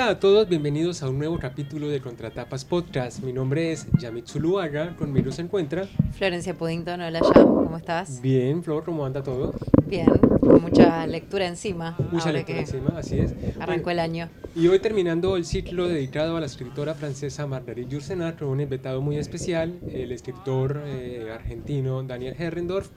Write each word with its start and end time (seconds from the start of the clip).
Hola 0.00 0.12
a 0.12 0.18
todos, 0.18 0.48
bienvenidos 0.48 1.02
a 1.02 1.10
un 1.10 1.18
nuevo 1.18 1.38
capítulo 1.38 1.86
de 1.90 2.00
Contratapas 2.00 2.64
Podcast. 2.64 3.22
Mi 3.22 3.34
nombre 3.34 3.70
es 3.70 3.86
Yamit 3.98 4.28
Zuluaga, 4.28 4.96
conmigo 4.96 5.30
se 5.30 5.42
encuentra 5.42 5.86
Florencia 6.12 6.54
Puddington, 6.54 7.02
hola 7.02 7.20
Yam, 7.20 7.44
¿cómo 7.44 7.76
estás? 7.76 8.22
Bien, 8.22 8.62
Flor, 8.62 8.82
¿cómo 8.82 9.04
anda 9.04 9.22
todo? 9.22 9.52
Bien, 9.84 10.08
con 10.40 10.62
mucha 10.62 11.06
lectura 11.06 11.46
encima. 11.46 11.98
Mucha 12.10 12.32
lectura 12.32 12.60
encima, 12.60 12.94
así 12.96 13.18
es. 13.18 13.34
Arrancó 13.60 13.90
el 13.90 13.98
año. 13.98 14.30
Y 14.56 14.68
hoy 14.68 14.78
terminando 14.78 15.36
el 15.36 15.44
ciclo 15.44 15.86
dedicado 15.86 16.38
a 16.38 16.40
la 16.40 16.46
escritora 16.46 16.94
francesa 16.94 17.46
Marguerite 17.46 17.90
Yourcenar 17.90 18.38
con 18.38 18.48
un 18.48 18.62
invitado 18.62 19.02
muy 19.02 19.18
especial, 19.18 19.80
el 19.92 20.12
escritor 20.12 20.82
eh, 20.86 21.28
argentino 21.30 22.02
Daniel 22.04 22.34
Herrendorf. 22.38 22.88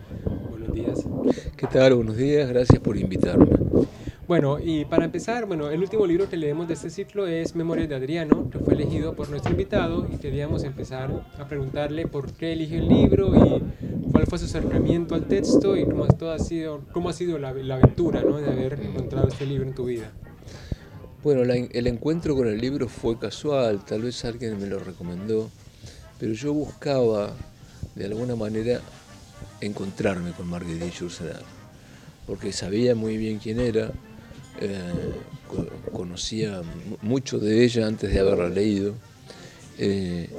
Buenos 0.49 0.71
días. 0.71 1.05
¿Qué 1.57 1.67
tal? 1.67 1.95
Buenos 1.95 2.15
días, 2.15 2.48
gracias 2.48 2.79
por 2.79 2.95
invitarme. 2.95 3.62
Bueno, 4.26 4.58
y 4.58 4.86
para 4.86 5.04
empezar, 5.04 5.45
bueno, 5.45 5.70
el 5.70 5.82
último 5.82 6.08
libro 6.08 6.30
que 6.30 6.38
leemos 6.38 6.70
de 6.70 6.76
este 6.76 6.90
ciclo 6.90 7.27
es 7.27 7.55
Memorias 7.55 7.90
de 7.90 7.96
Adriano, 7.96 8.49
que 8.49 8.57
fue 8.57 8.74
elegido 8.74 9.16
por 9.16 9.29
nuestro 9.29 9.52
invitado 9.52 10.07
y 10.10 10.16
queríamos 10.16 10.63
empezar 10.63 11.26
a 11.38 11.46
preguntarle 11.46 12.07
por 12.07 12.32
qué 12.32 12.54
eligió 12.54 12.77
el 12.77 12.88
libro 12.88 13.34
y 13.35 13.62
cuál 14.13 14.26
fue 14.26 14.40
su 14.40 14.46
acercamiento 14.46 15.16
al 15.16 15.26
texto 15.26 15.76
y 15.76 15.84
cómo, 15.84 16.07
todo 16.07 16.32
ha, 16.32 16.40
sido, 16.40 16.82
ha 16.94 17.13
sido 17.13 17.38
la, 17.38 17.49
aventura 17.49 18.21
¿no? 18.21 18.38
de 18.38 18.49
haber 18.49 18.79
encontrado 18.79 19.27
este 19.27 19.46
libro 19.46 19.68
en 19.68 19.76
tu 19.76 19.85
vida. 19.85 20.10
Bueno, 21.21 21.41
el 21.41 21.88
encuentro 21.88 22.34
con 22.34 22.48
el 22.48 22.62
libro 22.62 22.88
fue 22.88 23.20
casual, 23.20 23.84
tal 23.84 24.04
vez 24.04 24.24
alguien 24.24 24.57
me 24.57 24.68
lo 24.68 24.79
recomendó, 24.79 25.49
pero 26.18 26.32
yo 26.32 26.54
buscaba 26.54 27.34
de 27.96 28.05
alguna 28.05 28.38
manera 28.38 28.79
encontrarme 29.60 30.32
con 30.32 30.48
Marguerite 30.48 30.90
Yourcenar, 30.91 31.41
porque 32.26 32.54
sabía 32.54 32.96
muy 32.96 33.18
bien 33.18 33.40
quién 33.40 33.60
era, 33.60 33.91
eh, 34.59 34.77
conocía 35.91 36.62
mucho 37.01 37.40
de 37.40 37.63
ella 37.63 37.87
antes 37.87 38.13
de 38.13 38.20
haberla 38.20 38.49
leído. 38.49 38.93
Eh, 39.77 40.29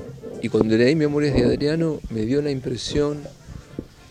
y 0.42 0.48
cuando 0.48 0.76
leí 0.76 0.94
Memorias 0.94 1.34
de 1.34 1.44
Adriano 1.44 2.00
me 2.10 2.20
dio 2.24 2.40
la 2.40 2.50
impresión 2.50 3.22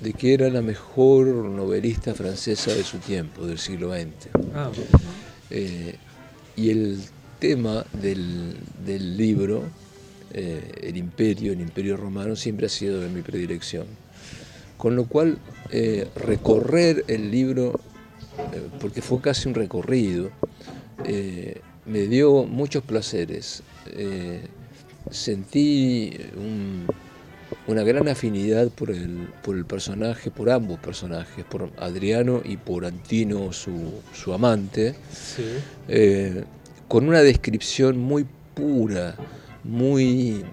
de 0.02 0.14
que 0.14 0.34
era 0.34 0.50
la 0.50 0.62
mejor 0.62 1.28
novelista 1.28 2.14
francesa 2.14 2.74
de 2.74 2.84
su 2.84 2.98
tiempo, 2.98 3.46
del 3.46 3.58
siglo 3.58 3.94
XX. 3.94 4.12
Ah, 4.54 4.70
eh, 5.50 5.96
y 6.58 6.70
el 6.70 7.00
tema 7.40 7.86
del, 7.94 8.58
libro, 9.18 9.64
el 10.34 10.98
imperio, 10.98 11.54
el 11.54 11.62
imperio 11.62 11.98
romano, 11.98 12.36
siempre 12.36 12.66
ha 12.66 12.70
sido 12.70 13.00
de 13.00 13.10
mi 13.10 13.22
predilección. 13.22 13.88
Con 14.78 14.96
lo 14.96 15.06
cual, 15.06 15.40
recorrer 16.16 17.06
el 17.08 17.32
libro 17.32 17.80
eh, 17.80 17.93
porque 18.80 19.02
fue 19.02 19.22
casi 19.22 19.48
un 19.48 19.56
recorrido, 19.56 20.30
eh, 21.06 21.62
me 21.86 22.08
dio 22.08 22.44
muchos 22.44 22.84
placeres. 22.84 23.64
Eh, 23.88 24.42
sentí 25.12 26.18
una 27.68 27.84
gran 27.84 28.08
afinidad 28.08 28.70
por 28.70 28.90
el, 28.90 29.28
por 29.44 29.56
el 29.56 29.66
personaje, 29.66 30.32
por 30.32 30.50
ambos 30.50 30.80
personajes, 30.80 31.44
por 31.46 31.72
Adriano 31.78 32.42
y 32.44 32.58
por 32.58 32.86
Antino, 32.86 33.52
su, 33.52 34.34
amante, 34.34 34.96
con 36.88 37.08
una 37.08 37.22
descripción 37.22 37.98
muy 37.98 38.26
pura, 38.54 39.16
muy, 39.64 40.44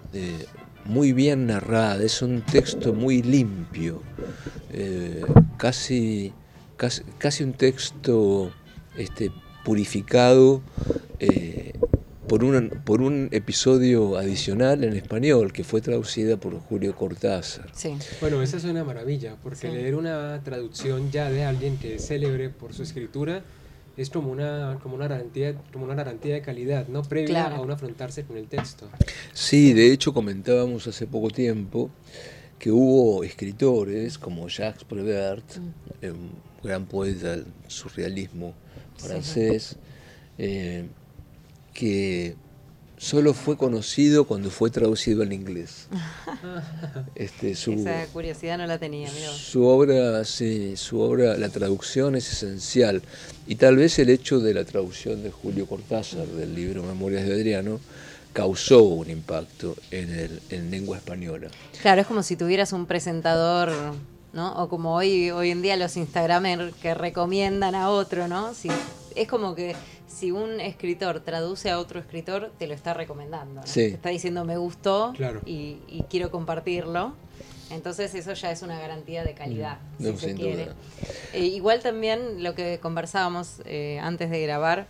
muy 0.84 1.12
bien 1.12 1.46
narrada, 1.46 2.02
es 2.02 2.22
un 2.22 2.42
texto 2.42 2.92
muy 2.92 3.22
limpio, 3.22 4.02
casi 5.56 6.32
casi, 7.18 7.44
un 7.44 7.52
texto 7.52 8.50
este, 8.96 9.30
purificado 9.64 10.62
eh, 11.18 11.72
por, 12.26 12.44
un, 12.44 12.70
por 12.84 13.02
un 13.02 13.28
episodio 13.32 14.16
adicional 14.16 14.84
en 14.84 14.94
español 14.94 15.52
que 15.52 15.64
fue 15.64 15.80
traducida 15.80 16.38
por 16.38 16.58
Julio 16.60 16.94
Cortázar. 16.96 17.70
Sí. 17.74 17.96
Bueno, 18.20 18.42
esa 18.42 18.56
es 18.56 18.64
una 18.64 18.84
maravilla, 18.84 19.36
porque 19.42 19.68
leer 19.68 19.94
una 19.94 20.42
traducción 20.42 21.10
ya 21.10 21.30
de 21.30 21.44
alguien 21.44 21.76
que 21.76 21.96
es 21.96 22.06
célebre 22.06 22.48
por 22.48 22.72
su 22.72 22.82
escritura 22.82 23.42
es 23.96 24.08
como 24.08 24.30
una, 24.30 24.78
como 24.82 24.94
una, 24.94 25.08
garantía, 25.08 25.54
como 25.72 25.84
una 25.84 25.94
garantía 25.94 26.34
de 26.34 26.40
calidad, 26.40 26.88
¿no? 26.88 27.02
Previa 27.02 27.48
a 27.48 27.60
un 27.60 27.70
afrontarse 27.70 28.24
con 28.24 28.38
el 28.38 28.46
texto. 28.46 28.88
Sí, 29.34 29.74
de 29.74 29.92
hecho 29.92 30.14
comentábamos 30.14 30.86
hace 30.86 31.06
poco 31.06 31.28
tiempo 31.28 31.90
que 32.58 32.70
hubo 32.70 33.24
escritores 33.24 34.18
como 34.18 34.46
Jacques 34.48 34.84
Prévert, 34.84 35.56
mm. 35.56 36.06
un 36.06 36.30
gran 36.62 36.86
poeta 36.86 37.30
del 37.30 37.46
surrealismo 37.68 38.54
francés, 38.96 39.76
eh, 40.38 40.86
que 41.72 42.36
solo 43.00 43.32
fue 43.32 43.56
conocido 43.56 44.26
cuando 44.26 44.50
fue 44.50 44.70
traducido 44.70 45.22
al 45.22 45.32
inglés. 45.32 45.88
Este, 47.14 47.50
Esa 47.50 48.06
curiosidad 48.12 48.56
no 48.56 48.66
la 48.66 48.78
tenía. 48.78 49.10
Su 49.10 49.64
obra, 49.64 50.24
sí, 50.24 50.74
su 50.76 51.00
obra, 51.00 51.36
la 51.36 51.50
traducción 51.50 52.14
es 52.16 52.32
esencial. 52.32 53.02
Y 53.46 53.56
tal 53.56 53.76
vez 53.76 53.98
el 53.98 54.08
hecho 54.08 54.40
de 54.40 54.54
la 54.54 54.64
traducción 54.64 55.22
de 55.22 55.30
Julio 55.30 55.66
Cortázar 55.66 56.26
del 56.26 56.54
libro 56.54 56.82
Memorias 56.82 57.26
de 57.26 57.34
Adriano 57.34 57.80
causó 58.32 58.82
un 58.82 59.10
impacto 59.10 59.76
en, 59.90 60.10
el, 60.10 60.40
en 60.50 60.70
lengua 60.70 60.96
española. 60.96 61.48
Claro, 61.82 62.00
es 62.00 62.06
como 62.06 62.22
si 62.22 62.36
tuvieras 62.36 62.72
un 62.72 62.86
presentador, 62.86 63.70
¿no? 64.32 64.52
O 64.62 64.68
como 64.68 64.94
hoy, 64.94 65.30
hoy 65.30 65.50
en 65.50 65.62
día 65.62 65.76
los 65.76 65.96
Instagramers 65.96 66.74
que 66.76 66.94
recomiendan 66.94 67.74
a 67.74 67.90
otro, 67.90 68.28
¿no? 68.28 68.54
Si, 68.54 68.68
es 69.14 69.28
como 69.28 69.54
que 69.54 69.74
si 70.08 70.30
un 70.30 70.60
escritor 70.60 71.20
traduce 71.20 71.70
a 71.70 71.78
otro 71.78 72.00
escritor, 72.00 72.52
te 72.58 72.66
lo 72.66 72.74
está 72.74 72.94
recomendando. 72.94 73.62
Te 73.62 73.88
está 73.88 74.10
diciendo 74.10 74.44
me 74.44 74.56
gustó 74.56 75.12
y, 75.46 76.04
quiero 76.08 76.30
compartirlo. 76.30 77.14
Entonces 77.70 78.12
eso 78.16 78.32
ya 78.32 78.50
es 78.50 78.62
una 78.62 78.80
garantía 78.80 79.22
de 79.22 79.32
calidad, 79.34 79.78
mm, 79.98 80.04
si 80.04 80.16
se 80.16 80.34
quiere. 80.34 80.68
Eh, 81.32 81.44
igual 81.44 81.80
también 81.80 82.42
lo 82.42 82.56
que 82.56 82.80
conversábamos 82.80 83.62
eh, 83.64 84.00
antes 84.02 84.28
de 84.28 84.42
grabar, 84.42 84.88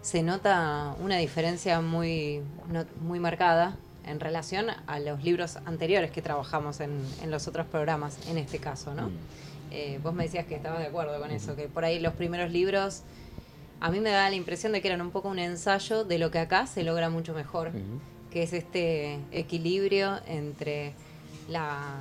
se 0.00 0.22
nota 0.22 0.96
una 1.02 1.18
diferencia 1.18 1.82
muy, 1.82 2.40
muy 3.02 3.20
marcada 3.20 3.76
en 4.06 4.20
relación 4.20 4.66
a 4.86 4.98
los 5.00 5.22
libros 5.22 5.56
anteriores 5.64 6.10
que 6.10 6.22
trabajamos 6.22 6.80
en, 6.80 7.02
los 7.28 7.48
otros 7.48 7.66
programas, 7.66 8.18
en 8.28 8.38
este 8.38 8.58
caso, 8.58 8.94
¿no? 8.94 9.08
Mm. 9.08 9.16
Eh, 9.70 10.00
vos 10.02 10.12
me 10.12 10.24
decías 10.24 10.46
que 10.46 10.54
estabas 10.54 10.80
de 10.80 10.86
acuerdo 10.86 11.18
con 11.18 11.30
eso, 11.30 11.56
que 11.56 11.68
por 11.68 11.84
ahí 11.84 11.98
los 11.98 12.12
primeros 12.14 12.50
libros 12.50 13.02
a 13.80 13.90
mí 13.90 14.00
me 14.00 14.10
da 14.10 14.28
la 14.28 14.36
impresión 14.36 14.72
de 14.72 14.80
que 14.80 14.88
eran 14.88 15.00
un 15.00 15.10
poco 15.10 15.28
un 15.28 15.38
ensayo 15.38 16.04
de 16.04 16.18
lo 16.18 16.30
que 16.30 16.38
acá 16.38 16.66
se 16.66 16.84
logra 16.84 17.10
mucho 17.10 17.34
mejor, 17.34 17.72
que 18.30 18.44
es 18.44 18.52
este 18.52 19.18
equilibrio 19.32 20.20
entre 20.26 20.92
la, 21.48 21.96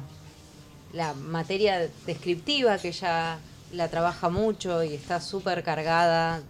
la 0.93 1.13
materia 1.13 1.89
descriptiva, 2.05 2.77
que 2.77 2.91
ya 2.91 3.39
la 3.71 3.87
trabaja 3.87 4.29
mucho 4.29 4.83
y 4.83 4.93
está 4.93 5.21
súper 5.21 5.63
cargada 5.63 6.41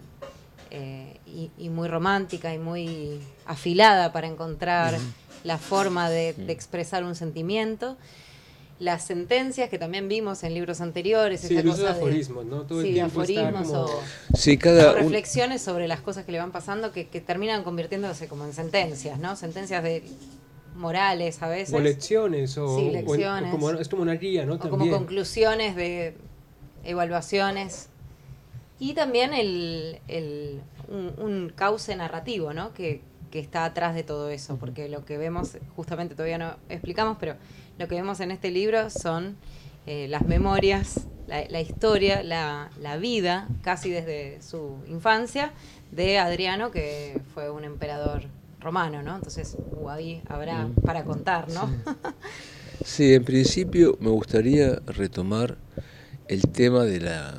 eh, 0.70 1.18
y, 1.58 1.68
muy 1.68 1.88
romántica 1.88 2.52
y 2.54 2.58
muy 2.58 3.20
afilada 3.46 4.12
para 4.12 4.26
encontrar 4.26 4.98
la 5.44 5.58
forma 5.58 6.10
de, 6.10 6.30
expresar 6.48 7.04
un 7.04 7.14
sentimiento. 7.14 7.96
Las 8.78 9.04
sentencias 9.04 9.68
que 9.68 9.78
también 9.78 10.08
vimos 10.08 10.42
en 10.42 10.54
libros 10.54 10.80
anteriores, 10.80 11.40
sí, 11.40 11.54
esa 11.54 11.62
cosa 11.62 11.82
de 11.82 11.88
aforismos, 11.90 12.44
¿no? 12.44 12.62
Todo 12.62 12.80
el 12.80 12.92
tiempo 12.92 13.20
aforismos 13.20 13.70
o, 13.70 14.02
sí, 14.34 14.58
cada 14.58 14.94
reflexiones 14.94 15.62
sobre 15.62 15.86
las 15.86 16.00
cosas 16.00 16.24
que 16.24 16.32
le 16.32 16.38
van 16.38 16.50
pasando 16.50 16.90
que, 16.90 17.04
terminan 17.04 17.62
convirtiéndose 17.62 18.26
como 18.26 18.44
en 18.44 18.52
sentencias, 18.52 19.20
¿no? 19.20 19.36
Sentencias 19.36 19.84
de 19.84 20.02
morales 20.74 21.40
a 21.42 21.48
veces. 21.48 21.74
O 21.74 21.78
lecciones, 21.78 22.58
o, 22.58 22.90
lecciones. 22.90 23.52
como, 23.52 23.70
es 23.70 23.88
como 23.88 24.02
una 24.02 24.14
guía, 24.14 24.44
¿no? 24.46 24.54
O 24.54 24.58
como 24.58 24.90
conclusiones 24.90 25.76
de 25.76 26.16
evaluaciones. 26.82 27.88
Y 28.80 28.94
también 28.94 29.32
el, 29.32 30.00
el 30.08 30.60
un, 30.88 31.52
cauce 31.54 31.94
narrativo, 31.96 32.52
¿no? 32.52 32.72
Que, 32.72 33.00
está 33.38 33.64
atrás 33.64 33.94
de 33.94 34.02
todo 34.02 34.28
eso, 34.30 34.56
porque 34.58 34.88
lo 34.88 35.04
que 35.04 35.18
vemos, 35.18 35.56
justamente 35.74 36.14
todavía 36.14 36.38
no 36.38 36.56
explicamos, 36.68 37.16
pero 37.18 37.36
lo 37.78 37.88
que 37.88 37.94
vemos 37.94 38.20
en 38.20 38.30
este 38.30 38.50
libro 38.50 38.90
son 38.90 39.36
eh, 39.86 40.06
las 40.08 40.26
memorias, 40.26 41.06
la, 41.26 41.60
historia, 41.60 42.22
la, 42.22 42.96
vida, 42.98 43.48
casi 43.62 43.90
desde 43.90 44.40
su 44.42 44.76
infancia, 44.86 45.52
de 45.90 46.18
Adriano, 46.18 46.70
que 46.70 47.20
fue 47.34 47.50
un 47.50 47.64
emperador 47.64 48.24
romano, 48.60 49.02
¿no? 49.02 49.16
Entonces, 49.16 49.56
uh, 49.72 49.88
ahí 49.88 50.22
habrá 50.28 50.68
para 50.84 51.04
contar, 51.04 51.48
¿no? 51.50 51.70
sí, 52.84 53.14
en 53.14 53.24
principio 53.24 53.96
me 54.00 54.10
gustaría 54.10 54.76
retomar 54.86 55.56
el 56.28 56.42
tema 56.42 56.84
de 56.84 57.00
la 57.00 57.38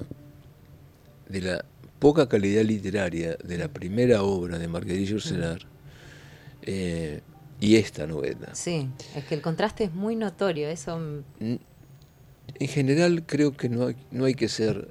de 1.29 1.41
la 1.41 1.65
poca 1.99 2.27
calidad 2.27 2.63
literaria 2.63 3.37
de 3.43 3.57
la 3.57 3.69
primera 3.69 4.23
obra 4.23 4.59
de 4.59 4.67
Marguerite 4.67 5.11
Yourcenar 5.11 5.72
eh, 6.63 7.21
y 7.59 7.75
esta 7.75 8.07
novela. 8.07 8.53
Sí, 8.53 8.89
es 9.15 9.23
que 9.25 9.35
el 9.35 9.41
contraste 9.41 9.85
es 9.85 9.93
muy 9.93 10.15
notorio, 10.15 10.67
eso... 10.69 11.23
En 11.39 12.67
general 12.67 13.23
creo 13.25 13.55
que 13.55 13.69
no 13.69 13.87
hay, 13.87 13.95
no 14.11 14.25
hay 14.25 14.35
que 14.35 14.49
ser 14.49 14.89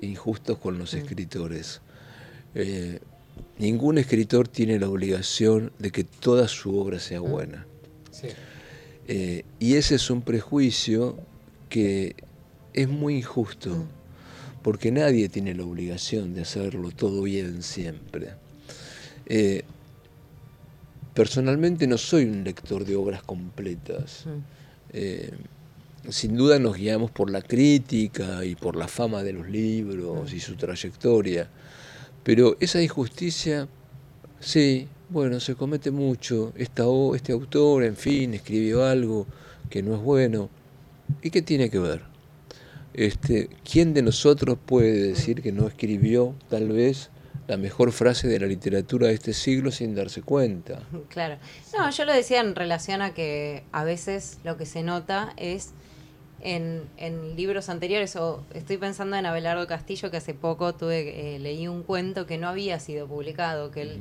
injustos 0.00 0.58
con 0.58 0.78
los 0.78 0.94
mm. 0.94 0.96
escritores. 0.96 1.80
Eh, 2.54 3.00
ningún 3.58 3.98
escritor 3.98 4.48
tiene 4.48 4.78
la 4.78 4.88
obligación 4.88 5.72
de 5.78 5.90
que 5.90 6.04
toda 6.04 6.48
su 6.48 6.78
obra 6.78 6.98
sea 6.98 7.20
buena. 7.20 7.66
Sí. 8.10 8.28
Eh, 9.06 9.44
y 9.58 9.74
ese 9.74 9.94
es 9.94 10.10
un 10.10 10.22
prejuicio 10.22 11.18
que 11.68 12.14
es 12.74 12.88
muy 12.88 13.16
injusto, 13.16 13.86
porque 14.62 14.92
nadie 14.92 15.28
tiene 15.28 15.54
la 15.54 15.64
obligación 15.64 16.34
de 16.34 16.42
hacerlo 16.42 16.90
todo 16.90 17.22
bien 17.22 17.62
siempre. 17.62 18.30
Eh, 19.26 19.62
personalmente 21.14 21.86
no 21.86 21.98
soy 21.98 22.24
un 22.24 22.44
lector 22.44 22.84
de 22.84 22.96
obras 22.96 23.22
completas. 23.22 24.24
Eh, 24.92 25.30
sin 26.08 26.36
duda 26.36 26.58
nos 26.58 26.76
guiamos 26.76 27.10
por 27.10 27.30
la 27.30 27.42
crítica 27.42 28.44
y 28.44 28.54
por 28.54 28.76
la 28.76 28.88
fama 28.88 29.22
de 29.22 29.32
los 29.32 29.48
libros 29.48 30.32
y 30.32 30.40
su 30.40 30.56
trayectoria, 30.56 31.50
pero 32.22 32.56
esa 32.60 32.82
injusticia, 32.82 33.68
sí, 34.40 34.88
bueno, 35.08 35.40
se 35.40 35.54
comete 35.54 35.90
mucho. 35.90 36.52
Esta, 36.56 36.84
este 37.14 37.32
autor, 37.32 37.84
en 37.84 37.96
fin, 37.96 38.34
escribió 38.34 38.84
algo 38.84 39.26
que 39.70 39.82
no 39.82 39.94
es 39.94 40.02
bueno. 40.02 40.50
¿Y 41.22 41.30
qué 41.30 41.42
tiene 41.42 41.70
que 41.70 41.78
ver? 41.78 42.02
Este, 42.92 43.48
¿Quién 43.70 43.94
de 43.94 44.02
nosotros 44.02 44.58
puede 44.64 45.08
decir 45.08 45.40
que 45.40 45.52
no 45.52 45.66
escribió 45.66 46.34
tal 46.48 46.68
vez 46.68 47.10
la 47.48 47.56
mejor 47.56 47.92
frase 47.92 48.28
de 48.28 48.38
la 48.38 48.46
literatura 48.46 49.08
de 49.08 49.14
este 49.14 49.32
siglo 49.32 49.72
sin 49.72 49.94
darse 49.94 50.22
cuenta? 50.22 50.82
Claro. 51.08 51.38
No, 51.76 51.90
yo 51.90 52.04
lo 52.04 52.12
decía 52.12 52.40
en 52.40 52.54
relación 52.54 53.02
a 53.02 53.14
que 53.14 53.64
a 53.72 53.82
veces 53.82 54.38
lo 54.44 54.56
que 54.56 54.66
se 54.66 54.82
nota 54.82 55.32
es 55.36 55.72
en, 56.40 56.84
en 56.98 57.34
libros 57.34 57.68
anteriores, 57.68 58.14
o 58.16 58.44
estoy 58.54 58.76
pensando 58.76 59.16
en 59.16 59.26
Abelardo 59.26 59.66
Castillo, 59.66 60.10
que 60.10 60.18
hace 60.18 60.34
poco 60.34 60.74
tuve 60.74 61.34
eh, 61.34 61.38
leí 61.38 61.66
un 61.66 61.82
cuento 61.82 62.26
que 62.26 62.38
no 62.38 62.48
había 62.48 62.78
sido 62.78 63.08
publicado, 63.08 63.70
que 63.70 63.82
él 63.82 64.00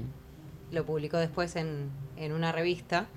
lo 0.72 0.86
publicó 0.86 1.18
después 1.18 1.56
en, 1.56 1.90
en 2.18 2.34
una 2.34 2.52
revista, 2.52 3.08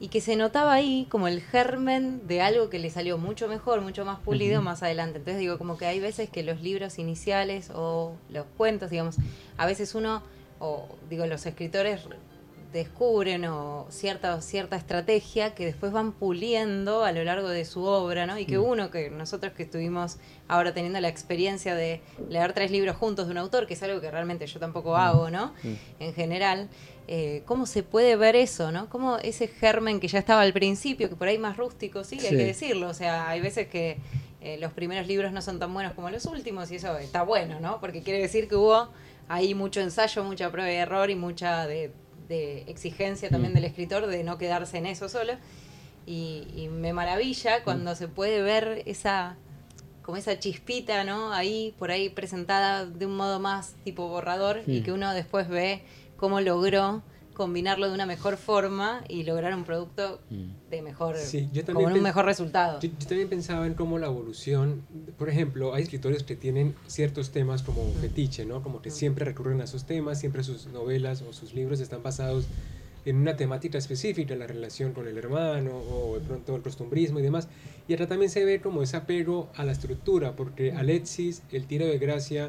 y 0.00 0.08
que 0.08 0.22
se 0.22 0.34
notaba 0.34 0.72
ahí 0.72 1.06
como 1.10 1.28
el 1.28 1.42
germen 1.42 2.26
de 2.26 2.40
algo 2.40 2.70
que 2.70 2.78
le 2.78 2.88
salió 2.88 3.18
mucho 3.18 3.48
mejor, 3.48 3.82
mucho 3.82 4.06
más 4.06 4.18
pulido 4.18 4.62
más 4.62 4.82
adelante. 4.82 5.18
Entonces 5.18 5.38
digo, 5.38 5.58
como 5.58 5.76
que 5.76 5.84
hay 5.84 6.00
veces 6.00 6.30
que 6.30 6.42
los 6.42 6.62
libros 6.62 6.98
iniciales 6.98 7.70
o 7.74 8.16
los 8.30 8.46
cuentos, 8.56 8.90
digamos, 8.90 9.16
a 9.58 9.66
veces 9.66 9.94
uno, 9.94 10.22
o 10.58 10.88
digo, 11.10 11.26
los 11.26 11.44
escritores 11.44 12.00
descubren 12.72 13.44
o 13.46 13.86
cierta, 13.90 14.40
cierta 14.40 14.76
estrategia 14.76 15.54
que 15.54 15.66
después 15.66 15.92
van 15.92 16.12
puliendo 16.12 17.04
a 17.04 17.12
lo 17.12 17.24
largo 17.24 17.48
de 17.48 17.64
su 17.64 17.82
obra, 17.84 18.26
¿no? 18.26 18.38
Y 18.38 18.46
que 18.46 18.58
uno, 18.58 18.90
que 18.90 19.10
nosotros 19.10 19.52
que 19.52 19.64
estuvimos 19.64 20.18
ahora 20.48 20.72
teniendo 20.72 21.00
la 21.00 21.08
experiencia 21.08 21.74
de 21.74 22.00
leer 22.28 22.52
tres 22.52 22.70
libros 22.70 22.96
juntos 22.96 23.26
de 23.26 23.32
un 23.32 23.38
autor, 23.38 23.66
que 23.66 23.74
es 23.74 23.82
algo 23.82 24.00
que 24.00 24.10
realmente 24.10 24.46
yo 24.46 24.60
tampoco 24.60 24.96
hago, 24.96 25.30
¿no? 25.30 25.52
En 25.98 26.14
general, 26.14 26.68
eh, 27.12 27.42
¿cómo 27.44 27.66
se 27.66 27.82
puede 27.82 28.16
ver 28.16 28.36
eso, 28.36 28.72
¿no? 28.72 28.88
Cómo 28.88 29.18
ese 29.18 29.48
germen 29.48 30.00
que 30.00 30.08
ya 30.08 30.18
estaba 30.18 30.40
al 30.40 30.54
principio, 30.54 31.10
que 31.10 31.16
por 31.16 31.28
ahí 31.28 31.36
más 31.36 31.58
rústico, 31.58 32.04
sí, 32.04 32.18
hay 32.20 32.30
que 32.30 32.44
decirlo, 32.44 32.88
o 32.88 32.94
sea, 32.94 33.28
hay 33.28 33.40
veces 33.40 33.68
que 33.68 33.98
eh, 34.40 34.56
los 34.58 34.72
primeros 34.72 35.06
libros 35.06 35.32
no 35.32 35.42
son 35.42 35.58
tan 35.58 35.74
buenos 35.74 35.92
como 35.92 36.08
los 36.08 36.24
últimos 36.24 36.70
y 36.70 36.76
eso 36.76 36.96
está 36.96 37.22
bueno, 37.22 37.60
¿no? 37.60 37.80
Porque 37.80 38.02
quiere 38.02 38.20
decir 38.20 38.48
que 38.48 38.56
hubo 38.56 38.88
ahí 39.28 39.54
mucho 39.54 39.80
ensayo, 39.80 40.24
mucha 40.24 40.50
prueba 40.50 40.72
y 40.72 40.76
error 40.76 41.10
y 41.10 41.14
mucha 41.14 41.66
de 41.66 41.92
de 42.30 42.62
exigencia 42.68 43.28
también 43.28 43.52
mm. 43.52 43.56
del 43.56 43.64
escritor 43.66 44.06
de 44.06 44.24
no 44.24 44.38
quedarse 44.38 44.78
en 44.78 44.86
eso 44.86 45.10
solo. 45.10 45.34
Y, 46.06 46.68
me 46.72 46.92
maravilla 46.92 47.62
cuando 47.62 47.94
se 47.94 48.08
puede 48.08 48.42
ver 48.42 48.82
esa 48.86 49.36
como 50.02 50.16
esa 50.16 50.38
chispita, 50.38 51.04
¿no? 51.04 51.32
Ahí, 51.32 51.74
por 51.78 51.90
ahí 51.90 52.08
presentada 52.08 52.86
de 52.86 53.06
un 53.06 53.16
modo 53.16 53.38
más 53.38 53.74
tipo 53.84 54.08
borrador 54.08 54.62
y 54.66 54.80
que 54.80 54.92
uno 54.92 55.12
después 55.12 55.48
ve 55.48 55.82
cómo 56.20 56.42
logró 56.42 57.02
combinarlo 57.32 57.88
de 57.88 57.94
una 57.94 58.04
mejor 58.04 58.36
forma 58.36 59.02
y 59.08 59.22
lograr 59.22 59.54
un 59.54 59.64
producto 59.64 60.20
de 60.68 60.82
mejor, 60.82 61.16
sí, 61.16 61.48
con 61.64 61.78
un 61.78 62.02
mejor 62.02 62.26
resultado. 62.26 62.78
Yo, 62.78 62.90
también 63.08 63.30
pensaba 63.30 63.66
en 63.66 63.72
cómo 63.72 63.98
la 63.98 64.08
evolución, 64.08 64.82
por 65.16 65.30
ejemplo, 65.30 65.72
hay 65.72 65.84
escritores 65.84 66.22
que 66.22 66.36
tienen 66.36 66.74
ciertos 66.86 67.30
temas 67.30 67.62
como 67.62 67.90
fetiche, 68.02 68.44
¿no? 68.44 68.62
Como 68.62 68.82
que 68.82 68.90
siempre 68.90 69.24
recurren 69.24 69.62
a 69.62 69.64
esos 69.64 69.86
temas, 69.86 70.20
siempre 70.20 70.44
sus 70.44 70.66
novelas 70.66 71.22
o 71.22 71.32
sus 71.32 71.54
libros 71.54 71.80
están 71.80 72.02
basados 72.02 72.44
en 73.04 73.16
una 73.16 73.36
temática 73.36 73.78
específica, 73.78 74.34
la 74.36 74.46
relación 74.46 74.92
con 74.92 75.06
el 75.06 75.16
hermano 75.16 75.70
o 75.74 76.18
de 76.18 76.20
pronto 76.20 76.56
el 76.56 76.62
costumbrismo 76.62 77.18
y 77.18 77.22
demás. 77.22 77.48
Y 77.88 77.94
acá 77.94 78.06
también 78.06 78.30
se 78.30 78.44
ve 78.44 78.60
como 78.60 78.82
ese 78.82 78.96
apego 78.96 79.48
a 79.56 79.64
la 79.64 79.72
estructura, 79.72 80.36
porque 80.36 80.72
Alexis, 80.72 81.42
El 81.50 81.66
tiro 81.66 81.86
de 81.86 81.98
gracia 81.98 82.48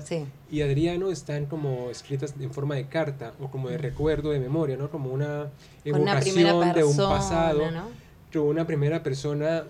y 0.51 0.61
Adriano 0.61 1.09
están 1.09 1.45
como 1.45 1.89
escritas 1.89 2.35
en 2.39 2.51
forma 2.51 2.75
de 2.75 2.85
carta 2.85 3.33
o 3.39 3.49
como 3.49 3.69
de 3.69 3.77
recuerdo, 3.77 4.31
de 4.31 4.39
memoria, 4.39 4.77
¿no? 4.77 4.89
Como 4.89 5.11
una 5.11 5.49
evocación 5.85 6.73
de 6.73 6.83
un 6.83 6.97
pasado, 6.97 7.71
¿no? 7.71 8.01
una 8.39 8.65
primera 8.65 9.03
persona 9.03 9.65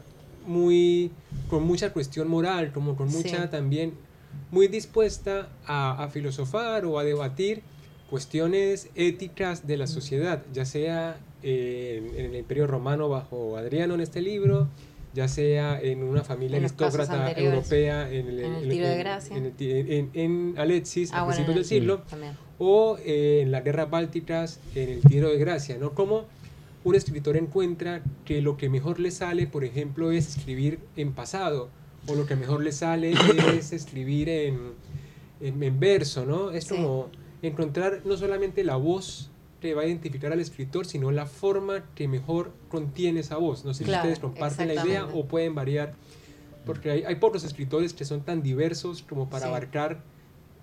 muy 0.45 1.11
con 1.49 1.63
mucha 1.63 1.93
cuestión 1.93 2.27
moral, 2.27 2.71
como 2.71 2.95
con 2.95 3.09
mucha 3.09 3.49
también 3.49 3.93
muy 4.51 4.67
dispuesta 4.67 5.49
a, 5.65 6.03
a 6.03 6.09
filosofar 6.09 6.85
o 6.85 6.99
a 6.99 7.03
debatir 7.03 7.63
cuestiones 8.11 8.89
éticas 8.95 9.65
de 9.65 9.77
la 9.77 9.87
sociedad, 9.87 10.43
ya 10.51 10.65
sea 10.65 11.17
en, 11.43 12.13
el 12.13 12.35
Imperio 12.35 12.67
Romano 12.67 13.07
bajo 13.07 13.55
Adriano 13.55 13.93
en 13.93 14.01
este 14.01 14.21
libro, 14.21 14.67
ya 15.13 15.29
sea 15.29 15.79
en 15.81 16.03
una 16.03 16.21
familia 16.21 16.57
aristócrata 16.57 17.31
europea 17.31 18.11
en 18.11 18.27
el, 18.27 18.69
tiro 18.69 18.89
de 18.89 18.97
gracia. 18.97 19.37
En, 19.37 20.55
Alexis 20.57 21.13
a 21.13 21.25
principios 21.25 21.55
del 21.55 21.65
siglo, 21.65 22.01
o 22.59 22.97
en 23.05 23.49
las 23.49 23.63
guerras 23.63 23.89
bálticas 23.89 24.59
en 24.75 24.89
el 24.89 25.01
tiro 25.01 25.29
de 25.29 25.37
gracia, 25.37 25.77
¿no? 25.79 25.93
Como 25.95 26.25
un 26.83 26.95
escritor 26.95 27.37
encuentra 27.37 28.01
que 28.25 28.41
lo 28.41 28.57
que 28.57 28.67
mejor 28.67 28.99
le 28.99 29.11
sale, 29.11 29.47
por 29.47 29.63
ejemplo, 29.63 30.11
es 30.11 30.35
escribir 30.35 30.79
en 30.97 31.13
pasado, 31.13 31.69
o 32.07 32.15
lo 32.15 32.25
que 32.25 32.35
mejor 32.35 32.61
le 32.61 32.73
sale 32.73 33.13
es 33.57 33.71
escribir 33.71 34.27
en, 34.27 34.57
en, 35.39 35.79
verso, 35.79 36.25
¿no? 36.25 36.51
Es 36.51 36.67
como 36.67 37.09
encontrar 37.41 38.01
no 38.05 38.17
solamente 38.17 38.63
la 38.63 38.75
voz 38.75 39.29
que 39.59 39.73
va 39.73 39.83
a 39.83 39.85
identificar 39.85 40.33
al 40.33 40.39
escritor, 40.39 40.85
sino 40.85 41.11
la 41.11 41.25
forma 41.25 41.85
que 41.93 42.07
mejor 42.07 42.51
contiene 42.69 43.19
esa 43.19 43.37
voz. 43.37 43.63
No 43.63 43.73
sé 43.73 43.85
si 43.85 43.91
ustedes 43.91 44.19
comparten 44.19 44.67
la 44.67 44.85
idea 44.85 45.05
o 45.05 45.25
pueden 45.25 45.53
variar, 45.53 45.93
porque 46.65 46.89
hay, 46.89 47.03
hay, 47.03 47.15
pocos 47.15 47.43
escritores 47.43 47.93
que 47.93 48.05
son 48.05 48.21
tan 48.21 48.41
diversos 48.41 49.03
como 49.03 49.29
para 49.29 49.47
abarcar 49.47 50.03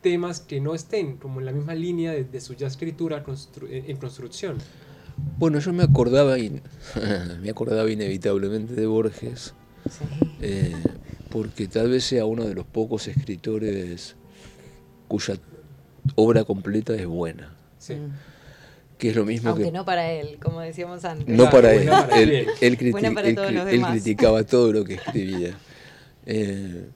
temas 0.00 0.40
que 0.40 0.60
no 0.60 0.74
estén 0.74 1.16
como 1.16 1.40
en 1.40 1.46
la 1.46 1.52
misma 1.52 1.74
línea 1.74 2.12
de, 2.12 2.40
su 2.40 2.54
ya 2.54 2.66
escritura 2.66 3.24
en 3.70 3.96
construcción. 3.96 4.58
Bueno, 5.38 5.58
yo 5.58 5.72
me 5.72 5.82
acordaba, 5.82 6.36
me 7.42 7.50
acordaba 7.50 7.90
inevitablemente 7.90 8.74
de 8.74 8.86
Borges, 8.86 9.54
eh, 10.40 10.74
porque 11.30 11.66
tal 11.66 11.90
vez 11.90 12.04
sea 12.04 12.24
uno 12.24 12.44
de 12.44 12.54
los 12.54 12.66
pocos 12.66 13.08
escritores 13.08 14.16
cuya 15.08 15.38
obra 16.16 16.44
completa 16.44 16.94
es 16.94 17.06
buena. 17.06 17.54
Sí. 17.78 17.94
Que 18.98 19.10
es 19.10 19.16
lo 19.16 19.24
mismo 19.24 19.50
Aunque 19.50 19.70
no 19.70 19.84
para 19.84 20.10
él, 20.10 20.38
como 20.42 20.60
decíamos 20.60 21.04
antes. 21.04 21.28
No 21.28 21.48
para 21.50 21.72
él. 21.72 21.88
él, 22.60 22.76
criticaba 22.76 24.42
todo 24.44 24.72
lo 24.72 24.84
que 24.84 24.94
escribía. 24.94 25.56
Eh, 26.26 26.88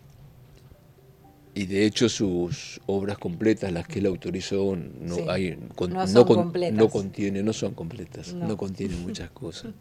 y 1.55 1.67
de 1.67 1.85
hecho 1.85 2.09
sus 2.09 2.81
obras 2.87 3.19
completas, 3.19 3.71
las 3.73 3.87
que 3.87 3.99
él 3.99 4.07
autorizó, 4.07 4.75
no, 4.77 5.31
hay, 5.31 5.59
no, 5.89 6.07
son 6.07 6.25
completas. 6.25 6.79
no 6.79 6.89
contiene, 6.89 7.43
no 7.43 7.53
son 7.53 7.75
completas, 7.75 8.33
no, 8.33 8.57
contienen 8.57 9.03
muchas 9.03 9.31
cosas, 9.31 9.73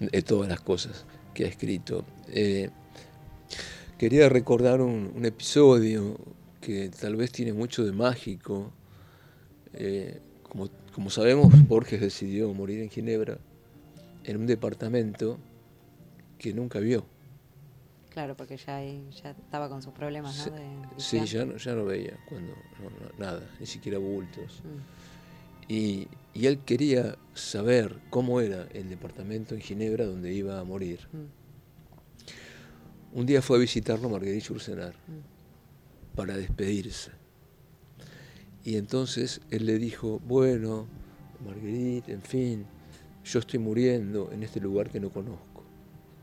de 0.00 0.22
todas 0.22 0.48
las 0.48 0.60
cosas 0.60 1.06
que 1.32 1.44
ha 1.44 1.48
escrito. 1.48 2.04
Eh, 2.28 2.70
quería 3.96 4.28
recordar 4.28 4.80
un, 4.80 5.12
un 5.14 5.24
episodio 5.24 6.18
que 6.64 6.88
tal 6.88 7.16
vez 7.16 7.30
tiene 7.30 7.52
mucho 7.52 7.84
de 7.84 7.92
mágico. 7.92 8.72
Eh, 9.74 10.20
como, 10.42 10.70
como, 10.94 11.10
sabemos, 11.10 11.52
Borges 11.68 12.00
decidió 12.00 12.52
morir 12.54 12.80
en 12.80 12.88
Ginebra, 12.88 13.38
en 14.24 14.36
un 14.38 14.46
departamento 14.46 15.38
que 16.38 16.54
nunca 16.54 16.78
vio. 16.78 17.04
Claro, 18.10 18.36
porque 18.36 18.56
ya, 18.56 18.80
ya 18.82 19.30
estaba 19.30 19.68
con 19.68 19.82
sus 19.82 19.92
problemas, 19.92 20.46
¿no? 20.46 20.92
sí, 20.96 21.24
ya 21.26 21.44
no, 21.44 21.56
ya 21.56 21.74
no 21.74 21.84
veía, 21.84 22.16
cuando 22.28 22.54
nada, 23.18 23.42
ni 23.58 23.66
siquiera 23.66 23.98
bultos. 23.98 24.62
Mm. 24.62 25.72
Y, 25.72 26.08
y, 26.32 26.46
él 26.46 26.60
quería 26.60 27.16
saber 27.32 27.98
cómo 28.10 28.40
era 28.40 28.68
el 28.72 28.88
departamento 28.88 29.54
en 29.54 29.60
Ginebra 29.60 30.04
donde 30.04 30.32
iba 30.32 30.60
a 30.60 30.64
morir. 30.64 31.00
Mm. 31.12 33.18
Un 33.18 33.26
día 33.26 33.42
fue 33.42 33.56
a 33.56 33.60
visitarlo 33.60 34.08
Marguerite 34.08 34.52
Ursenar. 34.52 34.94
Mm 35.08 35.33
para 36.14 36.36
despedirse. 36.36 37.10
Y 38.64 38.76
entonces 38.76 39.40
él 39.50 39.66
le 39.66 39.78
dijo, 39.78 40.20
bueno, 40.26 40.86
Marguerite, 41.44 42.12
en 42.12 42.22
fin, 42.22 42.66
yo 43.24 43.38
estoy 43.38 43.58
muriendo 43.58 44.30
en 44.32 44.42
este 44.42 44.60
lugar 44.60 44.90
que 44.90 45.00
no 45.00 45.10
conozco. 45.10 45.62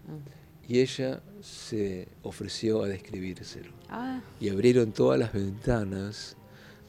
Mm. 0.08 0.72
Y 0.72 0.80
ella 0.80 1.22
se 1.42 2.08
ofreció 2.24 2.84
a 2.84 2.88
describírselo. 2.88 3.72
Ah. 3.90 4.22
Y 4.40 4.50
abrieron 4.50 4.92
todas 4.92 5.20
las 5.20 5.34
ventanas 5.34 6.38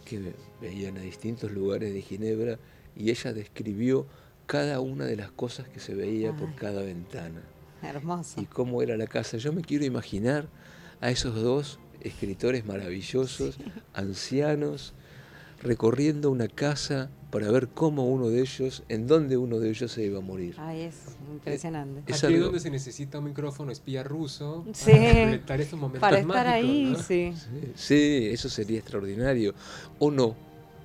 que 0.05 0.35
veían 0.61 0.97
a 0.99 1.01
distintos 1.01 1.51
lugares 1.51 1.93
de 1.93 2.01
Ginebra 2.01 2.59
y 2.97 3.11
ella 3.11 3.33
describió 3.33 4.07
cada 4.47 4.81
una 4.81 5.05
de 5.05 5.17
las 5.17 5.31
cosas 5.31 5.69
que 5.69 5.81
se 5.81 5.95
veía 5.95 6.37
por 6.37 6.55
cada 6.55 6.83
ventana 6.83 7.43
Hermoso. 7.83 8.41
y 8.41 8.47
cómo 8.47 8.83
era 8.83 8.97
la 8.97 9.07
casa. 9.07 9.37
Yo 9.39 9.53
me 9.53 9.63
quiero 9.63 9.85
imaginar 9.85 10.49
a 11.01 11.11
esos 11.11 11.35
dos 11.35 11.79
escritores 12.05 12.65
maravillosos, 12.65 13.59
ancianos, 13.95 14.93
recorriendo 15.63 16.31
una 16.31 16.49
casa 16.49 17.11
para 17.31 17.51
ver 17.51 17.69
cómo 17.69 18.07
uno 18.09 18.29
de 18.29 18.41
ellos, 18.41 18.83
en 18.89 19.07
dónde 19.07 19.37
uno 19.37 19.59
de 19.59 19.71
ellos 19.71 19.93
se 19.93 20.05
iba 20.05 20.19
a 20.19 20.21
morir. 20.21 20.55
Ay, 20.59 20.83
es 20.83 20.97
impresionante. 21.31 22.01
Es 22.01 22.23
Aquí 22.23 22.33
es 22.35 22.39
algo- 22.39 22.45
donde 22.47 22.61
se 22.61 22.71
necesita 22.71 23.19
un 23.21 23.25
micrófono 23.27 23.73
espía 23.73 24.03
ruso 24.03 24.67
Sí. 24.75 24.91
para 25.47 25.63
estos 25.63 25.79
momentos 25.79 26.01
Para 26.01 26.19
estar 26.19 26.47
mágicos, 26.47 26.53
ahí, 26.53 26.93
¿no? 26.93 26.99
sí. 27.03 27.33
Sí, 27.35 27.73
sí, 27.75 28.29
eso 28.33 28.49
sería 28.51 28.79
extraordinario. 28.81 29.55
O 29.99 30.11
no, 30.11 30.37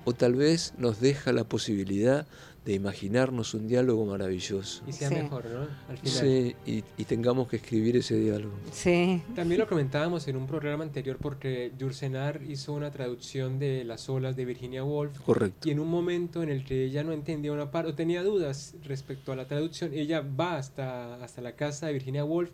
o 0.04 0.12
tal 0.14 0.34
vez 0.36 0.72
nos 0.78 1.00
deja 1.00 1.32
la 1.32 1.44
posibilidad 1.44 2.26
de 2.64 2.74
imaginarnos 2.74 3.54
un 3.54 3.66
diálogo 3.66 4.04
maravilloso. 4.04 4.82
Y 4.86 4.92
sea 4.92 5.08
Sí. 5.08 5.14
mejor, 5.14 5.46
¿no? 5.46 5.60
Al 5.88 5.96
final. 5.98 6.12
Sí, 6.12 6.54
y, 6.66 6.84
y 6.98 7.04
tengamos 7.04 7.48
que 7.48 7.56
escribir 7.56 7.96
ese 7.96 8.18
diálogo. 8.18 8.54
Sí. 8.72 9.22
También 9.34 9.60
lo 9.60 9.66
comentábamos 9.66 10.28
en 10.28 10.36
un 10.36 10.46
programa 10.46 10.84
anterior 10.84 11.16
porque 11.18 11.72
Jursenar 11.80 12.42
hizo 12.46 12.74
una 12.74 12.90
traducción 12.90 13.58
de 13.58 13.84
Las 13.84 14.08
olas 14.10 14.36
de 14.36 14.44
Virginia 14.44 14.84
Woolf 14.84 15.18
Correcto. 15.20 15.66
y 15.66 15.72
en 15.72 15.80
un 15.80 15.88
momento 15.88 16.42
en 16.42 16.50
el 16.50 16.64
que 16.64 16.84
ella 16.84 17.02
no 17.04 17.12
entendía 17.12 17.52
una 17.52 17.70
parte 17.70 17.90
o 17.90 17.94
tenía 17.94 18.22
dudas 18.22 18.74
respecto 18.84 19.32
a 19.32 19.36
la 19.36 19.46
traducción, 19.48 19.94
ella 19.94 20.20
va 20.20 20.58
hasta, 20.58 21.22
hasta 21.24 21.40
la 21.40 21.52
casa 21.56 21.86
de 21.86 21.94
Virginia 21.94 22.24
Woolf 22.24 22.50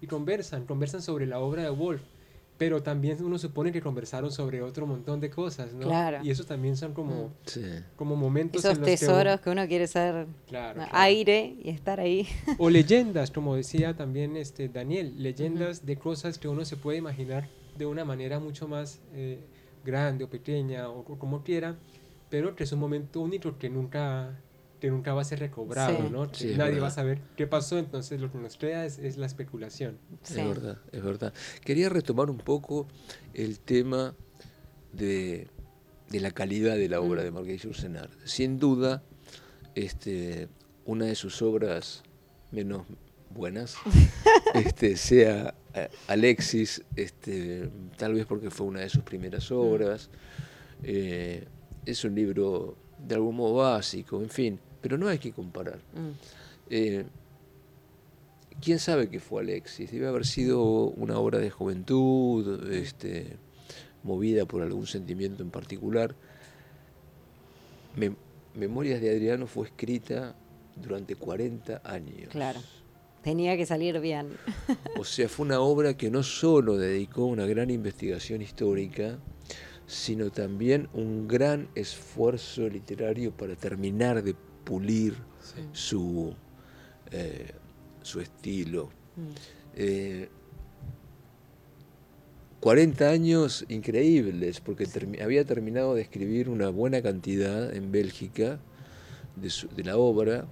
y 0.00 0.06
conversan, 0.06 0.64
conversan 0.64 1.02
sobre 1.02 1.26
la 1.26 1.40
obra 1.40 1.62
de 1.64 1.70
Woolf, 1.70 2.00
pero 2.58 2.82
también 2.82 3.22
uno 3.24 3.38
supone 3.38 3.70
que 3.70 3.80
conversaron 3.80 4.32
sobre 4.32 4.60
otro 4.62 4.84
montón 4.86 5.20
de 5.20 5.30
cosas, 5.30 5.72
¿no? 5.72 5.86
Claro. 5.86 6.18
Y 6.24 6.30
esos 6.30 6.44
también 6.44 6.76
son 6.76 6.92
como, 6.92 7.30
Sí. 7.46 7.62
como 7.96 8.16
momentos 8.16 8.64
Esos 8.64 8.74
en 8.74 8.80
los 8.80 8.86
que 8.88 8.96
tesoros 8.96 9.34
uno- 9.34 9.40
que 9.42 9.50
uno 9.50 9.66
quiere 9.68 9.86
ser 9.86 10.26
Claro, 10.48 10.74
claro. 10.74 10.90
aire 10.92 11.54
y 11.62 11.70
estar 11.70 12.00
ahí. 12.00 12.26
O 12.58 12.68
leyendas, 12.70 13.30
como 13.30 13.54
decía 13.54 13.96
también 13.96 14.36
este 14.36 14.68
Daniel, 14.68 15.14
leyendas 15.22 15.86
de 15.86 15.96
cosas 15.96 16.36
que 16.38 16.48
uno 16.48 16.64
se 16.64 16.76
puede 16.76 16.98
imaginar 16.98 17.48
de 17.78 17.86
una 17.86 18.04
manera 18.04 18.40
mucho 18.40 18.66
más 18.66 19.00
eh, 19.14 19.38
grande 19.84 20.24
o 20.24 20.28
pequeña 20.28 20.88
o, 20.90 20.98
o 21.00 21.18
como 21.18 21.44
quiera, 21.44 21.76
pero 22.28 22.56
que 22.56 22.64
es 22.64 22.72
un 22.72 22.80
momento 22.80 23.20
único 23.20 23.56
que 23.56 23.70
nunca, 23.70 24.36
que 24.80 24.90
nunca 24.90 25.12
va 25.14 25.22
a 25.22 25.24
ser 25.24 25.40
recobrado, 25.40 25.96
Sí. 25.96 26.08
¿no? 26.10 26.34
Sí, 26.34 26.46
nadie 26.56 26.72
verdad. 26.72 26.82
va 26.82 26.86
a 26.88 26.90
saber 26.92 27.20
qué 27.36 27.46
pasó, 27.46 27.78
entonces 27.78 28.20
lo 28.20 28.30
que 28.30 28.38
nos 28.38 28.56
queda 28.56 28.84
es, 28.84 28.98
es 28.98 29.16
la 29.16 29.26
especulación. 29.26 29.98
Sí. 30.22 30.40
Es 30.40 30.48
verdad, 30.48 30.78
es 30.92 31.02
verdad. 31.02 31.32
Quería 31.64 31.88
retomar 31.88 32.30
un 32.30 32.38
poco 32.38 32.86
el 33.34 33.58
tema 33.60 34.14
de, 34.92 35.48
de 36.10 36.20
la 36.20 36.30
calidad 36.30 36.76
de 36.76 36.88
la 36.88 37.00
obra 37.00 37.22
Mm. 37.22 37.24
de 37.24 37.30
Marguerite 37.32 37.64
Yourcenar. 37.64 38.08
Sin 38.24 38.58
duda, 38.58 39.02
este, 39.74 40.48
una 40.84 41.06
de 41.06 41.14
sus 41.14 41.42
obras 41.42 42.02
menos 42.50 42.86
buenas, 43.30 43.76
este, 44.54 44.96
sea 44.96 45.54
eh, 45.74 45.88
Alexis, 46.06 46.82
este, 46.96 47.68
tal 47.96 48.14
vez 48.14 48.24
porque 48.26 48.50
fue 48.50 48.66
una 48.66 48.80
de 48.80 48.88
sus 48.88 49.02
primeras 49.02 49.50
obras. 49.50 50.08
eh, 50.82 51.46
es 51.84 52.04
un 52.04 52.14
libro 52.14 52.76
de 52.98 53.14
algún 53.14 53.36
modo 53.36 53.54
básico, 53.56 54.20
en 54.22 54.28
fin, 54.28 54.60
pero 54.80 54.98
no 54.98 55.08
hay 55.08 55.18
que 55.18 55.32
comparar. 55.32 55.78
Mm. 55.94 56.10
Eh, 56.70 57.04
¿Quién 58.60 58.78
sabe 58.78 59.08
qué 59.08 59.20
fue 59.20 59.42
Alexis? 59.42 59.90
Debe 59.92 60.08
haber 60.08 60.26
sido 60.26 60.62
una 60.88 61.18
obra 61.18 61.38
de 61.38 61.48
juventud, 61.50 62.70
este, 62.72 63.36
movida 64.02 64.46
por 64.46 64.62
algún 64.62 64.86
sentimiento 64.86 65.42
en 65.44 65.50
particular. 65.50 66.14
Mem- 67.96 68.16
Memorias 68.54 69.00
de 69.00 69.10
Adriano 69.10 69.46
fue 69.46 69.66
escrita 69.66 70.34
durante 70.74 71.14
40 71.14 71.82
años. 71.84 72.28
Claro. 72.30 72.60
Tenía 73.22 73.56
que 73.56 73.66
salir 73.66 73.98
bien. 74.00 74.28
O 74.98 75.04
sea, 75.04 75.28
fue 75.28 75.46
una 75.46 75.60
obra 75.60 75.96
que 75.96 76.10
no 76.10 76.22
solo 76.22 76.76
dedicó 76.76 77.26
una 77.26 77.46
gran 77.46 77.70
investigación 77.70 78.42
histórica, 78.42 79.18
sino 79.86 80.30
también 80.30 80.88
un 80.94 81.28
gran 81.28 81.68
esfuerzo 81.74 82.68
literario 82.68 83.32
para 83.32 83.54
terminar 83.56 84.22
de 84.22 84.34
pulir 84.68 85.14
Sí. 85.40 85.62
su, 85.72 86.34
eh, 87.10 87.52
su 88.02 88.20
estilo. 88.20 88.90
Mm. 89.16 89.22
Eh, 89.76 90.28
40 92.60 93.08
años 93.08 93.64
increíbles, 93.68 94.60
porque 94.60 94.84
termi- 94.86 95.22
había 95.22 95.44
terminado 95.44 95.94
de 95.94 96.02
escribir 96.02 96.48
una 96.48 96.68
buena 96.70 97.00
cantidad 97.02 97.72
en 97.74 97.90
Bélgica 97.92 98.58
de, 99.36 99.48
su- 99.48 99.68
de 99.68 99.84
la 99.84 99.96
obra, 99.96 100.46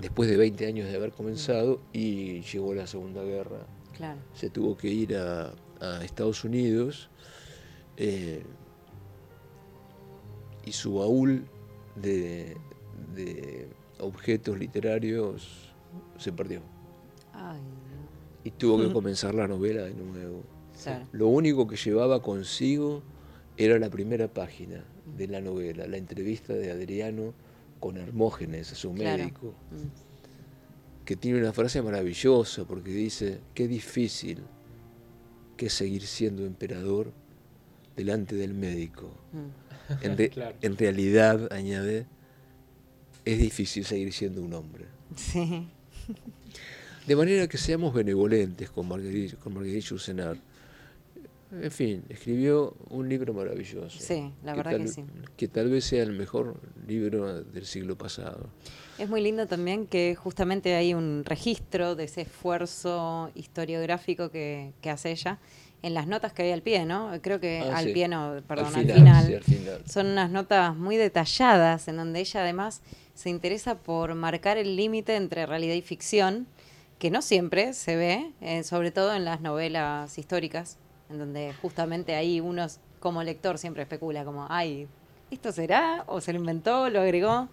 después 0.00 0.28
de 0.30 0.36
20 0.36 0.66
años 0.66 0.88
de 0.88 0.96
haber 0.96 1.12
comenzado, 1.12 1.80
y 1.92 2.40
llegó 2.40 2.74
la 2.74 2.86
Segunda 2.86 3.22
Guerra. 3.22 3.66
Claro. 3.96 4.18
Se 4.34 4.48
tuvo 4.50 4.76
que 4.76 4.88
ir 4.88 5.16
a, 5.16 5.52
a 5.80 6.04
Estados 6.04 6.42
Unidos 6.44 7.10
eh, 7.96 8.42
y 10.64 10.72
su 10.72 10.94
baúl 10.94 11.44
de, 11.96 12.56
de 13.14 13.68
objetos 14.00 14.58
literarios 14.58 15.72
se 16.18 16.32
perdió. 16.32 16.60
Ay, 17.32 17.60
Y 18.44 18.50
tuvo 18.52 18.78
que 18.80 18.92
comenzar 18.92 19.34
la 19.34 19.46
novela 19.48 19.82
de 19.82 19.94
nuevo. 19.94 20.42
claro. 20.82 21.06
Lo 21.12 21.28
único 21.28 21.66
que 21.66 21.76
llevaba 21.76 22.22
consigo 22.22 23.02
era 23.56 23.78
la 23.78 23.90
primera 23.90 24.28
página 24.32 24.84
de 25.16 25.26
la 25.26 25.40
novela, 25.40 25.86
la 25.86 25.96
entrevista 25.96 26.52
de 26.54 26.70
Adriano 26.70 27.34
con 27.80 27.96
Hermógenes, 27.96 28.68
su 28.68 28.92
Claro. 28.94 29.18
médico, 29.18 29.54
Mm. 29.70 31.04
que 31.04 31.16
tiene 31.16 31.38
una 31.40 31.52
frase 31.52 31.80
maravillosa 31.82 32.64
porque 32.64 32.90
dice, 32.90 33.40
qué 33.54 33.66
difícil 33.66 34.38
que 35.56 35.66
es 35.66 35.72
seguir 35.72 36.02
siendo 36.06 36.44
emperador 36.46 37.12
delante 37.96 38.36
del 38.36 38.54
médico. 38.54 39.10
Mm. 39.32 40.04
En, 40.04 40.16
re- 40.18 40.30
Claro. 40.30 40.56
en 40.60 40.76
realidad, 40.76 41.52
añade, 41.52 42.06
es 43.32 43.38
difícil 43.38 43.84
seguir 43.84 44.12
siendo 44.12 44.42
un 44.42 44.52
hombre. 44.54 44.84
Sí. 45.16 45.66
De 47.06 47.16
manera 47.16 47.46
que 47.48 47.56
seamos 47.58 47.94
benevolentes 47.94 48.70
con 48.70 48.86
Marguerite, 48.88 49.36
con 49.36 49.54
Marguerite. 49.54 49.94
En 51.50 51.70
fin, 51.70 52.04
escribió 52.10 52.74
un 52.90 53.08
libro 53.08 53.32
maravilloso. 53.32 53.98
Sí, 53.98 54.30
la 54.44 54.54
verdad 54.54 54.72
que 54.72 54.78
tal, 54.78 54.88
sí. 54.88 55.04
Que 55.36 55.48
tal 55.48 55.70
vez 55.70 55.84
sea 55.84 56.02
el 56.02 56.12
mejor 56.12 56.60
libro 56.86 57.42
del 57.42 57.64
siglo 57.64 57.96
pasado. 57.96 58.50
Es 58.98 59.08
muy 59.08 59.22
lindo 59.22 59.46
también 59.46 59.86
que 59.86 60.14
justamente 60.14 60.74
hay 60.74 60.92
un 60.92 61.22
registro 61.24 61.94
de 61.96 62.04
ese 62.04 62.22
esfuerzo 62.22 63.30
historiográfico 63.34 64.30
que, 64.30 64.72
que 64.82 64.90
hace 64.90 65.10
ella 65.12 65.38
en 65.80 65.94
las 65.94 66.06
notas 66.06 66.32
que 66.34 66.42
hay 66.42 66.50
al 66.52 66.60
pie, 66.62 66.84
¿no? 66.84 67.12
Creo 67.22 67.40
que 67.40 67.60
Ah, 67.60 67.78
al 67.78 67.84
sí. 67.86 67.92
pie, 67.92 68.08
no, 68.08 68.42
perdón, 68.46 68.66
al 68.66 68.72
final, 68.82 68.96
final. 68.98 69.26
sí, 69.26 69.34
al 69.34 69.44
final. 69.44 69.82
Son 69.88 70.06
unas 70.06 70.30
notas 70.30 70.76
muy 70.76 70.96
detalladas 70.96 71.88
en 71.88 71.96
donde 71.96 72.20
ella 72.20 72.40
además 72.42 72.82
se 73.18 73.30
interesa 73.30 73.74
por 73.74 74.14
marcar 74.14 74.58
el 74.58 74.76
límite 74.76 75.16
entre 75.16 75.44
realidad 75.44 75.74
y 75.74 75.82
ficción, 75.82 76.46
que 77.00 77.10
no 77.10 77.20
siempre 77.20 77.72
se 77.72 77.96
ve, 77.96 78.30
eh, 78.40 78.62
sobre 78.62 78.92
todo 78.92 79.12
en 79.12 79.24
las 79.24 79.40
novelas 79.40 80.16
históricas, 80.18 80.76
en 81.10 81.18
donde 81.18 81.52
justamente 81.60 82.14
ahí 82.14 82.38
uno 82.38 82.64
como 83.00 83.24
lector 83.24 83.58
siempre 83.58 83.82
especula 83.82 84.24
como, 84.24 84.46
ay, 84.48 84.86
¿esto 85.32 85.50
será? 85.50 86.04
¿O 86.06 86.20
se 86.20 86.32
lo 86.32 86.38
inventó? 86.38 86.88
¿Lo 86.90 87.00
agregó? 87.00 87.48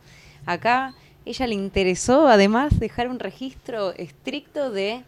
Acá 0.45 0.93
ella 1.25 1.47
le 1.47 1.55
interesó 1.55 2.27
además 2.27 2.79
dejar 2.79 3.09
un 3.09 3.17
registro 3.17 3.91
estricto 3.93 4.69
de, 4.69 5.03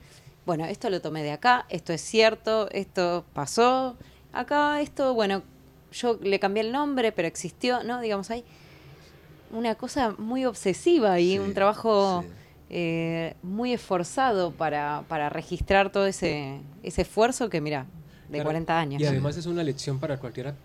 bueno, 0.47 0.65
esto 0.65 0.89
lo 0.89 1.01
tomé 1.01 1.21
de 1.21 1.33
acá, 1.33 1.67
esto 1.69 1.93
es 1.93 2.01
cierto, 2.01 2.67
esto 2.71 3.25
pasó, 3.33 3.95
acá 4.33 4.81
esto, 4.81 5.13
bueno, 5.13 5.43
yo 5.91 6.17
le 6.19 6.39
cambié 6.39 6.63
el 6.63 6.71
nombre, 6.71 7.11
pero 7.11 7.27
existió, 7.27 7.83
¿no? 7.83 8.01
Digamos, 8.01 8.31
hay 8.31 8.43
una 9.51 9.75
cosa 9.75 10.15
muy 10.17 10.45
obsesiva 10.45 11.19
y 11.19 11.31
Sí, 11.33 11.39
un 11.39 11.53
trabajo 11.53 12.21
sí. 12.23 12.27
eh, 12.69 13.33
muy 13.43 13.73
esforzado 13.73 14.51
para, 14.51 15.03
para 15.07 15.29
registrar 15.29 15.91
todo 15.91 16.05
ese, 16.07 16.59
ese 16.83 17.01
esfuerzo 17.03 17.49
que, 17.49 17.61
mira, 17.61 17.85
de 18.27 18.33
Claro, 18.33 18.45
40 18.45 18.79
años. 18.79 19.01
Y 19.01 19.05
además 19.05 19.37
es 19.37 19.45
una 19.45 19.63
lección 19.63 19.99
para 19.99 20.17
cualquiera, 20.17 20.55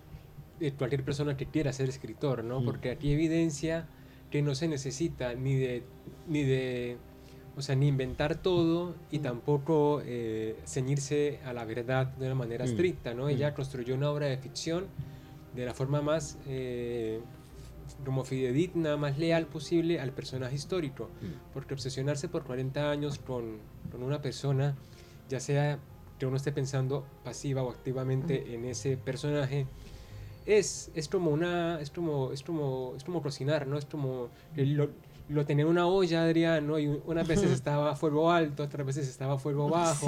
eh, 0.61 0.73
cualquier 0.77 1.05
persona 1.05 1.37
que 1.37 1.47
quiera 1.47 1.73
ser 1.73 1.89
escritor, 1.89 2.43
¿no? 2.45 2.61
Mm. 2.61 2.65
Porque 2.65 2.91
aquí 2.91 3.13
evidencia 3.13 3.87
que 4.31 4.43
no 4.43 4.55
se 4.55 4.67
necesita 4.67 5.35
ni 5.35 5.55
de, 5.57 5.85
ni 6.27 6.43
de, 6.43 6.97
o 7.57 7.63
sea, 7.63 7.77
ni 7.77 7.87
inventar 7.87 8.35
todo 8.37 8.95
y 9.11 9.19
Mm. 9.19 9.23
tampoco 9.23 10.03
eh, 10.05 10.57
ceñirse 10.67 11.39
a 11.45 11.53
la 11.53 11.65
verdad 11.65 12.07
de 12.07 12.27
una 12.27 12.35
manera 12.35 12.65
Mm. 12.65 12.69
estricta, 12.69 13.15
¿no? 13.15 13.29
Ella 13.29 13.51
Mm. 13.51 13.55
construyó 13.55 13.95
una 13.95 14.11
obra 14.11 14.27
de 14.27 14.39
ficción 14.39 14.87
de 15.55 15.67
la 15.67 15.75
forma 15.75 16.01
más 16.01 16.39
eh, 16.49 17.21
como 18.05 18.25
fidedigna, 18.25 18.97
más 18.97 19.19
leal 19.19 19.47
posible 19.47 20.01
al 20.01 20.13
personaje 20.13 20.55
histórico. 20.55 21.11
Mm. 21.21 21.53
Porque 21.53 21.75
obsesionarse 21.75 22.29
por 22.29 22.45
40 22.45 22.91
años 22.91 23.19
con, 23.19 23.59
con 23.91 24.03
una 24.03 24.21
persona, 24.21 24.77
ya 25.29 25.41
sea 25.41 25.79
que 26.19 26.27
uno 26.27 26.37
esté 26.37 26.53
pensando 26.53 27.05
pasiva 27.25 27.63
o 27.63 27.71
activamente 27.71 28.55
en 28.55 28.65
ese 28.65 28.97
personaje, 28.97 29.67
es, 30.47 30.91
es 30.95 31.09
como 31.09 31.31
una, 31.31 31.81
es 31.81 31.91
como, 31.91 32.33
es 32.33 32.43
como, 32.43 32.95
es 32.97 33.05
como 33.05 33.23
cocinar, 33.23 33.67
¿no? 33.67 33.79
Es 33.79 33.85
como 33.85 34.29
lo, 34.57 34.91
lo 35.29 35.47
tenía 35.47 35.65
en 35.65 35.71
una 35.71 35.87
olla, 35.87 36.23
Adriano, 36.23 36.79
y 36.79 36.87
unas 37.07 37.27
veces 37.27 37.51
estaba 37.51 37.93
a 37.93 37.97
fuego 37.97 38.31
alto, 38.31 38.63
otras 38.63 38.87
veces 38.87 39.09
estaba 39.09 39.35
a 39.35 39.39
fuego 39.39 39.69
bajo, 39.71 40.07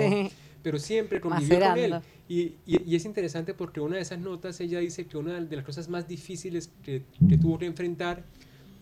pero 0.65 0.79
siempre 0.79 1.21
convivió 1.21 1.61
con 1.61 1.79
él. 1.79 2.01
Y, 2.27 2.55
y, 2.67 2.97
es 2.97 3.05
interesante 3.05 3.53
porque 3.53 3.81
una 3.81 3.97
de 3.97 4.03
esas 4.03 4.19
notas 4.19 4.59
ella 4.61 4.81
dice 4.81 5.07
que 5.07 5.19
una 5.19 5.39
de 5.39 5.57
las 5.57 5.65
cosas 5.65 5.91
más 5.91 6.09
difíciles 6.09 6.73
que, 6.83 7.03
que 7.29 7.37
tuvo 7.37 7.59
que 7.59 7.67
enfrentar 7.67 8.25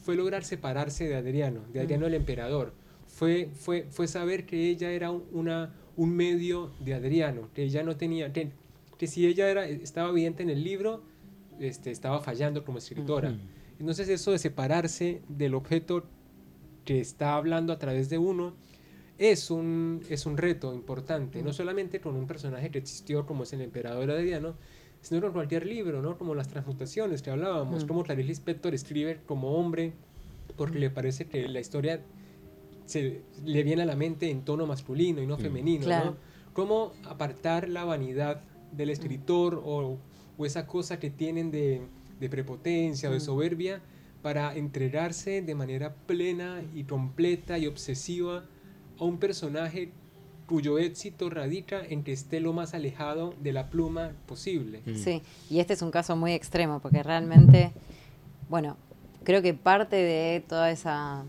fue 0.05 0.15
lograr 0.15 0.45
separarse 0.45 1.09
de 1.09 1.17
Adriano, 1.17 1.61
de 1.73 1.81
Adriano 1.81 2.07
el 2.07 2.15
emperador. 2.15 2.73
Fue, 3.09 3.51
fue, 3.53 3.87
fue 3.91 4.07
saber 4.07 4.47
que 4.47 4.71
ella 4.71 4.93
era 4.93 5.11
una, 5.11 5.75
un 5.97 6.15
medio 6.15 6.71
de 6.79 6.95
Adriano, 6.95 7.49
que 7.53 7.65
ella 7.65 7.83
no 7.83 7.97
tenía, 7.97 8.33
que, 8.33 8.51
que 8.97 9.09
si 9.09 9.27
ella 9.27 9.51
era, 9.51 9.67
estaba 9.67 10.11
evidente 10.11 10.45
en 10.45 10.51
el 10.51 10.63
libro, 10.63 11.03
este, 11.59 11.91
estaba 11.91 12.21
fallando 12.21 12.65
como 12.65 12.79
escritora. 12.79 13.37
Entonces 13.81 14.09
eso 14.09 14.31
de 14.31 14.39
separarse 14.39 15.21
del 15.29 15.57
objeto 15.57 16.05
que 16.85 17.01
está 17.01 17.35
hablando 17.35 17.73
a 17.73 17.79
través 17.81 18.09
de 18.09 18.19
uno 18.19 18.55
es 19.31 19.53
un, 19.53 20.01
es 20.09 20.27
un 20.27 20.37
reto 20.37 20.75
importante, 20.75 21.45
no 21.45 21.53
solamente 21.53 22.01
con 22.01 22.17
un 22.17 22.27
personaje 22.27 22.73
que 22.73 22.79
existió 22.79 23.25
como 23.25 23.45
es 23.45 23.53
el 23.53 23.61
emperador 23.61 24.11
Adriano, 24.11 24.57
sino 25.01 25.21
con 25.21 25.33
cualquier 25.33 25.65
libro, 25.65 26.03
¿no? 26.03 26.19
como 26.19 26.35
las 26.35 26.49
transmutaciones 26.49 27.23
que 27.23 27.31
hablábamos, 27.31 27.85
como 27.85 28.03
Clarice 28.03 28.27
Lispector 28.27 28.75
escribe 28.75 29.21
como 29.25 29.53
hombre 29.53 29.93
porque 30.57 30.81
le 30.81 30.91
parece 30.91 31.27
que 31.27 31.47
la 31.47 31.61
historia 31.61 32.01
se, 32.87 33.23
le 33.45 33.63
viene 33.63 33.83
a 33.83 33.87
la 33.87 33.95
mente 33.95 34.29
en 34.29 34.45
tono 34.45 34.67
masculino 34.67 35.23
y 35.23 35.27
no 35.27 35.39
femenino. 35.39 35.87
¿no? 35.87 36.17
Cómo 36.53 36.93
apartar 37.05 37.69
la 37.69 37.85
vanidad 37.85 38.43
del 38.73 38.91
escritor 38.91 39.63
o, 39.65 39.99
o 40.37 40.47
esa 40.47 40.67
cosa 40.67 40.99
que 40.99 41.11
tienen 41.11 41.53
de, 41.53 41.81
de 42.19 42.29
prepotencia 42.29 43.09
o 43.09 43.13
de 43.13 43.21
soberbia 43.21 43.81
para 44.21 44.57
entregarse 44.57 45.43
de 45.43 45.55
manera 45.55 45.95
plena 46.07 46.61
y 46.75 46.85
completa 46.85 47.57
y 47.59 47.69
obsesiva 47.69 48.47
a 49.03 49.05
un 49.05 49.19
personaje 49.19 49.91
cuyo 50.47 50.79
éxito 50.79 51.29
radica 51.29 51.83
en 51.85 52.05
que 52.05 52.13
esté 52.13 52.41
lo 52.41 52.53
más 52.53 52.75
alejado 52.75 53.35
de 53.41 53.53
la 53.53 53.69
pluma 53.69 54.13
posible. 54.27 54.83
Mm. 54.87 54.95
Sí, 54.95 55.23
y 55.51 55.61
este 55.61 55.75
es 55.75 55.83
un 55.83 55.91
caso 55.91 56.15
muy 56.15 56.33
extremo 56.33 56.81
porque 56.81 57.03
realmente, 57.03 57.73
bueno, 58.49 58.77
creo 59.25 59.43
que 59.43 59.55
parte 59.55 59.97
de 59.97 60.41
toda 60.47 60.71
esa 60.71 61.25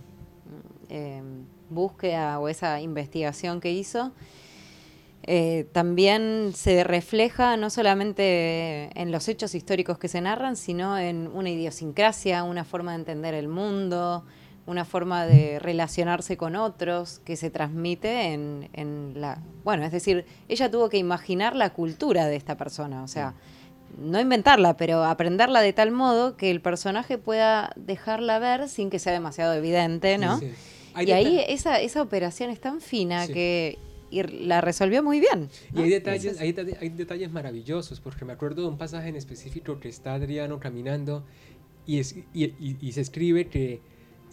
eh, 0.90 1.22
búsqueda 1.70 2.40
o 2.40 2.48
esa 2.48 2.80
investigación 2.82 3.60
que 3.60 3.72
hizo 3.72 4.12
eh, 5.26 5.68
también 5.72 6.52
se 6.54 6.84
refleja 6.84 7.56
no 7.56 7.70
solamente 7.70 8.90
en 9.00 9.12
los 9.12 9.30
hechos 9.30 9.56
históricos 9.56 9.98
que 9.98 10.10
se 10.10 10.20
narran, 10.20 10.58
sino 10.58 10.98
en 10.98 11.30
una 11.34 11.50
idiosincrasia, 11.50 12.44
una 12.44 12.66
forma 12.66 12.92
de 12.92 12.98
entender 12.98 13.34
el 13.34 13.48
mundo, 13.48 14.26
una 14.66 14.86
forma 14.86 15.26
de 15.26 15.60
relacionarse 15.60 16.38
con 16.38 16.56
otros 16.56 17.20
que 17.26 17.36
se 17.36 17.50
transmite 17.50 18.34
en, 18.34 18.70
en 18.74 19.14
la... 19.16 19.40
Bueno, 19.64 19.84
es 19.84 19.92
decir, 19.92 20.26
ella 20.48 20.72
tuvo 20.72 20.90
que 20.90 20.98
imaginar 20.98 21.56
la 21.56 21.72
cultura 21.72 22.28
de 22.28 22.36
esta 22.36 22.56
persona, 22.56 23.04
o 23.04 23.08
sea, 23.08 23.34
no 23.98 24.20
inventarla, 24.20 24.78
pero 24.78 25.04
aprenderla 25.04 25.62
de 25.62 25.74
tal 25.74 25.92
modo 25.92 26.38
que 26.38 26.50
el 26.50 26.62
personaje 26.62 27.18
pueda 27.18 27.72
dejarla 27.76 28.40
ver 28.40 28.70
sin 28.70 28.90
que 28.90 29.00
sea 29.00 29.14
demasiado 29.14 29.54
evidente, 29.54 30.18
¿no? 30.18 30.40
Y 31.00 31.12
ahí 31.12 31.44
esa, 31.48 31.80
esa 31.80 32.02
operación 32.02 32.50
es 32.50 32.60
tan 32.60 32.80
fina 32.80 33.28
que 33.28 33.78
y 34.14 34.22
la 34.22 34.62
resolvió 34.62 35.02
muy 35.02 35.20
bien. 35.20 35.50
Y 35.76 35.82
hay 35.82 35.90
detalles, 35.90 36.40
hay, 36.40 36.56
hay, 36.80 36.90
detalles 36.90 37.32
maravillosos, 37.32 38.00
porque 38.00 38.26
me 38.26 38.34
acuerdo 38.34 38.62
de 38.62 38.68
un 38.68 38.78
pasaje 38.78 39.10
en 39.10 39.16
específico 39.16 39.80
que 39.80 39.90
está 39.90 40.14
Adriano 40.14 40.60
caminando 40.60 41.26
y, 41.88 41.98
es, 41.98 42.16
y, 42.32 42.54
y, 42.60 42.92
se 42.92 43.02
escribe 43.02 43.48
que 43.48 43.82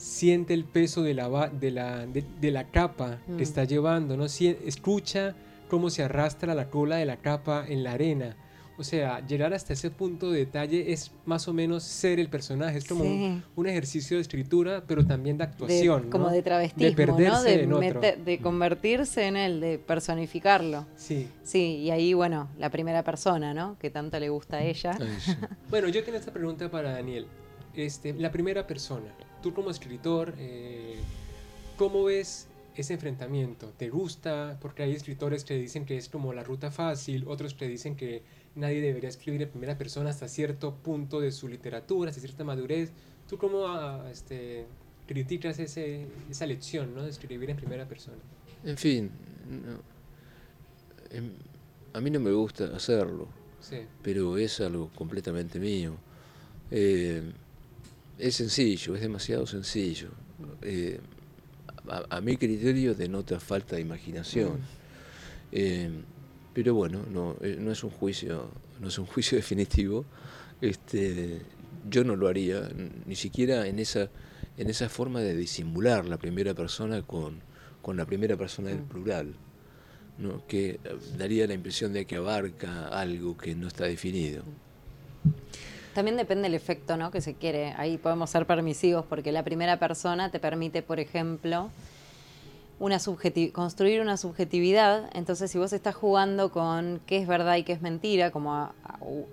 siente 0.01 0.55
el 0.55 0.65
peso 0.65 1.03
de 1.03 1.15
la, 1.15 1.49
de 1.49 1.71
la, 1.71 2.07
de, 2.07 2.51
la 2.51 2.71
capa 2.71 3.19
que 3.27 3.33
mm. 3.33 3.41
está 3.41 3.65
llevando, 3.65 4.17
¿no? 4.17 4.25
escucha 4.25 5.35
cómo 5.69 5.91
se 5.91 6.03
arrastra 6.03 6.55
la 6.55 6.71
cola 6.71 6.97
de 6.97 7.05
la 7.05 7.19
capa 7.19 7.65
en 7.69 7.85
la 7.85 7.93
arena 7.93 8.37
o 8.81 8.83
sea, 8.83 9.21
llegar 9.27 9.53
hasta 9.53 9.75
ese 9.75 9.91
punto 9.91 10.31
de 10.31 10.39
detalle 10.39 10.91
es 10.91 11.11
más 11.27 11.47
o 11.49 11.53
menos 11.53 11.83
ser 11.83 12.19
el 12.19 12.31
personaje. 12.31 12.79
Es 12.79 12.87
como 12.87 13.05
un, 13.05 13.67
ejercicio 13.67 14.17
de 14.17 14.23
escritura, 14.23 14.85
pero 14.87 15.05
también 15.05 15.37
de 15.37 15.45
actuación. 15.45 16.09
Como 16.09 16.31
de 16.31 16.41
travestismo, 16.41 16.89
de 16.89 16.97
perderse 16.97 17.67
¿no? 17.67 17.79
de, 17.79 18.17
de 18.25 18.39
convertirse 18.39 19.27
en 19.27 19.37
él, 19.37 19.61
de 19.61 19.79
personificarlo. 19.79 20.87
Sí. 20.97 21.29
Sí, 21.43 21.77
y 21.77 21.91
ahí, 21.91 22.15
bueno, 22.15 22.49
la 22.59 22.71
primera 22.71 23.05
persona, 23.05 23.53
¿no? 23.53 23.77
Que 23.79 23.91
tanto 23.91 24.19
le 24.19 24.31
gusta 24.31 24.57
a 24.57 24.63
ella. 24.63 24.97
bueno, 25.69 25.89
yo 25.89 26.03
tengo 26.03 26.17
esta 26.17 26.33
pregunta 26.33 26.71
para 26.71 26.93
Daniel. 26.93 27.27
Este, 27.75 28.13
la 28.15 28.33
primera 28.33 28.67
persona, 28.67 29.13
tú 29.43 29.55
como 29.55 29.71
escritor, 29.71 30.35
eh, 30.39 30.97
¿cómo 31.77 32.05
ves 32.05 32.49
ese 32.75 32.95
enfrentamiento? 32.95 33.73
¿Te 33.77 33.91
gusta? 33.91 34.59
Porque 34.61 34.83
hay 34.83 34.93
escritores 34.93 35.45
que 35.45 35.55
dicen 35.55 35.85
que 35.85 35.97
es 35.97 36.09
como 36.09 36.33
la 36.33 36.43
ruta 36.43 36.71
fácil, 36.71 37.25
otros 37.29 37.55
que 37.55 37.69
dicen 37.69 37.97
que 37.97 38.23
nadie 38.55 38.81
debería 38.81 39.09
escribir 39.09 39.43
en 39.43 39.51
primera 39.51 39.79
persona 39.79 40.11
hasta 40.11 40.29
cierto 40.29 40.75
punto 40.75 41.21
de 41.21 41.33
su 41.33 41.49
literatura, 41.49 42.11
hasta 42.11 42.21
cierta 42.21 42.45
madurez. 42.45 42.91
¿Tú 43.29 43.39
cómo 43.39 43.67
ah, 43.69 44.09
este, 44.11 44.67
criticas 45.07 45.59
ese, 45.59 46.07
esa 46.29 46.47
lección 46.47 46.95
¿no? 46.95 47.03
de 47.03 47.11
escribir 47.11 47.51
en 47.51 47.57
primera 47.57 47.87
persona? 47.87 48.19
En 48.65 48.77
fin, 48.77 49.11
em, 51.11 51.33
a 51.93 52.01
mí 52.01 52.11
no 52.11 52.21
me 52.21 52.33
gusta 52.33 52.65
hacerlo, 52.77 53.29
pero 54.03 54.37
es 54.37 54.61
algo 54.61 54.91
completamente 54.95 55.59
mío. 55.59 55.95
Eh, 56.71 57.23
es 58.21 58.37
sencillo, 58.37 58.95
es 58.95 59.01
demasiado 59.01 59.47
sencillo. 59.47 60.11
Eh, 60.63 61.01
a, 61.89 62.21
mi 62.21 62.37
criterio 62.37 62.95
denota 62.95 63.41
falta 63.41 63.77
de 63.77 63.83
imaginación. 63.83 64.53
Mm. 64.53 64.65
Eh, 65.53 65.91
pero 66.53 66.75
bueno, 66.75 67.05
no, 67.11 67.37
eh, 67.41 67.57
no 67.59 67.73
es 67.73 67.83
un 67.85 67.91
juicio, 67.91 68.51
no 68.81 68.89
es 68.89 68.99
un 68.99 69.07
juicio 69.07 69.37
definitivo. 69.43 70.05
Este, 70.61 71.43
yo 71.89 72.05
no 72.05 72.17
lo 72.17 72.29
haría, 72.29 72.69
ni 73.07 73.17
siquiera 73.17 73.67
en 73.67 73.79
esa, 73.79 74.11
en 74.57 74.69
esa 74.69 74.89
forma 74.89 75.21
de 75.21 75.35
disimular 75.35 76.05
la 76.05 76.19
primera 76.19 76.55
persona 76.55 77.03
con, 77.03 77.41
con 77.81 77.97
la 77.97 78.05
primera 78.05 78.37
persona 78.37 78.69
del 78.71 78.83
mm. 78.83 78.89
plural, 78.89 79.35
¿no? 80.19 80.47
que 80.47 80.71
eh, 80.71 80.79
daría 81.17 81.47
la 81.47 81.55
impresión 81.55 81.93
de 81.93 82.05
que 82.05 82.17
abarca 82.17 82.89
algo 82.89 83.37
que 83.37 83.55
no 83.55 83.69
está 83.69 83.85
definido. 83.85 84.43
También 85.95 86.17
depende 86.17 86.45
del 86.45 86.55
efecto 86.55 86.97
¿no? 86.97 87.11
que 87.11 87.21
se 87.21 87.35
quiere. 87.35 87.75
Ahí 87.77 87.99
podemos 87.99 88.31
ser 88.31 88.47
permisivos 88.47 89.05
porque 89.07 89.33
la 89.33 89.43
primera 89.43 89.79
persona 89.79 90.31
te 90.31 90.39
permite, 90.39 90.83
por 90.83 91.01
ejemplo, 91.01 91.71
una 92.79 92.99
construir 93.53 94.01
una 94.01 94.17
subjetividad. 94.17 95.11
Entonces, 95.15 95.51
si 95.51 95.59
vos 95.59 95.73
estás 95.73 95.95
jugando 95.95 96.51
con 96.51 97.01
qué 97.07 97.19
es 97.19 97.27
verdad 97.27 97.57
y 97.57 97.65
qué 97.65 97.73
es 97.73 97.83
mentira, 97.83 98.31
como 98.31 98.71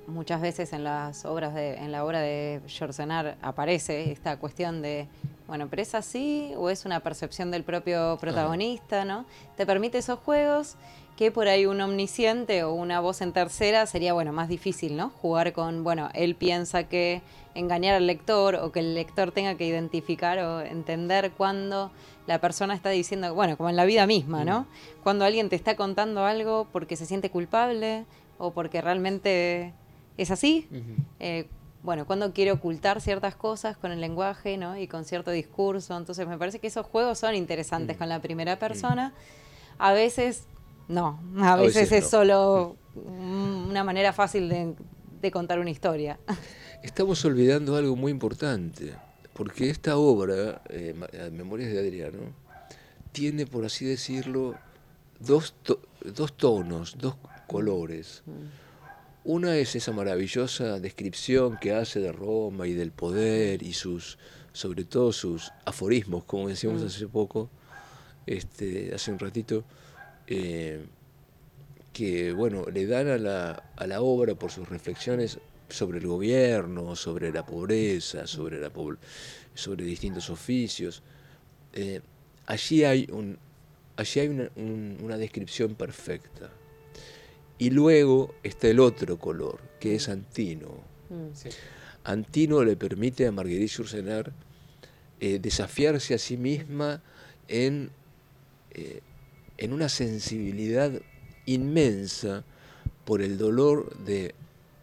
muchas 0.08 0.42
veces 0.42 0.74
en 0.74 0.84
las 0.84 1.26
obras 1.26 1.54
de, 1.54 1.76
en 1.76 1.92
la 1.92 2.04
obra 2.04 2.20
de 2.20 2.60
Jorsenar 2.78 3.38
aparece 3.42 4.12
esta 4.12 4.38
cuestión 4.38 4.82
de, 4.82 5.08
bueno, 5.48 5.68
pero 5.70 5.82
es 5.82 5.96
así 5.96 6.52
o 6.58 6.70
es 6.70 6.86
una 6.86 7.00
percepción 7.00 7.50
del 7.50 7.64
propio 7.64 8.18
protagonista, 8.20 9.06
¿no? 9.06 9.26
Te 9.56 9.66
permite 9.66 10.00
esos 10.00 10.20
juegos 10.20 10.76
que 11.18 11.32
por 11.32 11.48
ahí 11.48 11.66
un 11.66 11.82
omnisciente 11.82 12.64
o 12.64 12.74
una 12.74 13.00
voz 13.00 13.22
en 13.22 13.34
tercera 13.34 13.88
sería, 13.88 14.14
bueno, 14.14 14.32
más 14.34 14.48
difícil, 14.48 14.96
¿no? 14.96 15.10
Jugar 15.10 15.52
con, 15.52 15.84
bueno, 15.84 16.10
él 16.14 16.36
piensa 16.36 16.84
que 16.84 17.24
engañar 17.56 17.96
al 17.96 18.06
lector 18.06 18.56
o 18.56 18.72
que 18.72 18.82
el 18.82 18.94
lector 18.94 19.32
tenga 19.32 19.56
que 19.56 19.66
identificar 19.66 20.38
o 20.38 20.62
entender 20.62 21.32
cuándo 21.32 21.92
la 22.28 22.40
persona 22.40 22.76
está 22.76 22.92
diciendo, 22.92 23.34
bueno, 23.34 23.58
como 23.58 23.70
en 23.70 23.76
la 23.76 23.86
vida 23.86 24.06
misma, 24.06 24.46
¿no? 24.46 24.62
Mm. 24.62 24.66
Cuando 25.02 25.26
alguien 25.26 25.50
te 25.50 25.56
está 25.56 25.76
contando 25.76 26.24
algo 26.24 26.68
porque 26.72 26.96
se 26.96 27.08
siente 27.08 27.32
culpable 27.32 28.06
o 28.38 28.52
porque 28.52 28.80
realmente 28.80 29.74
es 30.18 30.30
así. 30.30 30.68
Eh, 31.20 31.48
bueno, 31.82 32.06
cuando 32.06 32.32
quiere 32.32 32.52
ocultar 32.52 33.02
ciertas 33.02 33.36
cosas 33.36 33.76
con 33.76 33.92
el 33.92 34.02
lenguaje, 34.02 34.58
¿no? 34.58 34.78
Y 34.78 34.88
con 34.88 35.04
cierto 35.04 35.32
discurso. 35.32 35.98
Entonces 35.98 36.28
me 36.28 36.38
parece 36.38 36.60
que 36.60 36.68
esos 36.68 36.86
juegos 36.86 37.18
son 37.18 37.34
interesantes 37.34 37.96
mm. 37.96 38.00
con 38.00 38.10
la 38.10 38.22
primera 38.22 38.56
mm. 38.56 38.60
persona. 38.60 39.14
A 39.80 39.94
veces 39.94 40.46
no, 40.88 41.22
a, 41.40 41.56
veces, 41.56 41.92
es 41.92 42.10
solo 42.10 42.78
una 42.96 43.84
manera 43.84 44.14
fácil 44.14 44.50
de, 44.50 44.74
de 45.22 45.32
contar 45.32 45.60
una 45.60 45.70
historia. 45.70 46.20
Estamos 46.84 47.24
olvidando 47.26 47.76
algo 47.76 47.96
muy 47.96 48.12
importante 48.12 48.94
porque 49.38 49.70
esta 49.70 49.98
obra, 49.98 50.64
eh, 50.70 50.96
Memorias 51.32 51.72
de 51.72 51.80
Adriano, 51.80 52.34
tiene, 53.12 53.46
por 53.46 53.66
así 53.66 53.86
decirlo, 53.86 54.56
dos, 55.20 55.54
dos 56.04 56.36
tonos, 56.36 56.98
dos 56.98 57.16
colores. 57.46 58.24
Mm. 58.26 58.32
Una 59.26 59.56
es 59.58 59.76
esa 59.76 59.92
maravillosa 59.92 60.80
descripción 60.80 61.58
que 61.62 61.72
hace 61.74 62.00
de 62.00 62.12
Roma 62.12 62.68
y 62.68 62.74
del 62.74 62.92
poder 62.92 63.62
y 63.62 63.74
sus, 63.74 64.18
sobre 64.54 64.86
todo 64.86 65.14
sus 65.14 65.52
aforismos, 65.66 66.24
como 66.24 66.50
decíamos 66.50 66.82
mm. 66.82 66.88
hace 66.88 67.08
poco, 67.08 67.52
este, 68.26 68.92
hace 68.96 69.12
un 69.12 69.20
ratito, 69.20 69.66
eh, 70.28 70.86
que 71.94 72.32
bueno, 72.32 72.66
le 72.72 72.86
dan 72.86 73.08
a 73.08 73.18
la, 73.18 73.64
a 73.76 73.88
la 73.88 74.02
obra 74.02 74.36
por 74.36 74.52
sus 74.52 74.68
reflexiones 74.70 75.40
sobre 75.70 76.00
el 76.00 76.08
gobierno, 76.08 76.96
sobre 76.96 77.32
la 77.32 77.46
pobreza, 77.46 78.28
sobre, 78.28 78.60
la 78.60 78.72
sobre 79.54 79.86
distintos 79.86 80.30
oficios. 80.30 81.02
Eh, 81.74 82.02
allí 82.46 82.84
hay, 82.84 83.08
un, 83.12 83.38
allí 83.96 84.20
hay 84.20 84.28
una, 84.28 84.50
una, 84.56 85.18
descripción 85.18 85.76
perfecta. 85.76 86.50
Y 87.58 87.72
luego 87.72 88.36
está 88.44 88.68
el 88.68 88.80
otro 88.80 89.18
color, 89.18 89.60
que 89.80 89.96
es 89.96 90.10
Antino. 90.10 90.84
Mm. 91.10 91.32
Antino 92.04 92.64
le 92.64 92.76
permite 92.76 93.28
a 93.28 93.32
Marguerite 93.32 93.68
Yourcenar 93.68 94.32
eh, 95.20 95.40
desafiarse 95.42 96.14
a 96.14 96.18
sí 96.18 96.38
misma 96.38 97.02
en, 97.48 97.90
eh, 98.72 99.02
en 99.58 99.74
una 99.74 99.90
sensibilidad 99.90 100.92
inmensa 101.46 102.44
por 103.06 103.22
el 103.22 103.38
dolor 103.38 103.98
de 103.98 104.36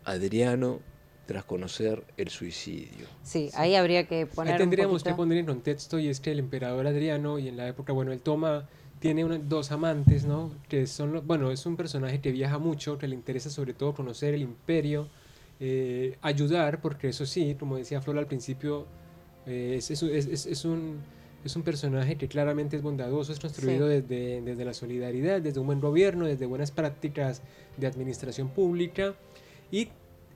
Adriano 0.04 0.80
tras 1.26 1.44
conocer 1.44 2.04
el 2.16 2.28
suicidio. 2.28 3.06
Sí, 3.22 3.50
ahí 3.54 3.74
habría 3.74 4.06
que 4.06 4.26
poner. 4.26 4.54
Ahí 4.54 4.58
tendríamos 4.58 5.02
que 5.02 5.14
poner 5.14 5.38
en 5.38 5.46
contexto 5.46 5.98
y 5.98 6.08
es 6.08 6.20
que 6.20 6.32
el 6.32 6.38
emperador 6.38 6.86
Adriano 6.86 7.38
y 7.38 7.48
en 7.48 7.56
la 7.56 7.68
época, 7.68 7.92
bueno, 7.92 8.12
él 8.12 8.20
toma, 8.20 8.68
tiene 9.00 9.24
dos 9.38 9.72
amantes, 9.72 10.24
¿no? 10.24 10.50
Que 10.68 10.86
son, 10.86 11.26
bueno, 11.26 11.50
es 11.50 11.64
un 11.66 11.76
personaje 11.76 12.20
que 12.20 12.30
viaja 12.30 12.58
mucho, 12.58 12.98
que 12.98 13.08
le 13.08 13.14
interesa 13.14 13.50
sobre 13.50 13.72
todo 13.74 13.94
conocer 13.94 14.34
el 14.34 14.42
imperio, 14.42 15.08
eh, 15.60 16.18
ayudar, 16.20 16.80
porque 16.80 17.08
eso 17.08 17.24
sí, 17.24 17.56
como 17.58 17.76
decía 17.76 18.00
Flor 18.00 18.18
al 18.18 18.26
principio, 18.26 18.86
eh, 19.46 19.76
es, 19.78 19.90
es, 19.90 20.02
es, 20.02 20.46
es, 20.46 20.64
un, 20.64 20.98
es 21.44 21.56
un 21.56 21.62
personaje 21.62 22.16
que 22.16 22.26
claramente 22.26 22.76
es 22.76 22.82
bondadoso, 22.82 23.32
es 23.32 23.38
construido 23.38 23.86
desde, 23.86 24.40
desde 24.40 24.64
la 24.64 24.72
solidaridad, 24.72 25.40
desde 25.42 25.60
un 25.60 25.66
buen 25.66 25.80
gobierno, 25.80 26.26
desde 26.26 26.46
buenas 26.46 26.70
prácticas 26.70 27.42
de 27.76 27.86
administración 27.86 28.48
pública 28.48 29.14
y 29.70 29.88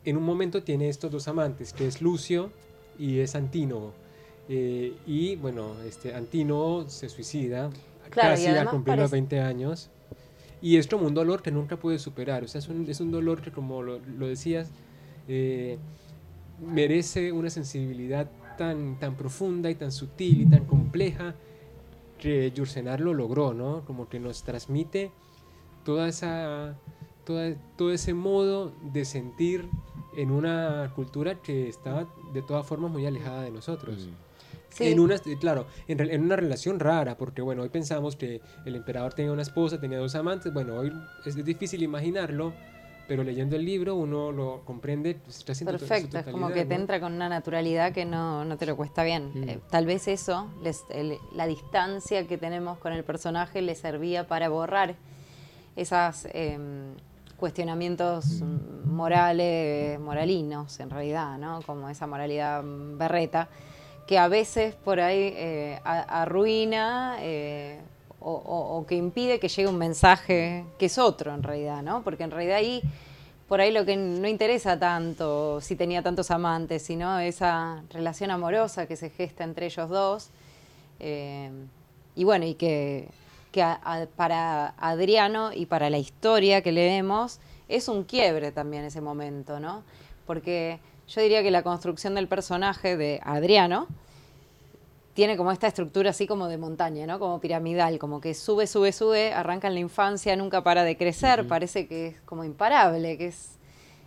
en 0.05 0.17
un 0.17 0.23
momento 0.23 0.63
tiene 0.63 0.89
estos 0.89 1.11
dos 1.11 1.29
amantes, 1.29 1.73
que 1.73 1.87
es 1.87 2.03
Lucio 2.03 2.51
y 2.99 3.21
es 3.21 3.35
Antino. 3.35 3.93
Eh, 4.49 4.95
y 5.07 5.37
bueno, 5.37 5.75
este 5.87 6.15
Antino 6.15 6.85
se 6.89 7.09
suicida 7.09 7.71
casi 8.11 8.47
a 8.47 8.67
cumplir 8.67 8.97
los 8.99 9.11
20 9.11 9.41
años. 9.41 9.91
Y 10.61 10.77
es 10.77 10.89
como 10.89 11.07
un 11.07 11.15
dolor 11.15 11.43
que 11.43 11.53
nunca 11.53 11.77
puede 11.77 11.99
superar. 11.99 12.43
O 12.43 12.49
sea, 12.49 12.59
es 12.59 12.69
un, 12.69 12.89
es 12.89 13.01
un 13.01 13.13
dolor 13.13 13.43
que, 13.43 13.53
como 13.53 13.83
lo, 13.83 14.01
lo 14.01 14.27
decías, 14.27 14.71
eh, 15.29 15.79
merece 16.61 17.31
una 17.33 17.51
sensibilidad 17.51 18.29
tan, 18.59 19.01
tan 19.01 19.15
profunda 19.15 19.71
y 19.71 19.75
tan 19.75 19.91
sutil 19.91 20.43
y 20.43 20.47
tan 20.47 20.67
compleja 20.67 21.35
que 22.19 22.51
Yursenar 22.51 23.01
lo 23.01 23.15
logró, 23.15 23.55
¿no? 23.55 23.85
Como 23.87 24.09
que 24.09 24.21
nos 24.21 24.43
transmite 24.43 25.11
toda 25.85 26.09
esa, 26.09 26.77
toda, 27.25 27.55
todo 27.77 27.93
ese 27.93 28.13
modo 28.13 28.73
de 28.93 29.07
sentir 29.07 29.67
en 30.17 30.31
una 30.31 30.93
cultura 30.95 31.37
que 31.37 31.69
estaba 31.69 32.07
de 32.35 32.43
todas 32.43 32.67
formas 32.67 32.91
muy 32.91 33.07
alejada 33.07 33.43
de 33.43 33.51
nosotros. 33.51 34.07
Mm. 34.07 34.83
En 34.83 35.01
una, 35.01 35.19
claro, 35.41 35.67
en, 35.89 35.99
en, 36.01 36.23
una 36.23 36.37
relación 36.37 36.79
rara, 36.79 37.17
porque 37.17 37.43
bueno, 37.43 37.63
hoy 37.63 37.69
pensamos 37.69 38.15
que 38.15 38.41
el 38.65 38.77
emperador 38.77 39.15
tenía 39.15 39.33
una 39.33 39.43
esposa, 39.43 39.81
tenía 39.81 39.99
dos 39.99 40.15
amantes, 40.15 40.53
bueno, 40.53 40.75
hoy 40.75 40.93
es 41.25 41.35
difícil 41.45 41.83
imaginarlo, 41.83 42.53
pero 43.09 43.25
leyendo 43.25 43.57
el 43.57 43.65
libro 43.65 43.97
uno 43.97 44.31
lo 44.31 44.61
comprende. 44.65 45.15
Pues, 45.15 45.43
Perfecto, 45.43 46.19
es 46.19 46.27
como 46.27 46.51
que 46.51 46.67
te 46.67 46.75
entra 46.75 47.01
con 47.01 47.15
una 47.15 47.29
naturalidad 47.29 47.93
que 47.93 48.05
no, 48.05 48.45
no 48.45 48.59
te 48.59 48.67
lo 48.67 48.77
cuesta 48.77 49.03
bien. 49.03 49.33
Mm. 49.35 49.49
Eh, 49.49 49.61
tal 49.71 49.87
vez 49.87 50.07
eso, 50.07 50.49
les, 50.63 50.85
la 51.35 51.47
distancia 51.47 52.27
que 52.27 52.37
tenemos 52.37 52.79
con 52.79 52.93
el 52.93 53.03
personaje 53.05 53.63
le 53.63 53.75
servía 53.75 54.29
para 54.29 54.51
borrar 54.51 54.95
esos 55.75 56.29
em, 56.33 56.95
cuestionamientos 57.39 58.43
morales, 58.85 59.99
moralinos 59.99 60.79
en 60.79 60.91
realidad, 60.91 61.39
¿no? 61.39 61.63
como 61.63 61.89
esa 61.89 62.07
moralidad 62.07 62.63
berreta, 62.65 63.49
que 64.07 64.19
a 64.19 64.29
veces 64.29 64.75
por 64.75 65.01
ahí 65.01 65.33
eh, 65.35 65.81
arruina. 65.83 67.17
O, 68.31 68.85
que 68.87 68.95
impide 68.95 69.41
que 69.41 69.49
llegue 69.49 69.69
un 69.69 69.79
mensaje 69.79 70.65
que 70.79 70.87
es 70.87 70.99
otro 70.99 71.35
en 71.35 71.43
realidad, 71.43 71.83
¿no? 71.83 72.03
Porque 72.03 72.25
en 72.25 72.31
realidad 72.31 72.57
ahí, 72.57 72.83
por 73.49 73.61
ahí 73.61 73.73
lo 73.73 73.87
que 73.87 73.97
no 73.97 74.29
interesa 74.29 74.79
tanto 74.79 75.61
si 75.63 75.77
tenía 75.77 76.03
tantos 76.03 76.31
amantes, 76.31 76.83
sino 76.83 77.19
esa 77.19 77.83
relación 77.91 78.31
amorosa 78.31 78.87
que 78.87 78.97
se 78.97 79.09
gesta 79.09 79.45
entre 79.45 79.67
ellos 79.67 79.89
dos. 79.89 80.29
Eh, 81.01 81.51
y 82.15 82.25
bueno, 82.25 82.45
y 82.45 82.55
que, 82.55 83.09
para 84.17 84.75
Adriano 84.77 85.53
y 85.55 85.67
para 85.67 85.89
la 85.89 85.99
historia 85.99 86.63
que 86.63 86.73
leemos 86.73 87.41
es 87.69 87.89
un 87.89 88.05
quiebre 88.05 88.53
también 88.53 88.85
ese 88.85 89.01
momento, 89.01 89.59
¿no? 89.59 89.83
Porque 90.27 90.81
yo 91.09 91.23
diría 91.23 91.43
que 91.43 91.51
la 91.51 91.63
construcción 91.63 92.15
del 92.15 92.29
personaje 92.29 92.97
de 92.97 93.21
Adriano, 93.25 93.87
tiene 95.19 95.37
como 95.37 95.51
esta 95.51 95.67
estructura 95.67 96.11
así 96.11 96.29
como 96.29 96.47
de 96.47 96.59
montaña, 96.59 97.05
¿no? 97.05 97.19
Como 97.19 97.41
piramidal, 97.41 97.99
como 97.99 98.21
que 98.21 98.35
sube, 98.35 98.69
sube, 98.69 98.93
sube, 98.93 99.33
arranca 99.33 99.67
en 99.67 99.75
la 99.75 99.81
infancia, 99.81 100.37
nunca 100.37 100.63
para 100.63 100.85
de 100.85 100.97
crecer, 100.97 101.49
parece 101.49 101.89
que 101.89 102.07
es 102.07 102.21
como 102.21 102.45
imparable, 102.45 103.19
que 103.19 103.27
es, 103.27 103.59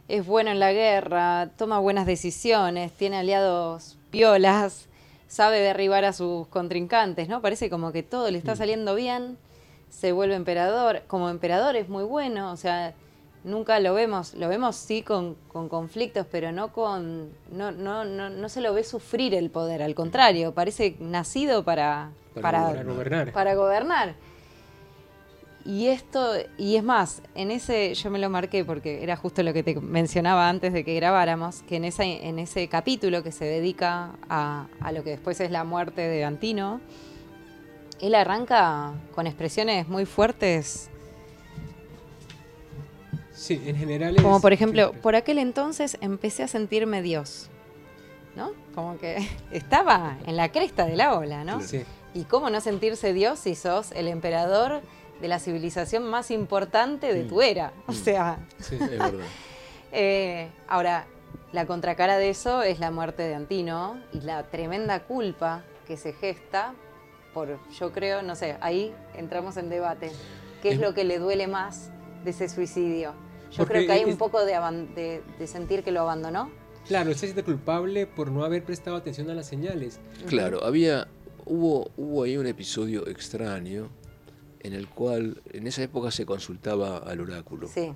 es 0.07 0.25
bueno 0.25 0.51
en 0.51 0.61
la 0.61 0.71
guerra, 0.71 1.49
toma 1.57 1.79
buenas 1.79 2.05
decisiones, 2.05 2.93
tiene 2.93 3.17
aliados 3.17 3.97
piolas, 4.09 4.87
sabe 5.27 5.59
derribar 5.59 6.05
a 6.05 6.13
sus 6.13 6.47
contrincantes, 6.47 7.27
¿no? 7.27 7.41
Parece 7.41 7.69
como 7.69 7.91
que 7.91 8.03
todo 8.03 8.31
le 8.31 8.37
está 8.37 8.55
saliendo 8.55 8.95
bien, 8.95 9.37
se 9.89 10.13
vuelve 10.13 10.35
emperador, 10.35 11.01
como 11.07 11.29
emperador 11.29 11.75
es 11.75 11.89
muy 11.89 12.05
bueno, 12.05 12.53
o 12.53 12.55
sea, 12.55 12.93
nunca 13.43 13.79
lo 13.79 13.93
vemos, 13.93 14.33
lo 14.35 14.47
vemos 14.47 14.75
sí 14.75 15.01
con, 15.01 15.35
conflictos, 15.49 16.25
pero 16.31 16.51
no 16.51 16.71
con, 16.71 17.29
no, 17.51 17.71
no, 17.71 18.05
no, 18.05 18.29
no, 18.29 18.49
se 18.49 18.61
lo 18.61 18.73
ve 18.73 18.83
sufrir 18.83 19.33
el 19.33 19.49
poder, 19.49 19.81
al 19.81 19.95
contrario, 19.95 20.53
parece 20.53 20.95
nacido 20.99 21.63
para, 21.63 22.11
para, 22.39 22.83
gobernar. 22.83 23.31
Para 23.31 23.55
gobernar. 23.55 24.15
Y 25.63 25.87
esto, 25.87 26.33
y 26.57 26.75
es 26.75 26.83
más, 26.83 27.21
en 27.35 27.51
ese, 27.51 27.93
yo 27.93 28.09
me 28.09 28.17
lo 28.17 28.31
marqué 28.31 28.65
porque 28.65 29.03
era 29.03 29.15
justo 29.15 29.43
lo 29.43 29.53
que 29.53 29.61
te 29.61 29.79
mencionaba 29.79 30.49
antes 30.49 30.73
de 30.73 30.83
que 30.83 30.95
grabáramos, 30.95 31.61
que 31.63 31.75
en, 31.75 31.85
esa, 31.85 32.03
en 32.03 32.39
ese 32.39 32.67
capítulo 32.67 33.21
que 33.21 33.31
se 33.31 33.45
dedica 33.45 34.11
a, 34.27 34.65
a 34.79 34.91
lo 34.91 35.03
que 35.03 35.11
después 35.11 35.39
es 35.39 35.51
la 35.51 35.63
muerte 35.63 36.01
de 36.01 36.23
Antino, 36.23 36.81
él 37.99 38.15
arranca 38.15 38.93
con 39.13 39.27
expresiones 39.27 39.87
muy 39.87 40.05
fuertes 40.05 40.90
Sí, 43.41 43.59
en 43.65 43.75
general. 43.75 44.15
Como 44.21 44.39
por 44.39 44.53
ejemplo, 44.53 44.93
por 45.01 45.15
aquel 45.15 45.39
entonces 45.39 45.97
empecé 45.99 46.43
a 46.43 46.47
sentirme 46.47 47.01
Dios. 47.01 47.49
¿No? 48.35 48.51
Como 48.75 48.99
que 48.99 49.27
estaba 49.51 50.19
en 50.27 50.37
la 50.37 50.51
cresta 50.51 50.85
de 50.85 50.95
la 50.95 51.17
ola, 51.17 51.43
¿no? 51.43 51.59
Sí. 51.59 51.83
Y 52.13 52.25
cómo 52.25 52.51
no 52.51 52.61
sentirse 52.61 53.13
Dios 53.13 53.39
si 53.39 53.55
sos 53.55 53.93
el 53.93 54.07
emperador 54.07 54.81
de 55.21 55.27
la 55.27 55.39
civilización 55.39 56.03
más 56.03 56.29
importante 56.29 57.15
de 57.15 57.23
tu 57.23 57.37
mm. 57.37 57.41
era. 57.41 57.73
O 57.87 57.93
mm. 57.93 57.95
sea. 57.95 58.37
Sí, 58.59 58.75
es 58.79 58.89
verdad. 58.89 59.11
Eh, 59.93 60.49
ahora, 60.69 61.05
la 61.51 61.65
contracara 61.65 62.17
de 62.17 62.29
eso 62.29 62.63
es 62.63 62.79
la 62.79 62.91
muerte 62.91 63.23
de 63.23 63.35
Antino 63.35 63.99
y 64.13 64.21
la 64.21 64.43
tremenda 64.43 65.01
culpa 65.01 65.65
que 65.85 65.97
se 65.97 66.13
gesta 66.13 66.73
por, 67.33 67.59
yo 67.77 67.91
creo, 67.91 68.21
no 68.21 68.37
sé, 68.37 68.55
ahí 68.61 68.95
entramos 69.15 69.57
en 69.57 69.67
debate. 69.67 70.13
¿Qué 70.61 70.69
es 70.69 70.79
lo 70.79 70.93
que 70.93 71.03
le 71.03 71.19
duele 71.19 71.47
más 71.47 71.91
de 72.23 72.29
ese 72.29 72.47
suicidio? 72.47 73.13
Yo 73.51 73.65
creo 73.65 73.85
que 73.85 73.91
hay 73.91 74.05
un 74.05 74.17
poco 74.17 74.43
de, 74.45 75.21
de, 75.39 75.47
sentir 75.47 75.83
que 75.83 75.91
lo 75.91 76.01
abandonó. 76.01 76.49
Claro, 76.87 77.11
se 77.13 77.19
siente 77.19 77.43
culpable 77.43 78.07
por 78.07 78.31
no 78.31 78.43
haber 78.43 78.63
prestado 78.63 78.95
atención 78.95 79.29
a 79.29 79.33
las 79.33 79.47
señales. 79.47 79.99
Claro, 80.27 80.63
había, 80.63 81.07
hubo, 81.45 81.91
hubo 81.97 82.23
ahí 82.23 82.37
un 82.37 82.47
episodio 82.47 83.07
extraño 83.07 83.89
en 84.61 84.73
el 84.73 84.87
cual 84.87 85.41
en 85.51 85.67
esa 85.67 85.83
época 85.83 86.11
se 86.11 86.25
consultaba 86.25 86.99
al 86.99 87.19
oráculo. 87.19 87.67
Sí. 87.67 87.93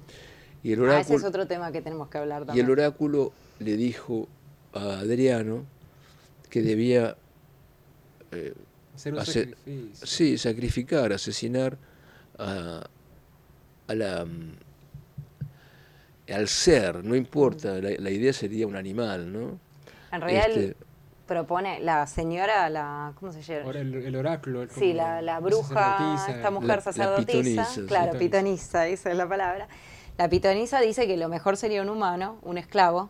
Y 0.64 0.74
el 0.74 0.82
oráculo, 0.82 0.98
ah, 0.98 1.02
ese 1.02 1.16
es 1.16 1.24
otro 1.24 1.48
tema 1.48 1.72
que 1.72 1.82
tenemos 1.82 2.10
que 2.10 2.18
hablar 2.18 2.46
también. 2.46 2.66
Y 2.66 2.66
el 2.66 2.72
oráculo 2.72 3.32
le 3.60 3.78
dijo 3.78 4.28
a 4.74 5.00
Adriano 5.00 5.66
que 6.50 6.62
debía 6.62 7.18
eh, 8.32 8.54
hacer 8.96 9.14
un 9.14 9.26
sacrificio. 9.26 10.08
Sí, 10.08 10.38
sacrificar, 10.38 11.14
asesinar 11.14 11.78
a, 12.38 12.88
a 13.88 13.96
la 13.96 14.26
al 16.34 16.48
ser, 16.48 17.04
no 17.04 17.16
importa, 17.16 17.76
la, 17.80 18.10
idea 18.10 18.34
sería 18.34 18.68
un 18.68 18.76
animal, 18.76 19.32
¿no? 19.32 19.60
En 20.12 20.22
realidad 20.22 20.50
este, 20.50 20.76
propone 21.28 21.80
la 21.80 22.08
señora, 22.08 22.70
la 22.70 23.14
¿cómo 23.20 23.32
se 23.32 23.42
llama? 23.42 23.72
El, 23.72 24.16
oráculo. 24.16 24.68
Sí, 24.70 24.94
la, 24.94 25.40
bruja, 25.40 26.26
esta 26.30 26.52
mujer 26.52 26.82
sacerdotisa, 26.82 27.68
claro, 27.88 28.18
pitonisa, 28.18 28.88
esa 28.88 29.12
es 29.12 29.18
la 29.18 29.28
palabra. 29.28 29.68
La 30.18 30.30
pitonisa 30.30 30.80
dice 30.80 31.08
que 31.08 31.18
lo 31.18 31.28
mejor 31.28 31.58
sería 31.58 31.82
un 31.82 31.90
humano, 31.90 32.38
un 32.42 32.58
esclavo, 32.58 33.10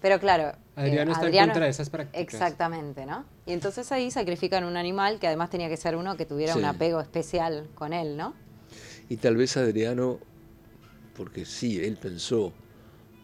pero 0.00 0.18
claro... 0.18 0.52
Adriano 0.76 1.10
eh, 1.10 1.14
está 1.14 1.28
en 1.28 1.46
contra 1.46 1.64
de 1.64 1.70
esas 1.70 1.88
prácticas. 1.88 2.20
Exactamente, 2.20 3.06
¿no? 3.06 3.24
Y 3.46 3.52
entonces 3.52 3.92
ahí 3.92 4.10
sacrifican 4.10 4.64
un 4.64 4.76
animal 4.76 5.20
que 5.20 5.26
además 5.28 5.50
tenía 5.50 5.68
que 5.68 5.76
ser 5.76 5.96
uno 5.96 6.16
que 6.16 6.26
tuviera 6.26 6.56
un 6.56 6.64
apego 6.64 7.00
especial 7.00 7.68
con 7.74 7.92
él, 7.92 8.16
¿no? 8.16 8.34
Y 9.08 9.18
tal 9.18 9.36
vez 9.36 9.56
Adriano 9.56 10.18
porque 11.14 11.44
sí, 11.44 11.82
él 11.82 11.96
pensó 12.00 12.52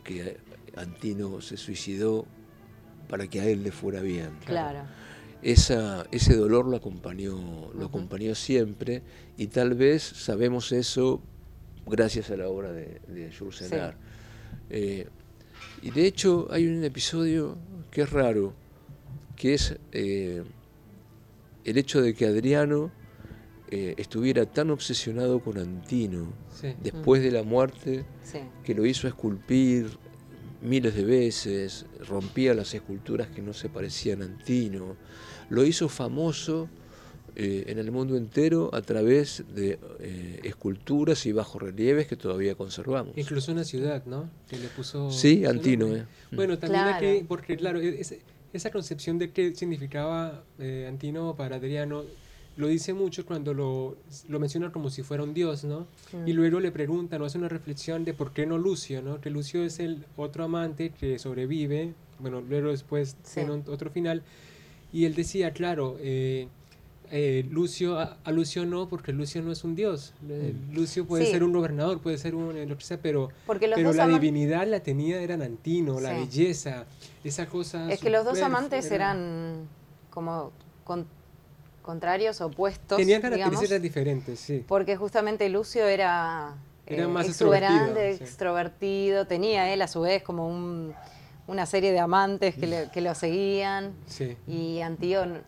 que 0.05 0.39
Antino 0.77 1.41
se 1.41 1.57
suicidó 1.57 2.27
para 3.09 3.27
que 3.27 3.41
a 3.41 3.45
él 3.47 3.63
le 3.63 3.73
fuera 3.73 4.01
bien. 4.01 4.31
Claro. 4.45 4.81
Esa, 5.43 6.07
ese 6.11 6.37
dolor 6.37 6.67
lo 6.67 6.77
acompañó, 6.77 7.73
lo 7.75 7.87
acompañó 7.87 8.35
siempre 8.35 9.03
y 9.37 9.47
tal 9.47 9.75
vez 9.75 10.03
sabemos 10.03 10.71
eso 10.71 11.23
gracias 11.87 12.31
a 12.31 12.37
la 12.37 12.49
obra 12.49 12.73
de, 12.73 13.01
de 13.09 13.33
Jules 13.37 13.71
Renard. 13.71 13.95
Eh, 14.69 15.09
y 15.83 15.91
de 15.91 16.07
hecho 16.07 16.47
hay 16.51 16.67
un 16.67 16.85
episodio 16.85 17.57
que 17.91 18.03
es 18.03 18.11
raro, 18.11 18.53
que 19.35 19.55
es 19.55 19.77
eh, 19.93 20.45
el 21.65 21.79
hecho 21.79 22.03
de 22.03 22.15
que 22.15 22.27
Adriano 22.27 22.93
eh, 23.71 23.95
estuviera 23.99 24.47
tan 24.47 24.71
obsesionado 24.71 25.41
con 25.41 25.59
Antino 25.59 26.33
después 26.83 27.23
de 27.23 27.31
la 27.31 27.43
muerte 27.43 28.05
que 28.65 28.75
lo 28.75 28.85
hizo 28.85 29.07
esculpir 29.07 29.87
miles 30.63 30.95
de 30.95 31.05
veces, 31.05 31.87
rompía 32.07 32.55
las 32.55 32.75
esculturas 32.75 33.29
que 33.29 33.43
no 33.43 33.53
se 33.53 33.69
parecían 33.69 34.23
a 34.23 34.25
Antino, 34.27 34.97
lo 35.49 35.65
hizo 35.65 35.89
famoso 35.89 36.69
eh, 37.37 37.65
en 37.69 37.79
el 37.79 37.93
mundo 37.93 38.17
entero 38.17 38.71
a 38.73 38.83
través 38.83 39.45
de 39.55 39.79
eh, 40.01 40.41
esculturas 40.43 41.25
y 41.27 41.33
bajorrelieves 41.33 42.07
que 42.07 42.17
todavía 42.17 42.55
conservamos. 42.55 43.17
Incluso 43.17 43.53
una 43.53 43.65
ciudad, 43.65 44.05
¿no? 44.05 44.29
Que 44.49 44.59
le 44.59 44.69
puso... 44.69 45.11
Sí, 45.11 45.45
Antino. 45.45 45.87
Eh. 45.95 46.07
Bueno, 46.33 46.59
también 46.59 46.85
aquí, 46.85 47.25
porque 47.27 47.57
claro, 47.57 47.81
esa 48.53 48.71
concepción 48.71 49.19
de 49.19 49.31
qué 49.31 49.55
significaba 49.55 50.45
Antino 50.89 51.37
para 51.37 51.57
Adriano 51.57 52.03
lo 52.57 52.67
dice 52.67 52.93
mucho 52.93 53.25
cuando 53.25 53.55
lo, 53.55 53.97
lo, 54.29 54.41
menciona 54.41 54.71
como 54.73 54.91
si 54.91 55.03
fuera 55.03 55.23
un 55.23 55.35
dios, 55.35 55.65
¿no? 55.65 55.87
Mm. 56.13 56.29
Y 56.29 56.33
luego 56.33 56.61
le 56.61 56.73
pregunta, 56.73 57.19
¿no? 57.19 57.25
Hace 57.25 57.39
una 57.39 57.49
reflexión 57.49 58.05
de 58.05 58.13
por 58.13 58.33
qué 58.33 58.47
no 58.47 58.59
Lucio, 58.59 59.03
¿no? 59.03 59.21
Que 59.21 59.31
Lucio 59.31 59.63
es 59.65 59.79
el 59.81 60.05
otro 60.17 60.45
amante 60.45 60.91
que 60.91 61.19
sobrevive, 61.19 61.95
bueno, 62.19 62.41
luego 62.41 62.71
después 62.71 63.17
tiene 63.33 63.63
otro 63.67 63.91
final. 63.91 64.23
Y 64.93 65.05
él 65.05 65.15
decía, 65.15 65.53
claro, 65.53 65.97
eh, 66.01 66.49
eh, 67.13 67.45
Lucio, 67.51 67.99
a, 67.99 68.19
Lucio 68.31 68.67
no, 68.67 68.89
porque 68.89 69.13
Lucio 69.13 69.43
no 69.43 69.53
es 69.53 69.65
un 69.65 69.75
dios. 69.75 70.15
Eh, 70.29 70.55
mm. 70.55 70.75
Lucio 70.75 71.07
puede 71.07 71.27
ser 71.27 71.43
un 71.43 71.53
gobernador, 71.53 72.01
puede 72.01 72.19
ser 72.19 72.35
un 72.35 72.69
lo 72.69 72.77
que 72.77 72.85
sea, 72.85 73.01
pero, 73.01 73.31
pero 73.47 73.93
la 73.93 74.07
divinidad 74.07 74.67
la 74.67 74.81
tenía, 74.81 75.21
era 75.21 75.35
Antino, 75.35 76.01
la 76.01 76.13
belleza, 76.13 76.87
esa 77.25 77.47
cosa. 77.47 77.91
Es 77.91 78.01
que 78.01 78.11
los 78.11 78.25
dos 78.25 78.41
amantes 78.43 78.91
eran 78.91 79.69
como 80.11 80.53
contrarios, 81.91 82.41
opuestos. 82.41 82.99
Tenían 82.99 83.21
características 83.21 83.83
diferentes, 83.83 84.39
sí. 84.39 84.65
Porque 84.67 84.97
justamente 84.97 85.49
Lucio 85.49 85.85
era, 85.87 86.55
era 86.87 87.09
más 87.09 87.27
extrovertido, 87.27 87.97
extrovertido, 87.99 89.27
tenía 89.27 89.73
él 89.73 89.83
a 89.83 89.89
su 89.89 90.03
vez 90.03 90.23
como 90.23 90.47
un, 90.47 90.95
una 91.49 91.67
serie 91.67 91.91
de 91.91 91.99
amantes 91.99 92.55
que, 92.55 92.89
que 92.93 93.01
lo 93.01 93.13
seguían. 93.17 93.93
Sí. 94.07 94.37
Y 94.47 94.81
Antino, 94.83 95.41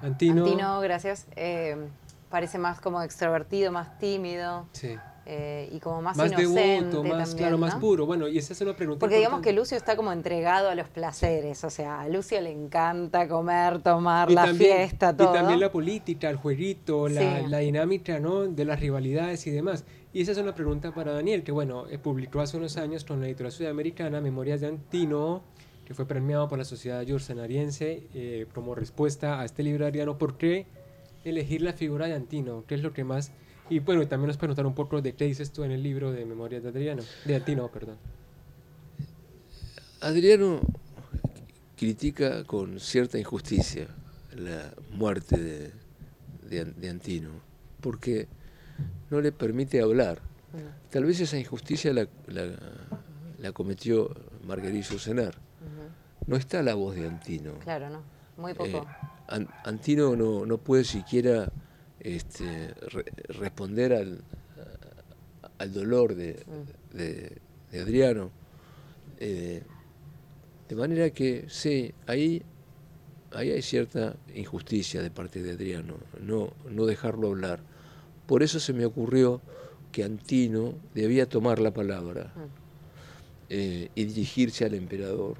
Antino, 0.00 0.80
gracias, 0.80 1.26
eh, 1.36 1.76
parece 2.30 2.56
más 2.56 2.80
como 2.80 3.02
extrovertido, 3.02 3.70
más 3.70 3.98
tímido. 3.98 4.66
Sí. 4.72 4.96
Eh, 5.30 5.68
y 5.72 5.78
como 5.78 6.00
más, 6.00 6.16
más 6.16 6.32
inocente 6.32 6.96
más 7.02 7.34
claro, 7.34 7.58
más 7.58 7.74
puro. 7.74 8.06
Bueno, 8.06 8.26
y 8.28 8.38
esa 8.38 8.54
es 8.54 8.60
una 8.62 8.74
pregunta. 8.74 8.98
Porque 8.98 9.16
digamos 9.16 9.42
que 9.42 9.52
Lucio 9.52 9.76
está 9.76 9.94
como 9.94 10.10
entregado 10.10 10.70
a 10.70 10.74
los 10.74 10.88
placeres, 10.88 11.62
o 11.64 11.68
sea, 11.68 12.00
a 12.00 12.08
Lucio 12.08 12.40
le 12.40 12.50
encanta 12.50 13.28
comer, 13.28 13.82
tomar, 13.82 14.30
la 14.30 14.46
fiesta, 14.54 15.14
todo. 15.14 15.30
Y 15.30 15.34
también 15.34 15.60
la 15.60 15.70
política, 15.70 16.30
el 16.30 16.36
jueguito, 16.36 17.08
la, 17.08 17.42
la, 17.42 17.58
dinámica, 17.58 18.18
¿no? 18.18 18.46
De 18.46 18.64
las 18.64 18.80
rivalidades 18.80 19.46
y 19.46 19.50
demás. 19.50 19.84
Y 20.14 20.22
esa 20.22 20.32
es 20.32 20.38
una 20.38 20.54
pregunta 20.54 20.94
para 20.94 21.12
Daniel, 21.12 21.42
que 21.42 21.52
bueno, 21.52 21.86
eh, 21.90 21.98
publicó 21.98 22.40
hace 22.40 22.56
unos 22.56 22.78
años 22.78 23.04
con 23.04 23.20
la 23.20 23.26
editorial 23.26 23.52
sudamericana 23.52 24.22
Memorias 24.22 24.62
de 24.62 24.68
Antino, 24.68 25.42
que 25.84 25.92
fue 25.92 26.06
premiado 26.06 26.48
por 26.48 26.56
la 26.56 26.64
Sociedad 26.64 27.02
Yursenariense 27.02 28.04
eh, 28.14 28.46
como 28.54 28.74
respuesta 28.74 29.40
a 29.40 29.44
este 29.44 29.62
libro 29.62 29.84
de 29.84 29.90
Adriano. 29.90 30.16
¿Por 30.16 30.38
qué 30.38 30.64
elegir 31.26 31.60
la 31.60 31.74
figura 31.74 32.06
de 32.06 32.14
Antino? 32.14 32.64
¿Qué 32.66 32.76
es 32.76 32.82
lo 32.82 32.94
que 32.94 33.04
más 33.04 33.30
y 33.70 33.78
bueno, 33.80 34.06
también 34.06 34.28
nos 34.28 34.36
preguntar 34.36 34.66
un 34.66 34.74
poco 34.74 35.00
de 35.02 35.14
qué 35.14 35.24
dices 35.24 35.52
tú 35.52 35.64
en 35.64 35.72
el 35.72 35.82
libro 35.82 36.12
de 36.12 36.24
Memorias 36.24 36.62
de 36.62 36.68
Adriano, 36.70 37.02
de 37.24 37.36
Antino, 37.36 37.68
perdón. 37.68 37.96
Adriano 40.00 40.60
critica 41.76 42.44
con 42.44 42.80
cierta 42.80 43.18
injusticia 43.18 43.88
la 44.36 44.72
muerte 44.92 45.36
de, 45.36 46.64
de, 46.64 46.88
Antino, 46.88 47.30
porque 47.80 48.28
no 49.10 49.20
le 49.20 49.32
permite 49.32 49.80
hablar. 49.80 50.20
Tal 50.90 51.04
vez 51.04 51.20
esa 51.20 51.38
injusticia 51.38 51.92
la, 51.92 52.06
la, 52.26 53.52
cometió 53.52 54.14
Marguerite 54.46 54.98
Senar. 54.98 55.34
No 56.26 56.36
está 56.36 56.62
la 56.62 56.74
voz 56.74 56.94
de 56.94 57.06
Antino. 57.06 57.52
Claro, 57.60 57.90
no, 57.90 58.02
muy 58.36 58.54
poco. 58.54 58.86
Eh, 59.30 59.46
Antino 59.64 60.16
no, 60.16 60.46
no 60.46 60.58
puede 60.58 60.84
siquiera 60.84 61.50
este, 62.00 62.74
responder 63.28 63.92
al, 63.92 64.22
al 65.58 65.72
dolor 65.72 66.14
de, 66.14 66.36
de, 66.92 67.80
Adriano. 67.80 68.30
Eh, 69.18 69.62
de 70.68 70.76
manera 70.76 71.10
que 71.10 71.46
sí, 71.48 71.92
ahí, 72.06 72.42
ahí 73.32 73.50
hay 73.50 73.62
cierta 73.62 74.16
injusticia 74.34 75.02
de 75.02 75.10
parte 75.10 75.42
de 75.42 75.52
Adriano, 75.52 75.94
no, 76.20 76.52
no 76.70 76.86
dejarlo 76.86 77.28
hablar. 77.28 77.60
Por 78.26 78.42
eso 78.42 78.60
se 78.60 78.72
me 78.72 78.84
ocurrió 78.84 79.40
que 79.92 80.04
Antino 80.04 80.74
debía 80.94 81.28
tomar 81.28 81.58
la 81.58 81.72
palabra 81.72 82.32
eh, 83.48 83.88
y 83.94 84.04
dirigirse 84.04 84.66
al 84.66 84.74
emperador 84.74 85.36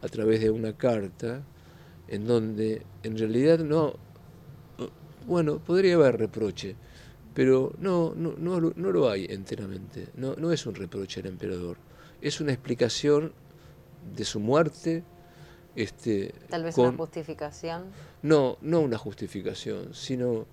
a 0.00 0.08
través 0.08 0.40
de 0.40 0.50
una 0.50 0.72
carta 0.72 1.42
en 2.08 2.26
donde 2.26 2.82
en 3.02 3.18
realidad 3.18 3.58
no, 3.58 3.96
bueno, 5.26 5.58
podría 5.58 5.94
haber 5.94 6.18
reproche, 6.18 6.76
pero 7.34 7.72
no, 7.78 8.14
no, 8.14 8.34
no, 8.38 8.60
no 8.60 8.92
lo 8.92 9.10
hay 9.10 9.26
enteramente. 9.28 10.08
No, 10.14 10.34
no 10.36 10.52
es 10.52 10.66
un 10.66 10.74
reproche 10.74 11.20
al 11.20 11.26
emperador, 11.26 11.76
es 12.20 12.40
una 12.40 12.52
explicación 12.52 13.32
de 14.14 14.24
su 14.24 14.40
muerte. 14.40 15.02
Este, 15.74 16.32
Tal 16.48 16.64
vez 16.64 16.78
una 16.78 16.92
justificación. 16.92 17.84
No, 18.22 18.56
no 18.62 18.80
una 18.80 18.96
justificación, 18.96 19.92
sino 19.92 20.46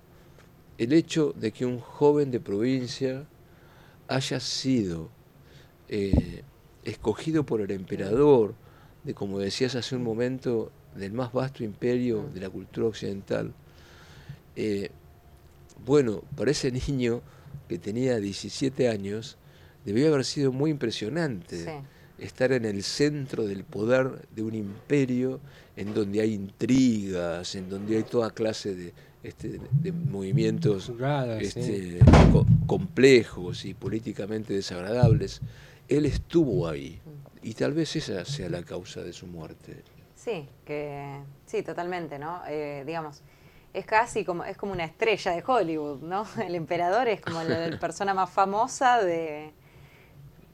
el 0.76 0.92
hecho 0.92 1.32
de 1.36 1.52
que 1.52 1.64
un 1.64 1.78
joven 1.78 2.30
de 2.30 2.40
provincia 2.40 3.26
haya 4.08 4.40
sido 4.40 5.08
eh, 5.88 6.42
escogido 6.82 7.46
por 7.46 7.60
el 7.60 7.70
emperador, 7.70 8.54
de 9.04 9.14
como 9.14 9.38
decías 9.38 9.74
hace 9.74 9.96
un 9.96 10.02
momento, 10.02 10.70
del 10.94 11.12
más 11.12 11.32
vasto 11.32 11.64
imperio 11.64 12.28
de 12.32 12.40
la 12.40 12.50
cultura 12.50 12.88
occidental, 12.88 13.52
eh, 14.56 14.90
bueno, 15.84 16.22
para 16.36 16.50
ese 16.50 16.70
niño 16.70 17.22
que 17.68 17.78
tenía 17.78 18.18
17 18.18 18.88
años, 18.88 19.36
debió 19.84 20.08
haber 20.08 20.24
sido 20.24 20.52
muy 20.52 20.70
impresionante 20.70 21.82
estar 22.18 22.52
en 22.52 22.64
el 22.64 22.82
centro 22.82 23.44
del 23.44 23.64
poder 23.64 24.28
de 24.34 24.42
un 24.42 24.54
imperio 24.54 25.40
en 25.76 25.94
donde 25.94 26.20
hay 26.20 26.32
intrigas, 26.32 27.54
en 27.54 27.68
donde 27.68 27.96
hay 27.96 28.02
toda 28.04 28.30
clase 28.30 28.74
de, 28.74 28.92
este, 29.22 29.60
movimientos 30.10 30.92
este, 31.40 31.98
complejos 32.66 33.64
y 33.64 33.74
políticamente 33.74 34.54
desagradables. 34.54 35.40
Él 35.88 36.06
estuvo 36.06 36.68
ahí 36.68 37.00
y 37.42 37.54
tal 37.54 37.72
vez 37.74 37.96
esa 37.96 38.24
sea 38.24 38.48
la 38.48 38.62
causa 38.62 39.02
de 39.02 39.12
su 39.12 39.26
muerte. 39.26 39.82
Sí, 40.14 40.48
que 40.64 41.20
sí, 41.46 41.62
totalmente, 41.62 42.18
¿no? 42.18 42.40
Eh, 42.48 42.84
digamos, 42.86 43.22
es 43.74 43.84
casi 43.84 44.24
como, 44.24 44.44
es 44.44 44.56
como 44.56 44.72
una 44.72 44.84
estrella 44.84 45.32
de 45.32 45.42
Hollywood, 45.44 46.00
¿no? 46.00 46.26
El 46.42 46.54
emperador 46.54 47.08
es 47.08 47.20
como 47.20 47.42
la, 47.42 47.76
persona 47.80 48.14
más 48.14 48.30
famosa 48.30 49.02
de, 49.02 49.52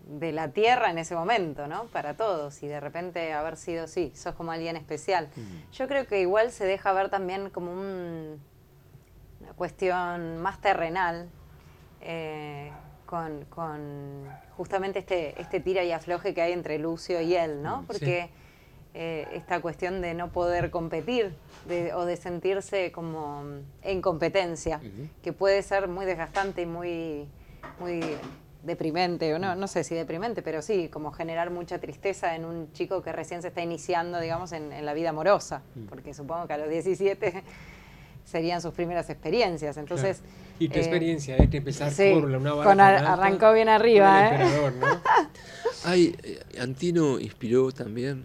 de 0.07 0.33
la 0.33 0.49
Tierra 0.49 0.91
en 0.91 0.99
ese 0.99 1.15
momento, 1.15 1.69
¿no? 1.69 1.85
Para 1.85 2.15
todos. 2.15 2.63
Y 2.63 2.67
de 2.67 2.81
repente 2.81 3.33
haber 3.35 3.57
sido, 3.57 3.87
sí, 3.87 4.11
sos 4.17 4.35
como 4.35 4.53
alguien 4.53 4.77
especial. 4.77 5.29
Yo 5.73 5.87
creo 5.87 6.07
que 6.07 6.21
igual 6.21 6.51
se 6.51 6.65
deja 6.65 6.93
ver 6.95 7.11
también 7.11 7.51
como 7.51 7.73
un, 7.73 8.41
una 9.41 9.53
cuestión 9.53 10.39
más 10.39 10.59
terrenal, 10.63 11.29
eh, 12.01 12.73
con, 13.05 13.45
con, 13.47 14.29
justamente 14.57 15.01
este, 15.01 15.39
este 15.39 15.61
tira 15.61 15.85
y 15.85 15.93
afloje 15.93 16.33
que 16.33 16.41
hay 16.41 16.53
entre 16.53 16.79
Lucio 16.79 17.21
y 17.21 17.37
él, 17.37 17.63
¿no? 17.63 17.85
Porque... 17.87 18.31
Eh, 18.93 19.29
esta 19.35 19.61
cuestión 19.61 20.01
de 20.01 20.15
no 20.15 20.33
poder 20.33 20.73
competir 20.73 21.33
o 21.95 22.05
de 22.05 22.17
sentirse 22.17 22.91
como 22.91 23.45
en 23.83 24.03
competencia, 24.03 24.81
que 25.23 25.33
puede 25.33 25.63
ser 25.63 25.87
muy 25.87 26.07
desgastante 26.07 26.63
y 26.63 26.67
muy, 26.67 27.29
muy 27.79 28.01
deprimente, 28.65 29.33
o 29.33 29.39
no, 29.39 29.55
no 29.55 29.69
sé 29.69 29.85
si 29.85 29.95
deprimente, 29.95 30.43
pero 30.43 30.61
sí, 30.61 30.89
como 30.89 31.13
generar 31.13 31.51
mucha 31.51 31.79
tristeza 31.79 32.35
en 32.35 32.45
un 32.45 32.73
chico 32.73 33.01
que 33.01 33.13
recién 33.13 33.43
se 33.43 33.49
está 33.49 33.63
iniciando, 33.63 34.19
digamos, 34.19 34.51
en, 34.53 34.85
la 34.85 34.93
vida 34.93 35.11
amorosa, 35.11 35.63
porque 35.89 36.13
supongo 36.13 36.49
que 36.49 36.55
a 36.55 36.59
los 36.59 36.69
17 36.69 37.45
serían 38.25 38.61
sus 38.61 38.75
primeras 38.75 39.09
experiencias. 39.09 39.77
Entonces, 39.77 40.23
¿Y 40.59 40.69
qué 40.69 40.81
eh, 40.81 40.83
experiencia? 40.83 41.37
Hay 41.39 41.49
que 41.49 41.59
empezar 41.59 41.93
por 41.93 42.25
una 42.25 42.53
con 42.65 42.81
Arrancó 42.81 43.53
bien 43.53 43.69
arriba, 43.69 44.35
¿eh? 44.35 44.47
hay, 45.85 46.17
eh, 46.23 46.41
Antino 46.61 47.21
inspiró 47.21 47.71
también 47.73 48.25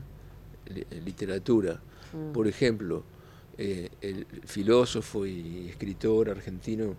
literatura. 1.04 1.80
Mm. 2.14 2.32
Por 2.34 2.48
ejemplo, 2.48 3.04
eh, 3.58 3.90
el 4.02 4.26
filósofo 4.46 5.26
y 5.26 5.68
escritor 5.70 6.30
argentino 6.30 6.96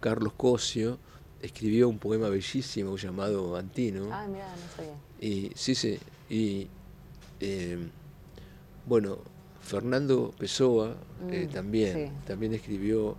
Carlos 0.00 0.32
Cosio 0.34 0.98
escribió 1.42 1.88
un 1.88 1.98
poema 1.98 2.28
bellísimo 2.28 2.96
llamado 2.96 3.56
Antino. 3.56 4.08
Ah, 4.12 4.26
mira, 4.30 4.46
no 4.46 4.76
sabía. 4.76 4.94
Y 5.20 5.50
sí, 5.54 5.74
sí. 5.74 5.98
Y 6.28 6.68
eh, 7.40 7.78
bueno, 8.86 9.18
Fernando 9.62 10.32
Pessoa 10.38 10.96
eh, 11.30 11.46
Mm, 11.48 11.52
también, 11.52 11.94
sí. 12.08 12.12
también 12.26 12.54
escribió 12.54 13.16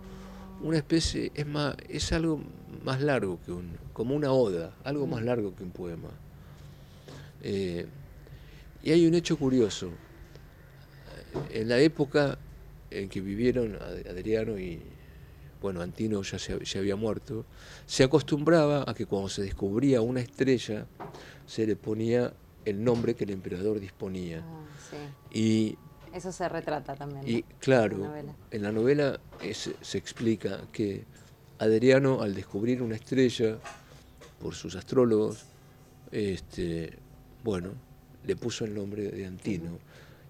una 0.60 0.76
especie, 0.76 1.32
es 1.34 1.46
más, 1.46 1.74
es 1.88 2.12
algo 2.12 2.40
más 2.84 3.00
largo 3.00 3.38
que 3.44 3.52
un, 3.52 3.70
como 3.92 4.14
una 4.14 4.32
oda, 4.32 4.74
algo 4.84 5.06
más 5.06 5.22
Mm. 5.22 5.24
largo 5.24 5.56
que 5.56 5.62
un 5.64 5.70
poema. 5.70 6.08
Eh, 7.42 7.86
y 8.82 8.90
hay 8.92 9.06
un 9.06 9.14
hecho 9.14 9.36
curioso. 9.36 9.90
En 11.50 11.68
la 11.68 11.78
época 11.78 12.38
en 12.90 13.08
que 13.08 13.20
vivieron 13.20 13.76
Ad- 13.76 14.06
Adriano 14.10 14.58
y, 14.58 14.82
bueno, 15.60 15.80
Antino 15.80 16.22
ya, 16.22 16.38
se, 16.38 16.62
ya 16.64 16.80
había 16.80 16.96
muerto, 16.96 17.44
se 17.86 18.04
acostumbraba 18.04 18.84
a 18.86 18.94
que 18.94 19.06
cuando 19.06 19.28
se 19.28 19.42
descubría 19.42 20.00
una 20.00 20.20
estrella, 20.20 20.86
se 21.46 21.66
le 21.66 21.76
ponía 21.76 22.32
el 22.64 22.82
nombre 22.84 23.14
que 23.14 23.24
el 23.24 23.30
emperador 23.30 23.80
disponía. 23.80 24.44
Ah, 24.46 24.64
sí. 25.30 25.38
Y, 25.38 25.78
Eso 26.14 26.30
se 26.32 26.48
retrata 26.48 26.94
también. 26.94 27.22
¿no? 27.24 27.28
y 27.30 27.42
claro, 27.58 27.96
En 27.96 28.02
la 28.02 28.08
novela. 28.08 28.34
en 28.50 28.62
la 28.62 28.72
novela 28.72 29.20
es- 29.42 29.70
se 29.80 29.98
explica 29.98 30.60
que 30.72 31.04
Adriano, 31.58 32.22
al 32.22 32.34
descubrir 32.34 32.82
una 32.82 32.96
estrella, 32.96 33.56
por 34.40 34.54
sus 34.54 34.74
astrólogos, 34.74 35.44
este, 36.10 36.98
bueno, 37.44 37.70
le 38.26 38.36
puso 38.36 38.64
el 38.64 38.74
nombre 38.74 39.10
de 39.10 39.26
Antino 39.26 39.78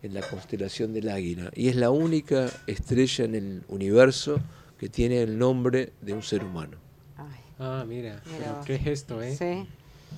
en 0.02 0.14
la 0.14 0.20
constelación 0.22 0.92
del 0.92 1.08
águila. 1.08 1.50
Y 1.54 1.68
es 1.68 1.76
la 1.76 1.90
única 1.90 2.48
estrella 2.66 3.24
en 3.24 3.34
el 3.34 3.62
universo 3.68 4.40
que 4.78 4.88
tiene 4.88 5.22
el 5.22 5.38
nombre 5.38 5.92
de 6.00 6.12
un 6.12 6.22
ser 6.22 6.44
humano. 6.44 6.76
Ay, 7.16 7.26
Ah, 7.58 7.84
mira, 7.86 8.20
Mira 8.26 8.38
pero 8.38 8.64
qué 8.66 8.78
gesto, 8.78 9.22
¿eh? 9.22 9.36
Sí, 9.36 9.66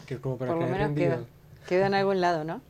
Que 0.06 0.18
como 0.18 0.38
para 0.38 0.52
por 0.52 0.62
lo 0.62 0.68
menos 0.68 0.92
quedó, 0.96 1.26
quedó 1.68 1.84
en 1.86 1.94
algún 1.94 2.20
lado, 2.20 2.44
¿no? 2.44 2.62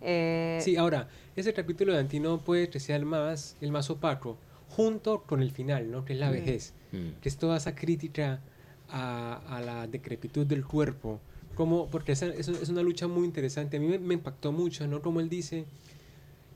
Eh, 0.00 0.58
Sí, 0.62 0.76
ahora, 0.76 1.08
ese 1.36 1.52
capítulo 1.52 1.92
de 1.92 2.00
Antino 2.00 2.38
puede 2.38 2.68
que 2.68 2.80
sea 2.80 2.96
el 2.96 3.04
más, 3.04 3.56
el 3.60 3.70
más 3.70 3.88
opaco, 3.90 4.38
junto 4.68 5.22
con 5.22 5.42
el 5.42 5.52
final, 5.52 5.90
¿no? 5.90 6.04
Que 6.04 6.14
es 6.14 6.18
la 6.18 6.28
Mm. 6.30 6.32
vejez, 6.32 6.72
Mm. 6.92 7.20
que 7.20 7.28
es 7.28 7.36
toda 7.36 7.56
esa 7.58 7.74
crítica 7.74 8.40
a, 8.88 9.40
a 9.48 9.60
la 9.60 9.86
decrepitud 9.86 10.46
del 10.46 10.64
cuerpo, 10.64 11.20
como, 11.56 11.88
porque 11.88 12.12
eso 12.12 12.26
es 12.26 12.68
una 12.68 12.82
lucha 12.82 13.08
muy 13.08 13.24
interesante. 13.24 13.78
A 13.78 13.80
mí 13.80 13.88
me, 13.88 13.98
me 13.98 14.14
impactó 14.14 14.52
mucho, 14.52 14.86
¿no? 14.86 15.02
Como 15.02 15.18
él 15.20 15.28
dice 15.28 15.64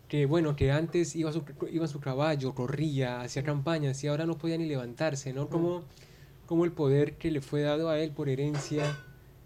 que, 0.08 0.26
bueno, 0.26 0.54
que 0.56 0.70
antes 0.70 1.16
iba 1.16 1.30
a 1.30 1.32
su, 1.32 1.42
iba 1.72 1.84
a 1.84 1.88
su 1.88 2.00
caballo, 2.00 2.54
corría, 2.54 3.20
hacía 3.22 3.42
campañas 3.42 4.02
y 4.04 4.08
ahora 4.08 4.26
no 4.26 4.38
podía 4.38 4.58
ni 4.58 4.66
levantarse, 4.66 5.32
¿no? 5.32 5.48
Como, 5.48 5.82
como 6.46 6.64
el 6.64 6.72
poder 6.72 7.14
que 7.16 7.30
le 7.30 7.40
fue 7.40 7.62
dado 7.62 7.88
a 7.88 7.98
él 7.98 8.10
por 8.12 8.28
herencia, 8.28 8.84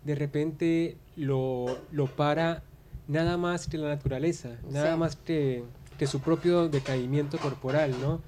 de 0.04 0.14
repente 0.14 0.96
lo, 1.16 1.78
lo 1.92 2.06
para 2.06 2.62
nada 3.08 3.36
más 3.36 3.66
que 3.68 3.76
la 3.78 3.88
naturaleza, 3.88 4.58
nada 4.70 4.94
Sí. 4.94 4.98
más 5.00 5.16
que, 5.16 5.64
que 5.98 6.06
su 6.06 6.20
propio 6.20 6.68
decaimiento 6.68 7.38
corporal, 7.38 7.94
¿no? 8.00 8.20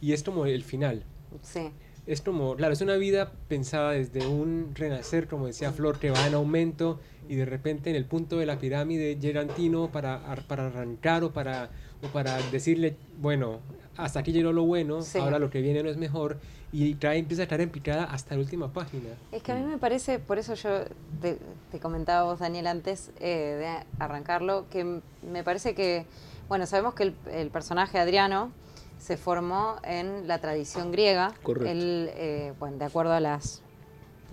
Y 0.00 0.12
es 0.12 0.22
como 0.22 0.46
el 0.46 0.64
final. 0.64 1.04
sí, 1.42 1.70
Es 2.06 2.20
como, 2.20 2.54
claro, 2.54 2.74
es 2.74 2.80
una 2.82 2.96
vida 2.96 3.32
pensada 3.48 3.92
desde 3.92 4.26
un 4.26 4.72
renacer, 4.74 5.26
como 5.26 5.46
decía 5.46 5.72
Flor, 5.72 5.98
que 5.98 6.10
va 6.10 6.26
en 6.26 6.34
aumento 6.34 7.00
y 7.30 7.36
de 7.36 7.46
repente 7.46 7.88
en 7.88 7.96
el 7.96 8.04
punto 8.04 8.36
de 8.36 8.44
la 8.44 8.58
pirámide 8.58 9.16
llega 9.16 9.40
Antino 9.40 9.88
para, 9.90 10.16
ar- 10.30 10.42
para 10.42 10.66
arrancar 10.66 11.24
o 11.24 11.32
para, 11.32 11.70
o 12.02 12.08
para 12.08 12.36
decirle, 12.50 12.96
bueno, 13.22 13.60
hasta 13.96 14.20
aquí 14.20 14.32
llegó 14.32 14.52
lo 14.52 14.64
bueno, 14.64 15.00
Sí. 15.00 15.18
ahora 15.18 15.38
lo 15.38 15.48
que 15.48 15.62
viene 15.62 15.82
no 15.82 15.88
es 15.88 15.96
mejor, 15.96 16.36
y 16.72 16.94
trae, 16.96 17.16
empieza 17.18 17.42
a 17.42 17.44
estar 17.44 17.60
en 17.62 17.70
picada 17.70 18.04
hasta 18.04 18.34
la 18.34 18.40
última 18.42 18.70
página. 18.70 19.08
Es 19.32 19.42
que 19.42 19.52
a 19.52 19.54
mí 19.54 19.62
me 19.64 19.78
parece, 19.78 20.18
por 20.18 20.38
eso 20.38 20.54
yo 20.54 20.80
te, 21.22 21.38
te 21.72 21.78
comentaba 21.80 22.24
vos, 22.30 22.40
Daniel, 22.40 22.66
antes 22.66 23.12
eh, 23.20 23.56
de 23.58 24.02
arrancarlo, 24.04 24.66
que 24.70 25.00
me 25.22 25.42
parece 25.44 25.74
que, 25.74 26.04
bueno, 26.48 26.66
sabemos 26.66 26.92
que 26.94 27.04
el, 27.04 27.14
el 27.32 27.48
personaje 27.48 27.98
Adriano 27.98 28.50
se 28.98 29.16
formó 29.16 29.76
en 29.82 30.26
la 30.26 30.38
tradición 30.38 30.90
griega. 30.92 31.32
Correcto. 31.42 31.70
Él, 31.70 32.10
eh, 32.14 32.52
bueno, 32.58 32.78
de 32.78 32.84
acuerdo 32.86 33.12
a 33.12 33.20
las 33.20 33.60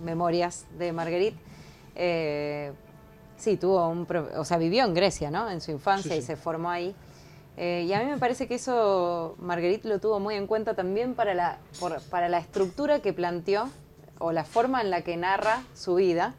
memorias 0.02 0.64
de 0.78 0.92
Marguerite, 0.92 1.36
eh, 1.94 2.72
sí, 3.36 3.56
tuvo 3.56 3.86
un, 3.88 4.06
o 4.36 4.44
sea, 4.44 4.58
vivió 4.58 4.84
en 4.84 4.94
Grecia, 4.94 5.30
¿no? 5.30 5.50
En 5.50 5.60
su 5.60 5.70
infancia 5.70 6.12
Sí, 6.12 6.18
y 6.18 6.20
sí. 6.20 6.26
se 6.28 6.36
formó 6.36 6.70
ahí. 6.70 6.94
Eh, 7.58 7.84
y 7.86 7.92
a 7.92 8.00
mí 8.00 8.06
me 8.10 8.16
parece 8.16 8.48
que 8.48 8.54
eso 8.54 9.34
Marguerite 9.38 9.86
lo 9.88 9.98
tuvo 10.00 10.18
muy 10.20 10.34
en 10.36 10.46
cuenta 10.46 10.74
también 10.74 11.14
para 11.14 11.34
la, 11.34 11.58
por- 11.78 12.00
para 12.04 12.28
la 12.30 12.38
estructura 12.38 13.00
que 13.00 13.12
planteó 13.12 13.68
o 14.18 14.32
la 14.32 14.44
forma 14.44 14.80
en 14.80 14.88
la 14.90 15.02
que 15.02 15.16
narra 15.18 15.62
su 15.74 15.96
vida. 15.96 16.34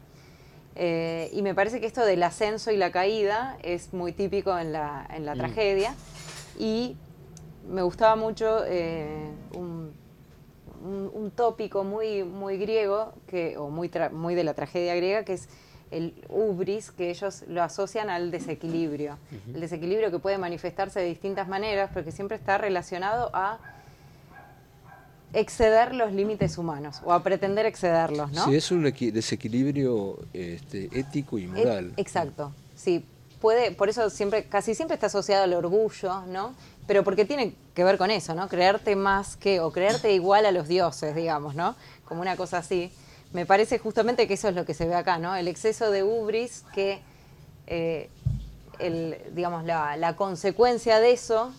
Eh, 0.74 1.30
y 1.32 1.42
me 1.42 1.54
parece 1.54 1.80
que 1.80 1.86
esto 1.86 2.04
del 2.04 2.20
ascenso 2.24 2.72
y 2.72 2.76
la 2.76 2.90
caída 2.90 3.56
es 3.62 3.92
muy 3.94 4.10
típico 4.12 4.58
en 4.58 4.72
la, 4.72 5.06
en 5.14 5.24
la 5.24 5.36
Mm. 5.36 5.38
tragedia. 5.38 5.94
Y 6.58 6.96
me 7.68 7.82
gustaba 7.82 8.16
mucho 8.16 8.64
eh, 8.66 9.30
un, 9.54 9.92
un- 10.84 11.10
un 11.12 11.30
tópico 11.30 11.84
muy, 11.84 12.24
muy 12.24 12.56
griego, 12.58 13.12
que, 13.26 13.56
o 13.56 13.70
muy, 13.70 13.88
tra- 13.88 14.10
muy 14.10 14.34
de 14.34 14.44
la 14.44 14.54
tragedia 14.54 14.94
griega, 14.94 15.24
que 15.24 15.34
es 15.34 15.48
el 15.90 16.14
ubris, 16.28 16.90
que 16.90 17.10
ellos 17.10 17.44
lo 17.48 17.62
asocian 17.62 18.10
al 18.10 18.30
desequilibrio. 18.30 19.16
El 19.54 19.60
desequilibrio 19.60 20.10
que 20.10 20.18
puede 20.18 20.38
manifestarse 20.38 20.98
de 21.00 21.06
distintas 21.06 21.46
maneras, 21.48 21.90
pero 21.94 22.04
que 22.04 22.12
siempre 22.12 22.36
está 22.36 22.58
relacionado 22.58 23.30
a 23.32 23.58
exceder 25.32 25.94
los 25.94 26.12
límites 26.12 26.58
humanos 26.58 27.00
o 27.04 27.12
a 27.12 27.22
pretender 27.22 27.66
excederlos, 27.66 28.30
¿no? 28.32 28.44
Sí, 28.44 28.54
es 28.54 28.70
un 28.70 28.84
equi- 28.86 29.10
desequilibrio 29.12 30.18
este, 30.32 30.96
ético 30.98 31.38
y 31.38 31.46
moral. 31.48 31.92
E- 31.96 32.00
Exacto, 32.00 32.52
sí. 32.76 33.04
Puede, 33.44 33.72
por 33.72 33.90
eso 33.90 34.08
siempre, 34.08 34.44
casi 34.46 34.74
siempre 34.74 34.94
está 34.94 35.08
asociado 35.08 35.44
al 35.44 35.52
orgullo, 35.52 36.22
¿no? 36.28 36.54
Pero 36.86 37.04
porque 37.04 37.26
tiene 37.26 37.54
que 37.74 37.84
ver 37.84 37.98
con 37.98 38.10
eso, 38.10 38.34
¿no? 38.34 38.48
Creerte 38.48 38.96
más 38.96 39.36
que, 39.36 39.60
o 39.60 39.70
creerte 39.70 40.14
igual 40.14 40.46
a 40.46 40.50
los 40.50 40.66
dioses, 40.66 41.14
digamos, 41.14 41.54
¿no? 41.54 41.76
Como 42.06 42.22
una 42.22 42.38
cosa 42.38 42.56
así. 42.56 42.90
Me 43.34 43.44
parece 43.44 43.78
justamente 43.78 44.26
que 44.26 44.32
eso 44.32 44.48
es 44.48 44.54
lo 44.54 44.64
que 44.64 44.72
se 44.72 44.86
ve 44.88 44.94
acá, 44.94 45.18
¿no? 45.18 45.36
El 45.36 45.46
exceso 45.46 45.90
de 45.90 46.02
ubris 46.02 46.64
que, 46.72 47.02
eh, 47.66 48.08
el, 48.78 49.18
digamos, 49.34 49.64
la, 49.64 49.98
la 49.98 50.16
consecuencia 50.16 50.98
de 50.98 51.12
eso 51.12 51.52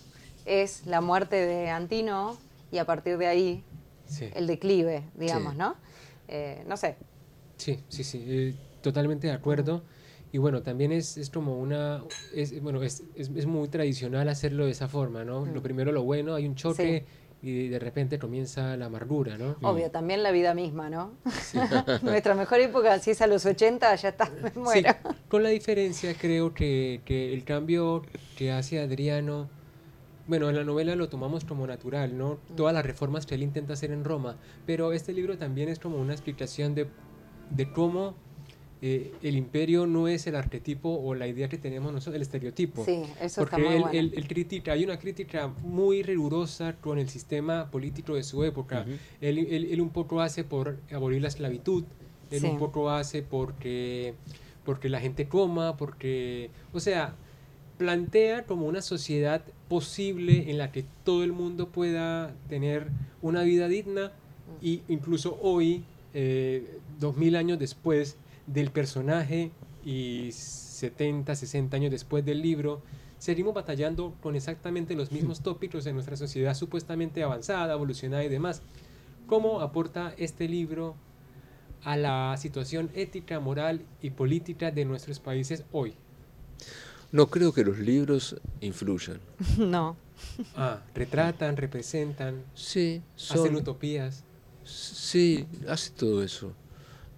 es 0.46 0.88
la 0.88 1.02
muerte 1.02 1.36
de 1.36 1.70
Antino 1.70 2.36
y 2.72 2.80
a 2.80 2.86
partir 2.86 3.20
de 3.20 3.28
ahí 3.28 3.64
Sí, 4.08 4.32
el 4.34 4.48
declive, 4.48 5.04
digamos, 5.14 5.54
Sí. 5.54 5.60
¿no? 5.60 5.76
Eh, 6.30 6.64
no 6.68 6.78
sé, 6.78 6.96
sí, 7.58 7.80
sí, 7.90 8.04
sí, 8.04 8.26
eh, 8.28 8.56
totalmente 8.82 9.28
de 9.28 9.34
acuerdo. 9.34 9.84
Y 10.36 10.38
bueno, 10.38 10.62
también 10.64 10.92
es, 10.92 11.16
es 11.16 11.30
como 11.30 11.58
una, 11.58 12.04
es, 12.34 12.62
bueno, 12.62 12.84
es, 12.84 13.04
es, 13.16 13.32
es 13.34 13.46
muy 13.46 13.70
tradicional 13.70 14.28
hacerlo 14.28 14.66
de 14.66 14.72
esa 14.72 14.90
forma, 14.90 15.24
¿no? 15.24 15.46
Lo 15.46 15.62
primero 15.64 15.94
lo 15.94 16.04
bueno, 16.04 16.36
hay 16.36 16.46
un 16.46 16.56
choque 16.56 17.06
y 17.42 17.70
de 17.70 17.80
repente 17.80 18.20
comienza 18.20 18.76
la 18.76 18.88
amargura, 18.88 19.38
¿no? 19.38 19.56
Obvio, 19.62 19.90
también 19.92 20.24
la 20.24 20.32
vida 20.32 20.54
misma, 20.54 20.90
¿no? 20.90 21.14
Nuestra 22.02 22.36
mejor 22.36 22.60
época, 22.60 23.00
si 23.00 23.12
es 23.12 23.22
a 23.22 23.28
los 23.28 23.46
80, 23.46 23.96
ya 23.96 24.10
está, 24.10 24.30
me 24.44 24.50
Sí, 24.50 24.60
muero. 24.60 24.90
con 25.30 25.42
la 25.42 25.48
diferencia 25.48 26.14
creo 26.20 26.54
que, 26.54 27.00
que 27.06 27.34
el 27.34 27.46
cambio 27.46 28.02
que 28.38 28.52
hace 28.52 28.82
Adriano, 28.82 29.48
bueno, 30.28 30.50
en 30.50 30.58
la 30.58 30.66
novela 30.66 30.98
lo 30.98 31.08
tomamos 31.08 31.46
como 31.46 31.66
natural, 31.66 32.18
¿no? 32.18 32.40
Todas 32.58 32.74
las 32.74 32.86
reformas 32.86 33.26
que 33.26 33.36
él 33.36 33.44
intenta 33.44 33.72
hacer 33.72 33.92
en 33.92 34.04
Roma, 34.04 34.36
pero 34.66 34.92
este 34.92 35.14
libro 35.14 35.38
también 35.38 35.70
es 35.70 35.80
como 35.80 35.96
una 35.98 36.12
explicación 36.12 36.76
de, 36.76 36.88
de 37.52 37.72
cómo 37.72 38.16
eh, 38.82 39.14
el 39.24 39.36
imperio 39.38 39.88
no 39.88 40.08
es 40.08 40.28
el 40.28 40.36
arquetipo 40.36 40.90
o 40.90 41.16
la 41.16 41.28
idea 41.28 41.48
que 41.50 41.58
tenemos 41.58 41.92
nosotros, 41.94 42.16
el 42.16 42.22
estereotipo. 42.22 42.84
Sí, 42.86 43.04
eso 43.22 43.42
Porque 43.42 43.56
está 43.56 43.58
muy 43.70 43.76
él, 43.76 43.82
bueno. 43.84 43.98
él- 44.00 44.14
él 44.16 44.28
critica, 44.28 44.74
hay 44.74 44.84
una 44.84 45.00
crítica 45.00 45.48
muy 45.64 46.04
rigurosa 46.04 46.76
con 46.82 47.00
el 47.00 47.10
sistema 47.10 47.72
político 47.72 48.16
de 48.16 48.24
su 48.24 48.44
época. 48.44 48.86
Él, 49.22 49.38
él- 49.40 49.68
él 49.72 49.82
un 49.82 49.90
poco 49.90 50.22
hace 50.22 50.44
por 50.44 50.78
abolir 50.92 51.22
la 51.22 51.30
esclavitud, 51.30 51.84
él 52.32 52.42
Sí. 52.42 52.48
un 52.48 52.58
poco 52.58 52.90
hace 52.90 53.22
porque, 53.24 54.14
porque 54.66 54.90
la 54.90 55.00
gente 55.00 55.28
coma, 55.28 55.78
porque, 55.78 56.50
o 56.74 56.80
sea, 56.80 57.16
plantea 57.78 58.44
como 58.46 58.68
una 58.68 58.82
sociedad 58.82 59.42
posible 59.68 60.50
en 60.50 60.58
la 60.58 60.72
que 60.72 60.86
todo 61.04 61.24
el 61.24 61.34
mundo 61.34 61.70
pueda 61.70 62.34
tener 62.48 62.90
una 63.22 63.44
vida 63.44 63.68
digna 63.68 64.12
y 64.62 64.82
incluso 64.88 65.38
hoy, 65.42 65.84
eh, 66.14 66.78
dos 67.00 67.18
mil 67.18 67.36
años 67.36 67.60
después 67.60 68.18
del 68.48 68.72
personaje 68.72 69.52
y 69.84 70.30
70, 70.32 71.36
60 71.36 71.76
años 71.78 71.92
después 71.92 72.26
del 72.26 72.42
libro, 72.42 72.82
seguimos 73.18 73.54
batallando 73.54 74.14
con 74.22 74.36
exactamente 74.36 74.96
los 74.96 75.12
mismos 75.12 75.40
tópicos 75.44 75.86
en 75.86 75.96
nuestra 75.96 76.18
sociedad 76.18 76.54
supuestamente 76.54 77.24
avanzada, 77.24 77.74
evolucionada 77.74 78.24
y 78.24 78.30
demás. 78.30 78.62
¿Cómo 79.28 79.62
aporta 79.62 80.14
este 80.18 80.48
libro 80.48 80.96
a 81.84 81.98
la 81.98 82.36
situación 82.38 82.90
ética, 82.94 83.40
moral 83.40 83.82
y 84.02 84.12
política 84.12 84.72
de 84.72 84.86
nuestros 84.86 85.20
países 85.20 85.64
hoy? 85.72 85.94
No 87.12 87.28
creo 87.28 87.54
que 87.54 87.64
los 87.64 87.78
libros 87.80 88.36
influyan. 88.62 89.20
no. 89.58 89.96
Ah, 90.56 90.82
retratan, 90.94 91.58
representan, 91.58 92.44
Sí, 92.54 93.02
hacen 93.16 93.38
son, 93.38 93.56
utopías. 93.56 94.24
sí, 94.64 95.46
hace 95.68 95.92
todo 95.92 96.24
eso, 96.24 96.54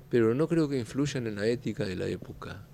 pero 0.09 0.33
no 0.33 0.47
creo 0.47 0.67
que 0.69 0.77
influyan 0.79 1.27
en 1.27 1.35
la 1.35 1.47
ética 1.47 1.85
de 1.85 1.95
la 1.95 2.07
época. 2.07 2.65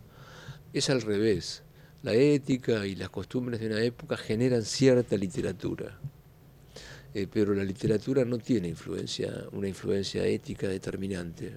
Es 0.74 0.90
al 0.90 1.02
revés. 1.02 1.64
La 2.02 2.14
ética 2.14 2.86
y 2.86 2.96
las 2.96 3.10
costumbres 3.10 3.60
de 3.60 3.68
una 3.68 3.82
época 3.82 4.18
generan 4.18 4.64
cierta 4.64 5.16
literatura, 5.18 6.00
Eh, 7.16 7.28
pero 7.32 7.54
la 7.54 7.64
literatura 7.64 8.26
no 8.26 8.40
tiene 8.40 8.68
influencia, 8.70 9.32
una 9.52 9.68
influencia 9.68 10.26
ética 10.26 10.68
determinante. 10.68 11.56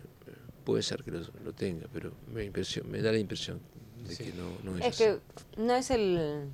Puede 0.65 0.83
ser 0.83 1.03
que 1.03 1.11
lo, 1.11 1.21
lo 1.45 1.53
tenga, 1.55 1.87
pero 1.91 2.13
me, 2.33 2.45
impresión, 2.45 2.91
me 2.91 3.01
da 3.01 3.11
la 3.11 3.19
impresión 3.19 3.59
de 4.07 4.15
Sí. 4.15 4.25
que 4.25 4.33
no, 4.35 4.51
no 4.63 4.77
es, 4.79 4.85
Es 4.85 4.89
así. 5.01 5.05
que 5.05 5.63
no 5.63 5.75
es 5.75 5.91
el 5.91 6.49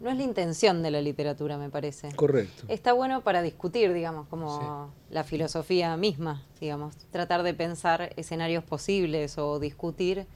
no 0.00 0.10
es 0.10 0.16
la 0.16 0.22
intención 0.22 0.82
de 0.82 0.90
la 0.90 1.00
literatura, 1.00 1.58
me 1.58 1.70
parece. 1.70 2.14
Correcto. 2.14 2.64
Está 2.68 2.92
bueno 2.92 3.22
para 3.22 3.42
discutir, 3.42 3.92
digamos, 3.92 4.28
como 4.28 4.92
la 5.10 5.24
filosofía 5.24 5.96
misma, 5.96 6.42
digamos, 6.60 6.96
tratar 7.10 7.42
de 7.42 7.54
pensar 7.54 8.12
escenarios 8.16 8.64
posibles 8.64 9.38
o 9.38 9.58
discutir 9.58 10.26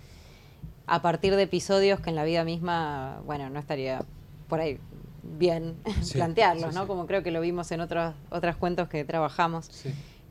a 0.87 1.03
partir 1.03 1.37
de 1.37 1.43
episodios 1.43 2.01
que 2.01 2.11
en 2.11 2.17
la 2.17 2.25
vida 2.25 2.45
misma, 2.45 3.23
bueno, 3.25 3.49
no 3.51 3.61
estaría 3.61 4.05
por 4.49 4.61
ahí 4.61 4.79
bien 5.23 5.77
Sí, 6.03 6.15
plantearlos, 6.15 6.71
sí, 6.71 6.79
¿no? 6.79 6.87
Como 6.87 7.07
creo 7.07 7.23
que 7.23 7.31
lo 7.31 7.41
vimos 7.41 7.71
en 7.73 7.81
otros 7.81 8.15
otros 8.31 8.57
cuentos 8.57 8.89
que 8.89 9.05
trabajamos. 9.05 9.71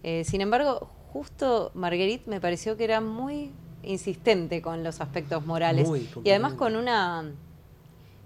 Eh, 0.04 0.24
sin 0.26 0.42
embargo, 0.42 0.90
justo 1.14 1.72
Marguerite 1.74 2.30
me 2.30 2.42
pareció 2.42 2.78
que 2.78 2.84
era 2.84 3.02
muy 3.02 3.52
insistente 3.84 4.62
con 4.62 4.84
los 4.84 5.00
aspectos 5.00 5.46
morales 5.46 5.88
Muy, 5.88 6.10
y 6.24 6.30
además 6.30 6.54
con 6.54 6.76
una 6.76 7.32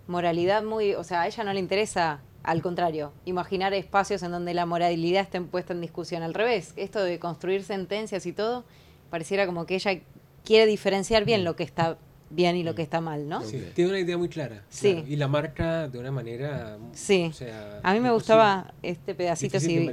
moralidad 0.07 0.63
muy, 0.63 0.93
o 0.95 1.03
sea, 1.03 1.21
a 1.21 1.27
ella 1.27 1.43
no 1.43 1.53
le 1.53 1.59
interesa, 1.59 2.21
al 2.43 2.61
contrario, 2.61 3.13
imaginar 3.25 3.73
espacios 3.73 4.21
en 4.23 4.31
donde 4.31 4.53
la 4.53 4.65
moralidad 4.65 5.21
esté 5.21 5.41
puesta 5.41 5.73
en 5.73 5.81
discusión. 5.81 6.23
Al 6.23 6.33
revés, 6.33 6.73
esto 6.75 7.03
de 7.03 7.19
construir 7.19 7.63
sentencias 7.63 8.25
y 8.25 8.33
todo, 8.33 8.65
pareciera 9.09 9.45
como 9.45 9.65
que 9.65 9.75
ella 9.75 9.99
quiere 10.43 10.65
diferenciar 10.65 11.23
bien 11.25 11.43
lo 11.43 11.55
que 11.55 11.63
está 11.63 11.97
bien 12.29 12.55
y 12.55 12.63
lo 12.63 12.73
que 12.73 12.81
está 12.81 12.99
mal, 12.99 13.29
¿no? 13.29 13.41
Sí, 13.43 13.63
tiene 13.75 13.91
una 13.91 13.99
idea 13.99 14.17
muy 14.17 14.27
clara. 14.27 14.63
Sí. 14.69 14.93
claro, 14.93 15.07
y 15.07 15.15
la 15.17 15.27
marca 15.27 15.87
de 15.87 15.99
una 15.99 16.11
manera. 16.11 16.77
Sí. 16.91 17.27
o 17.29 17.33
sea, 17.33 17.79
A 17.83 17.93
mí 17.93 17.99
me 17.99 18.09
imposible- 18.09 18.13
gustaba 18.13 18.73
este 18.81 19.13
pedacito, 19.13 19.59
si, 19.59 19.87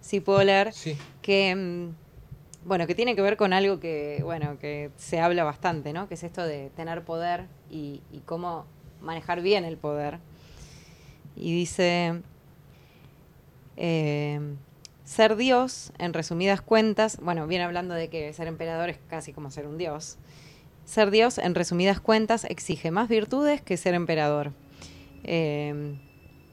si 0.00 0.20
puedo 0.20 0.42
leer, 0.44 0.72
Sí. 0.72 0.96
que 1.20 1.54
mm, 1.54 1.88
bueno, 2.66 2.86
que 2.86 2.94
tiene 2.94 3.14
que 3.16 3.22
ver 3.22 3.36
con 3.36 3.52
algo 3.52 3.80
que, 3.80 4.20
bueno, 4.22 4.56
que 4.60 4.90
se 4.96 5.18
habla 5.20 5.42
bastante, 5.44 5.92
¿no? 5.92 6.06
Que 6.08 6.14
es 6.14 6.22
esto 6.22 6.46
de 6.46 6.70
tener 6.76 7.02
poder 7.04 7.46
y, 7.70 8.00
y 8.12 8.20
cómo 8.20 8.66
manejar 9.04 9.42
bien 9.42 9.64
el 9.64 9.76
poder. 9.76 10.18
Y 11.36 11.54
dice, 11.54 12.22
eh, 13.76 14.40
ser 15.04 15.36
Dios, 15.36 15.92
en 15.98 16.12
resumidas 16.12 16.60
cuentas, 16.60 17.18
bueno, 17.20 17.46
viene 17.46 17.64
hablando 17.64 17.94
de 17.94 18.08
que 18.08 18.32
ser 18.32 18.46
emperador 18.46 18.88
es 18.88 18.98
casi 19.08 19.32
como 19.32 19.50
ser 19.50 19.66
un 19.66 19.78
Dios. 19.78 20.16
Ser 20.84 21.10
Dios, 21.10 21.38
en 21.38 21.54
resumidas 21.54 22.00
cuentas, 22.00 22.44
exige 22.44 22.90
más 22.90 23.08
virtudes 23.08 23.62
que 23.62 23.76
ser 23.76 23.94
emperador. 23.94 24.52
Eh, 25.24 25.96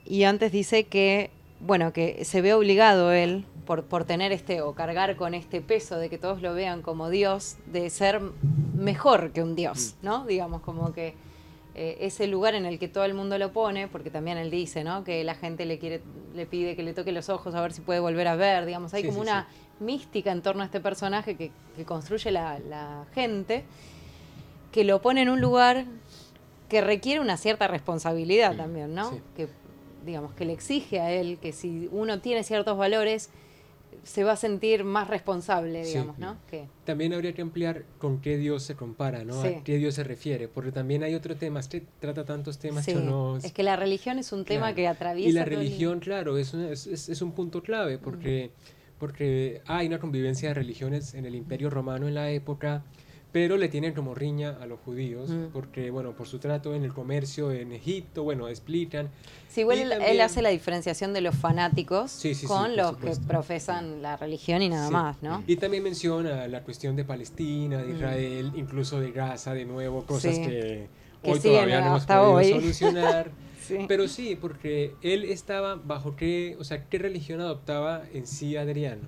y 0.05 0.23
antes 0.23 0.51
dice 0.51 0.85
que, 0.85 1.31
bueno, 1.59 1.93
que 1.93 2.25
se 2.25 2.41
ve 2.41 2.53
obligado 2.53 3.11
él, 3.11 3.45
por, 3.65 3.85
por 3.85 4.05
tener 4.05 4.31
este, 4.31 4.61
o 4.61 4.73
cargar 4.73 5.15
con 5.15 5.33
este 5.33 5.61
peso 5.61 5.97
de 5.97 6.09
que 6.09 6.17
todos 6.17 6.41
lo 6.41 6.53
vean 6.53 6.81
como 6.81 7.09
Dios, 7.09 7.57
de 7.67 7.89
ser 7.89 8.21
mejor 8.75 9.31
que 9.31 9.43
un 9.43 9.55
Dios, 9.55 9.95
¿no? 10.01 10.25
Digamos, 10.25 10.61
como 10.61 10.93
que 10.93 11.13
eh, 11.75 11.97
ese 12.01 12.27
lugar 12.27 12.55
en 12.55 12.65
el 12.65 12.79
que 12.79 12.87
todo 12.87 13.05
el 13.05 13.13
mundo 13.13 13.37
lo 13.37 13.51
pone, 13.53 13.87
porque 13.87 14.09
también 14.09 14.37
él 14.37 14.51
dice, 14.51 14.83
¿no? 14.83 15.03
Que 15.03 15.23
la 15.23 15.35
gente 15.35 15.65
le 15.65 15.79
quiere, 15.79 16.01
le 16.35 16.45
pide 16.45 16.75
que 16.75 16.83
le 16.83 16.93
toque 16.93 17.11
los 17.11 17.29
ojos 17.29 17.55
a 17.55 17.61
ver 17.61 17.71
si 17.73 17.81
puede 17.81 17.99
volver 17.99 18.27
a 18.27 18.35
ver, 18.35 18.65
digamos, 18.65 18.93
hay 18.93 19.03
Sí, 19.03 19.07
como 19.07 19.21
sí, 19.23 19.29
una 19.29 19.47
mística 19.79 20.31
en 20.31 20.41
torno 20.41 20.63
a 20.63 20.65
este 20.65 20.79
personaje 20.79 21.35
que, 21.35 21.51
que 21.75 21.85
construye 21.85 22.29
la, 22.31 22.59
la 22.59 23.05
gente, 23.13 23.63
que 24.71 24.83
lo 24.83 25.01
pone 25.01 25.21
en 25.21 25.29
un 25.29 25.41
lugar 25.41 25.85
que 26.69 26.81
requiere 26.81 27.19
una 27.19 27.35
cierta 27.37 27.67
responsabilidad 27.67 28.55
también, 28.55 28.93
¿no? 28.95 29.11
Que 29.35 29.47
digamos 30.05 30.33
que 30.33 30.45
le 30.45 30.53
exige 30.53 30.99
a 30.99 31.11
él 31.11 31.37
que 31.41 31.51
si 31.51 31.89
uno 31.91 32.19
tiene 32.21 32.43
ciertos 32.43 32.77
valores 32.77 33.29
se 34.03 34.23
va 34.23 34.31
a 34.31 34.35
sentir 34.35 34.83
más 34.83 35.07
responsable, 35.07 35.83
Sí. 35.85 35.91
digamos, 35.91 36.17
¿no? 36.17 36.37
Que 36.49 36.67
También 36.85 37.13
habría 37.13 37.33
que 37.33 37.41
ampliar 37.41 37.83
con 37.99 38.19
qué 38.19 38.37
Dios 38.37 38.63
se 38.63 38.75
compara, 38.75 39.23
¿no? 39.23 39.41
Sí. 39.41 39.47
A 39.49 39.63
qué 39.63 39.77
Dios 39.77 39.93
se 39.95 40.03
refiere, 40.03 40.47
porque 40.47 40.71
también 40.71 41.03
hay 41.03 41.13
otro 41.13 41.35
tema, 41.35 41.59
este 41.59 41.83
trata 41.99 42.25
tantos 42.25 42.57
temas 42.57 42.83
sí, 42.83 42.93
que 42.93 42.99
no... 42.99 43.37
es 43.37 43.51
que 43.51 43.61
la 43.63 43.75
religión 43.75 44.17
es 44.17 44.31
un 44.31 44.43
tema 44.43 44.67
Claro. 44.67 44.75
que 44.75 44.87
atraviesa 44.87 45.29
Y 45.29 45.33
la 45.33 45.43
todo 45.45 45.53
el- 45.53 45.59
religión, 45.59 45.99
claro, 45.99 46.37
es 46.37 46.53
un, 46.53 46.61
es, 46.65 46.87
es- 46.87 47.21
un 47.21 47.31
punto 47.33 47.61
clave 47.61 47.97
porque, 47.99 48.49
porque 48.97 49.61
hay 49.67 49.87
una 49.87 49.99
convivencia 49.99 50.49
de 50.49 50.55
religiones 50.55 51.13
en 51.13 51.25
el 51.25 51.35
Imperio 51.35 51.69
Romano 51.69 52.07
en 52.07 52.15
la 52.15 52.29
época, 52.31 52.83
pero 53.31 53.55
le 53.57 53.69
tienen 53.69 53.93
como 53.93 54.13
riña 54.13 54.57
a 54.61 54.65
los 54.65 54.79
judíos, 54.81 55.29
Mm. 55.29 55.45
porque, 55.53 55.89
bueno, 55.89 56.11
por 56.13 56.27
su 56.27 56.37
trato 56.39 56.75
en 56.75 56.83
el 56.83 56.93
comercio 56.93 57.51
en 57.51 57.71
Egipto, 57.71 58.23
bueno, 58.23 58.47
explican. 58.49 59.09
Sí, 59.47 59.61
Y 59.61 59.79
él, 59.79 59.91
él 59.93 60.21
hace 60.21 60.41
la 60.41 60.49
diferenciación 60.49 61.13
de 61.13 61.21
los 61.21 61.35
fanáticos 61.35 62.11
Sí, 62.11 62.33
sí, 62.35 62.41
sí, 62.41 62.47
con 62.47 62.67
por 62.67 62.77
los 62.77 62.87
que 62.91 62.97
supuesto. 62.97 63.27
profesan 63.27 64.01
la 64.01 64.17
religión 64.17 64.61
y 64.61 64.69
nada 64.69 64.87
Sí. 64.87 64.93
más, 64.93 65.21
¿no? 65.23 65.43
Y 65.47 65.55
también 65.55 65.83
menciona 65.83 66.47
la 66.47 66.63
cuestión 66.63 66.95
de 66.95 67.05
Palestina, 67.05 67.77
de 67.77 67.93
Mm. 67.93 67.95
Israel, 67.95 68.51
incluso 68.55 68.99
de 68.99 69.11
Gaza, 69.11 69.53
de 69.53 69.63
nuevo, 69.65 70.05
cosas 70.05 70.35
Sí. 70.35 70.41
que, 70.41 70.87
Que 71.23 71.31
hoy 71.31 71.39
todavía 71.39 71.79
no 71.81 71.87
hemos 71.87 72.05
podido 72.05 72.31
hoy. 72.33 72.49
solucionar. 72.49 73.31
Sí. 73.61 73.77
Pero 73.87 74.07
sí, 74.09 74.35
porque 74.41 74.95
él 75.01 75.23
estaba 75.23 75.75
bajo 75.75 76.15
qué, 76.17 76.57
o 76.59 76.63
sea, 76.65 76.89
qué 76.89 76.97
religión 76.97 77.39
adoptaba 77.39 78.01
en 78.11 78.27
sí 78.27 78.57
Adriano. 78.57 79.03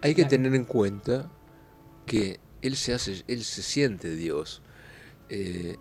Hay 0.00 0.10
que 0.14 0.22
Claro. 0.22 0.28
tener 0.30 0.54
en 0.54 0.64
cuenta 0.64 1.30
que 2.06 2.40
él 2.62 2.76
se 2.76 2.94
hace, 2.94 3.22
él 3.28 3.44
se 3.44 3.62
siente 3.62 4.14
Dios. 4.14 4.62
eh, 5.30 5.76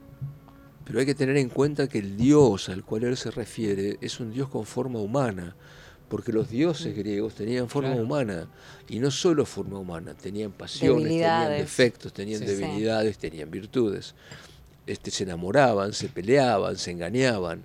pero 0.85 0.99
hay 0.99 1.05
que 1.05 1.15
tener 1.15 1.35
en 1.35 1.49
cuenta 1.49 1.87
que 1.89 1.99
el 1.99 2.15
Dios 2.15 2.69
al 2.69 2.83
cual 2.85 3.03
él 3.03 3.17
se 3.17 3.29
refiere 3.29 3.97
es 3.99 4.21
un 4.21 4.31
Dios 4.31 4.47
con 4.47 4.65
forma 4.65 4.99
humana, 4.99 5.53
porque 6.07 6.31
los 6.31 6.49
dioses 6.49 6.95
griegos 6.95 7.35
tenían 7.35 7.67
forma. 7.67 7.89
Claro. 7.89 8.03
humana, 8.03 8.47
y 8.87 8.99
no 8.99 9.11
solo 9.11 9.45
forma 9.45 9.79
humana, 9.79 10.13
tenían 10.13 10.53
pasiones, 10.53 11.03
tenían 11.09 11.49
defectos, 11.49 12.13
tenían 12.13 12.39
Sí. 12.39 12.45
debilidades, 12.45 13.17
tenían 13.17 13.51
virtudes. 13.51 14.15
Este, 14.85 15.11
se 15.11 15.23
enamoraban, 15.25 15.91
se 15.91 16.07
peleaban, 16.07 16.77
se 16.77 16.91
engañaban. 16.91 17.63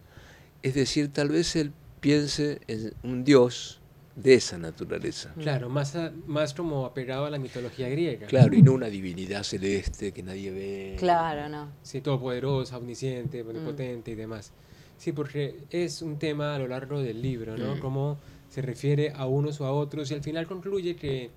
Es 0.64 0.74
decir, 0.74 1.12
tal 1.12 1.28
vez 1.28 1.54
él 1.54 1.72
piense 2.00 2.60
en 2.66 2.92
un 3.04 3.22
Dios 3.22 3.80
de 4.14 4.34
esa 4.34 4.58
naturaleza. 4.58 5.32
Claro, 5.38 5.68
más, 5.70 5.96
a- 5.96 6.12
más 6.26 6.52
como 6.54 6.84
apegado 6.84 7.24
a 7.24 7.30
la 7.30 7.38
mitología 7.38 7.88
griega. 7.88 8.26
Claro, 8.26 8.54
y 8.54 8.62
no 8.62 8.72
una 8.72 8.88
divinidad 8.88 9.42
celeste 9.42 10.12
que 10.12 10.22
nadie 10.22 10.50
ve. 10.50 10.96
Claro, 10.98 11.48
no. 11.48 11.70
Sí, 11.82 12.00
todopoderosa, 12.00 12.76
omnisciente, 12.76 13.42
omnipotente 13.42 14.10
y 14.10 14.14
demás. 14.14 14.52
Sí, 14.98 15.12
porque 15.12 15.56
es 15.70 16.02
un 16.02 16.18
tema 16.18 16.54
a 16.54 16.58
lo 16.58 16.68
largo 16.68 17.00
del 17.00 17.22
libro, 17.22 17.56
¿no? 17.56 17.76
Mm. 17.76 17.80
Cómo 17.80 18.18
se 18.50 18.60
refiere 18.62 19.12
a 19.16 19.26
unos 19.26 19.60
o 19.60 19.66
a 19.66 19.72
otros 19.72 20.10
y 20.10 20.14
al 20.14 20.22
final 20.22 20.46
concluye 20.46 20.94
que, 20.94 21.30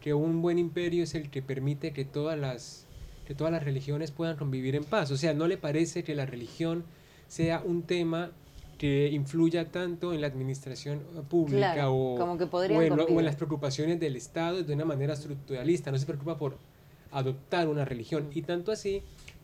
que 0.00 0.14
un 0.14 0.40
buen 0.42 0.58
imperio 0.58 1.02
es 1.02 1.14
el 1.16 1.28
que 1.28 1.42
permite 1.42 1.92
que 1.92 2.04
todas 2.04 2.38
las 2.38 2.86
que 3.26 3.34
todas 3.36 3.52
las 3.52 3.62
religiones 3.62 4.10
puedan 4.10 4.36
convivir 4.36 4.74
en 4.76 4.84
paz. 4.84 5.10
O 5.12 5.16
sea, 5.16 5.32
no 5.34 5.46
le 5.46 5.56
parece 5.56 6.02
que 6.04 6.14
la 6.14 6.26
religión 6.26 6.84
sea 7.28 7.62
un 7.64 7.82
tema 7.82 8.30
que 8.82 9.10
influya 9.12 9.70
tanto 9.70 10.12
en 10.12 10.20
la 10.20 10.26
administración 10.26 10.98
eh, 11.14 11.20
pública 11.30 11.74
Claro, 11.74 11.94
o, 11.94 12.18
como 12.18 12.36
que 12.36 12.48
o 12.50 12.82
en, 12.82 12.92
o 12.98 13.20
en 13.20 13.24
las 13.24 13.36
preocupaciones 13.36 14.00
del 14.00 14.16
Estado 14.16 14.64
de 14.64 14.74
una 14.74 14.84
manera 14.84 15.14
estructuralista. 15.14 15.92
No 15.92 15.98
se 15.98 16.04
preocupa 16.04 16.36
por 16.36 16.58
adoptar 17.12 17.68
una 17.68 17.84
religión. 17.84 18.30
Y 18.34 18.42
tanto 18.42 18.72
así 18.72 19.02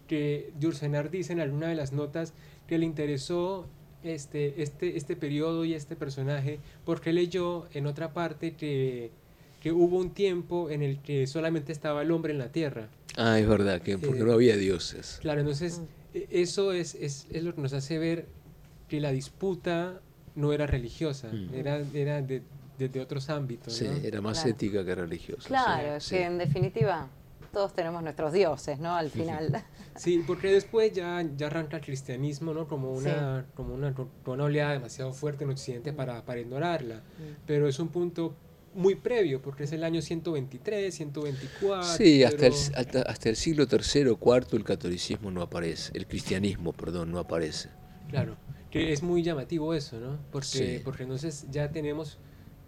que 0.09 0.51
Jursenar 0.61 1.12
dice 1.12 1.34
en 1.34 1.39
alguna 1.39 1.68
de 1.68 1.76
las 1.76 1.93
notas 1.93 2.32
que 2.66 2.78
le 2.78 2.84
interesó 2.86 3.68
este, 4.03 4.61
este, 4.61 4.97
este 4.97 5.14
periodo 5.14 5.64
y 5.64 5.74
este 5.74 5.95
personaje 5.95 6.59
porque 6.84 7.12
leyó 7.12 7.68
en 7.74 7.86
otra 7.86 8.12
parte 8.12 8.55
que, 8.57 9.12
que 9.61 9.70
hubo 9.70 9.99
un 9.99 10.11
tiempo 10.11 10.68
en 10.68 10.82
el 10.82 10.99
que 11.01 11.28
solamente 11.28 11.70
estaba 11.70 12.03
el 12.03 12.11
hombre 12.11 12.32
en 12.32 12.41
la 12.41 12.51
tierra. 12.51 12.89
Ah, 13.16 13.39
es 13.39 13.47
verdad, 13.47 13.80
que 13.82 13.99
porque 13.99 14.18
Eh, 14.18 14.24
no 14.24 14.32
había 14.32 14.57
dioses. 14.57 15.18
Claro, 15.20 15.39
entonces 15.43 15.80
e- 16.12 16.26
eso 16.28 16.72
es, 16.72 16.97
es, 16.97 17.28
es 17.30 17.45
lo 17.45 17.55
que 17.55 17.61
nos 17.61 17.72
hace 17.72 17.99
ver 17.99 18.26
que 18.89 19.01
la 19.01 19.11
disputa 19.12 20.01
no 20.34 20.53
era 20.53 20.66
religiosa, 20.66 21.28
Mm. 21.32 21.55
era, 21.55 21.82
era 21.95 22.22
de, 22.22 22.43
desde 22.78 23.01
otros 23.01 23.28
ámbitos. 23.30 23.72
Sí, 23.74 23.86
¿no? 23.89 23.97
era 23.97 24.20
más 24.20 24.39
Claro. 24.39 24.51
ética 24.51 24.84
que 24.84 24.95
religiosa. 24.95 25.49
Claro, 25.49 25.89
sí, 25.89 25.97
es 25.97 26.05
sí. 26.05 26.14
que 26.16 26.24
en 26.24 26.39
definitiva 26.39 27.09
todos 27.53 27.74
tenemos 27.74 28.03
nuestros 28.03 28.32
dioses, 28.32 28.78
¿no? 28.78 28.95
Al 28.95 29.11
final. 29.11 29.62
Sí, 29.99 30.22
porque 30.24 30.53
después 30.53 30.93
ya, 30.93 31.24
ya 31.36 31.49
arranca 31.49 31.78
el 31.78 31.82
cristianismo, 31.82 32.55
¿no? 32.55 32.68
Como 32.68 32.93
una, 32.93 33.47
como 33.57 33.74
una, 33.74 33.93
como 33.95 34.09
una 34.26 34.45
oleada 34.45 34.70
demasiado 34.74 35.12
fuerte 35.12 35.43
en 35.43 35.51
Occidente 35.51 35.93
para, 35.93 36.24
para 36.24 36.39
ignorarla. 36.39 37.03
Pero 37.49 37.66
es 37.66 37.80
un 37.80 37.89
punto 37.89 38.36
muy 38.76 38.95
previo, 38.95 39.43
porque 39.43 39.64
es 39.64 39.72
el 39.72 39.82
año 39.82 40.01
123, 40.01 40.95
124. 40.95 41.82
Sí, 41.97 42.22
hasta 42.22 42.47
el, 42.47 42.53
hasta, 42.76 43.03
hasta 43.03 43.28
el 43.28 43.34
siglo 43.34 43.64
III 43.68 44.07
o 44.11 44.18
IV 44.22 44.47
el 44.57 44.62
catolicismo 44.62 45.32
no 45.32 45.43
aparece, 45.43 45.91
el 45.95 46.07
cristianismo, 46.07 46.72
perdón, 46.72 47.11
no 47.11 47.18
aparece. 47.18 47.68
Claro, 48.09 48.36
que 48.71 48.93
es 48.93 49.03
muy 49.03 49.23
llamativo 49.23 49.75
eso, 49.75 49.99
¿no? 49.99 50.19
Porque, 50.31 50.47
Sí. 50.47 50.81
porque 50.85 51.05
entonces 51.05 51.47
ya 51.51 51.71
tenemos 51.71 52.19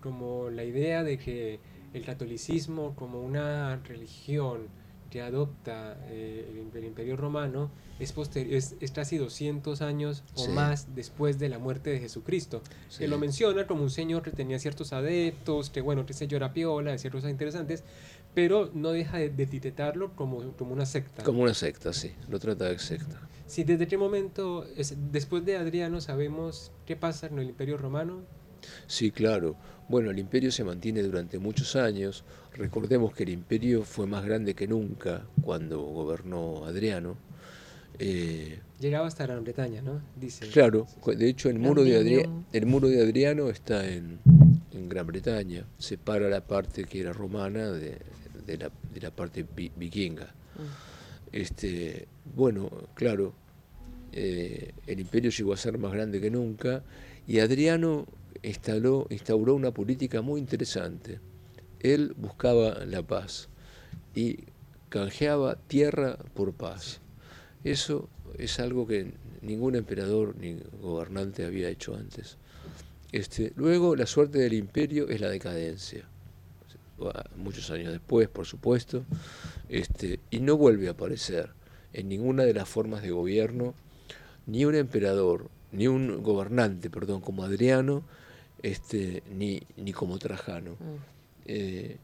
como 0.00 0.48
la 0.50 0.64
idea 0.64 1.02
de 1.04 1.18
que 1.18 1.60
el 1.92 2.04
catolicismo 2.04 2.94
como 2.94 3.20
una 3.20 3.76
religión 3.84 4.68
que 5.10 5.20
adopta 5.22 5.98
eh, 6.08 6.46
el, 6.72 6.78
el 6.78 6.84
imperio 6.84 7.16
romano 7.16 7.68
es, 7.98 8.14
es, 8.36 8.76
es 8.80 8.90
casi 8.92 9.18
200 9.18 9.82
años 9.82 10.22
o 10.36 10.44
Sí. 10.44 10.50
más 10.52 10.94
después 10.94 11.40
de 11.40 11.48
la 11.48 11.58
muerte 11.58 11.90
de 11.90 11.98
Jesucristo. 11.98 12.62
Sí. 12.88 13.00
Que 13.00 13.08
lo 13.08 13.18
menciona 13.18 13.66
como 13.66 13.82
un 13.82 13.90
señor 13.90 14.22
que 14.22 14.30
tenía 14.30 14.60
ciertos 14.60 14.92
adeptos, 14.92 15.68
que 15.68 15.80
bueno, 15.80 16.06
que 16.06 16.12
se 16.12 16.28
llora 16.28 16.52
piola, 16.52 16.92
de 16.92 16.98
ciertas 16.98 17.22
cosas 17.22 17.32
interesantes, 17.32 17.82
pero 18.34 18.70
no 18.74 18.90
deja 18.92 19.18
de, 19.18 19.30
de 19.30 19.42
etiquetarlo 19.42 20.14
como, 20.14 20.52
como 20.56 20.72
una 20.72 20.86
secta. 20.86 21.22
Como 21.22 21.42
una 21.42 21.54
secta, 21.54 21.92
sí, 21.92 22.12
lo 22.28 22.38
trata 22.38 22.66
de 22.66 22.78
secta. 22.78 23.20
Sí, 23.46 23.64
desde 23.64 23.88
qué 23.88 23.98
momento, 23.98 24.64
es- 24.76 24.94
después 25.10 25.44
de 25.44 25.56
Adriano, 25.56 26.00
sabemos 26.00 26.70
qué 26.86 26.94
pasa 26.96 27.26
en 27.26 27.38
el 27.38 27.48
Imperio 27.48 27.76
Romano. 27.76 28.22
Sí, 28.86 29.10
claro. 29.10 29.56
Bueno, 29.88 30.10
el 30.10 30.18
imperio 30.18 30.52
se 30.52 30.62
mantiene 30.62 31.02
durante 31.02 31.38
muchos 31.38 31.74
años. 31.76 32.24
Recordemos 32.54 33.12
que 33.14 33.22
el 33.24 33.30
imperio 33.30 33.82
fue 33.84 34.06
más 34.06 34.24
grande 34.24 34.54
que 34.54 34.68
nunca 34.68 35.26
cuando 35.42 35.80
gobernó 35.80 36.64
Adriano. 36.66 37.16
Eh, 37.98 38.60
Llegaba 38.78 39.06
hasta 39.08 39.26
Gran 39.26 39.42
Bretaña, 39.44 39.82
¿no? 39.82 40.00
Dice. 40.16 40.46
claro, 40.48 40.86
de 41.06 41.28
hecho 41.28 41.50
el 41.50 41.58
muro 41.58 41.82
de, 41.84 41.90
Adri- 42.00 42.14
Londinium. 42.22 42.44
el 42.52 42.66
muro 42.66 42.88
de 42.88 43.02
Adriano 43.02 43.48
está 43.50 43.86
en, 43.88 44.20
en 44.72 44.88
Gran 44.88 45.06
Bretaña. 45.06 45.64
Separa 45.78 46.28
la 46.28 46.46
parte 46.46 46.84
que 46.84 47.00
era 47.00 47.12
romana 47.12 47.70
de, 47.72 47.98
de 48.46 48.58
la, 48.58 48.70
de 48.92 49.00
la 49.00 49.10
parte 49.10 49.44
vi- 49.56 49.72
vikinga. 49.76 50.34
Este, 51.32 52.08
bueno, 52.34 52.70
claro, 52.94 53.34
eh, 54.12 54.72
el 54.86 55.00
imperio 55.00 55.30
llegó 55.30 55.52
a 55.52 55.56
ser 55.56 55.78
más 55.78 55.92
grande 55.92 56.20
que 56.20 56.30
nunca 56.30 56.82
y 57.26 57.38
Adriano 57.38 58.06
instaló, 58.42 59.06
instauró 59.10 59.54
una 59.54 59.70
política 59.70 60.22
muy 60.22 60.40
interesante. 60.40 61.20
Él 61.78 62.14
buscaba 62.16 62.84
la 62.84 63.02
paz 63.02 63.48
y 64.14 64.38
canjeaba 64.88 65.56
tierra 65.56 66.16
por 66.34 66.52
paz. 66.52 67.00
Eso 67.62 68.08
es 68.38 68.58
algo 68.58 68.86
que 68.86 69.12
ningún 69.42 69.76
emperador 69.76 70.34
ni 70.36 70.58
gobernante 70.80 71.44
había 71.44 71.68
hecho 71.68 71.94
antes. 71.94 72.38
Este, 73.12 73.52
luego, 73.56 73.96
la 73.96 74.06
suerte 74.06 74.38
del 74.38 74.52
imperio 74.54 75.08
es 75.08 75.20
la 75.20 75.28
decadencia. 75.28 76.06
Muchos 77.36 77.70
años 77.70 77.92
después, 77.92 78.28
por 78.28 78.46
supuesto, 78.46 79.04
este, 79.68 80.20
y 80.30 80.40
no 80.40 80.56
vuelve 80.56 80.88
a 80.88 80.92
aparecer 80.92 81.50
en 81.92 82.08
ninguna 82.08 82.44
de 82.44 82.54
las 82.54 82.68
formas 82.68 83.02
de 83.02 83.10
gobierno 83.10 83.74
ni 84.46 84.64
un 84.64 84.74
emperador, 84.74 85.48
ni 85.72 85.86
un 85.86 86.22
gobernante, 86.22 86.90
perdón, 86.90 87.20
como 87.20 87.44
Adriano, 87.44 88.02
este, 88.62 89.22
ni, 89.32 89.62
ni 89.76 89.92
como 89.92 90.18
Trajano. 90.18 90.76
Eh, 91.46 91.96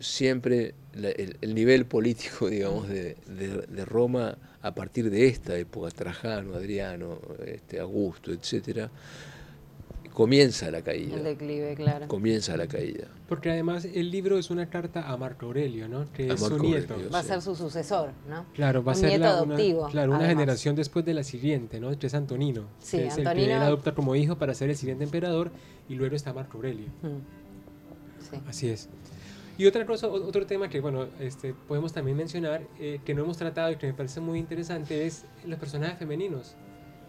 siempre 0.00 0.74
la- 0.94 1.10
el, 1.10 1.36
el 1.40 1.54
nivel 1.54 1.86
político, 1.86 2.48
digamos, 2.50 2.88
de, 2.88 3.16
de- 3.26 3.66
de 3.66 3.84
Roma 3.84 4.36
a 4.62 4.74
partir 4.74 5.10
de 5.10 5.26
esta 5.26 5.56
época, 5.56 5.90
Trajano, 5.90 6.54
Adriano, 6.54 7.18
este, 7.46 7.80
Augusto, 7.80 8.32
etcétera, 8.32 8.90
comienza 10.18 10.68
la 10.72 10.82
caída. 10.82 11.14
El 11.16 11.22
declive, 11.22 11.76
claro. 11.76 12.08
Comienza 12.08 12.56
la 12.56 12.66
caída. 12.66 13.06
Porque 13.28 13.50
además 13.52 13.84
el 13.84 14.10
libro 14.10 14.36
es 14.36 14.50
una 14.50 14.68
carta 14.68 15.08
a 15.08 15.16
Marco 15.16 15.46
Aurelio, 15.46 15.86
¿no? 15.88 16.12
Que 16.12 16.28
A 16.28 16.34
es 16.34 16.40
su 16.40 16.50
Marco 16.50 16.64
nieto. 16.64 16.94
Aurelio. 16.94 17.12
Va 17.12 17.20
a 17.20 17.22
sí. 17.22 17.28
ser 17.28 17.40
su 17.40 17.54
sucesor, 17.54 18.10
¿no? 18.28 18.44
Claro, 18.52 18.82
va 18.82 18.92
a 18.92 18.94
ser 18.96 19.10
nieto 19.10 19.22
la- 19.26 19.42
una, 19.44 19.54
adoptivo, 19.54 19.86
claro, 19.86 20.08
una 20.10 20.18
además. 20.18 20.34
generación 20.34 20.74
después 20.74 21.04
de 21.04 21.14
la 21.14 21.22
siguiente, 21.22 21.78
¿no? 21.78 21.96
Que 21.96 22.08
es 22.08 22.14
Antonino. 22.14 22.62
Sí, 22.80 22.96
que 22.96 23.06
es 23.06 23.16
el 23.16 23.22
que 23.22 23.28
Antonino- 23.28 23.54
él 23.58 23.62
adopta 23.62 23.94
como 23.94 24.16
hijo 24.16 24.36
para 24.36 24.54
ser 24.54 24.70
el 24.70 24.76
siguiente 24.76 25.04
emperador 25.04 25.52
y 25.88 25.94
luego 25.94 26.16
está 26.16 26.32
Marco 26.32 26.56
Aurelio. 26.56 26.86
Mm. 27.02 28.28
Sí. 28.28 28.36
Así 28.48 28.68
es. 28.70 28.88
Y 29.56 29.66
otra 29.66 29.86
cosa, 29.86 30.08
otro 30.08 30.46
tema 30.46 30.68
que 30.68 30.80
bueno, 30.80 31.06
este, 31.20 31.54
podemos 31.54 31.92
también 31.92 32.16
mencionar, 32.16 32.62
eh, 32.80 32.98
que 33.04 33.14
no 33.14 33.22
hemos 33.22 33.36
tratado 33.36 33.70
y 33.70 33.76
que 33.76 33.86
me 33.86 33.94
parece 33.94 34.18
muy 34.20 34.40
interesante, 34.40 35.06
es 35.06 35.24
los 35.46 35.58
personajes 35.60 35.96
femeninos, 35.96 36.56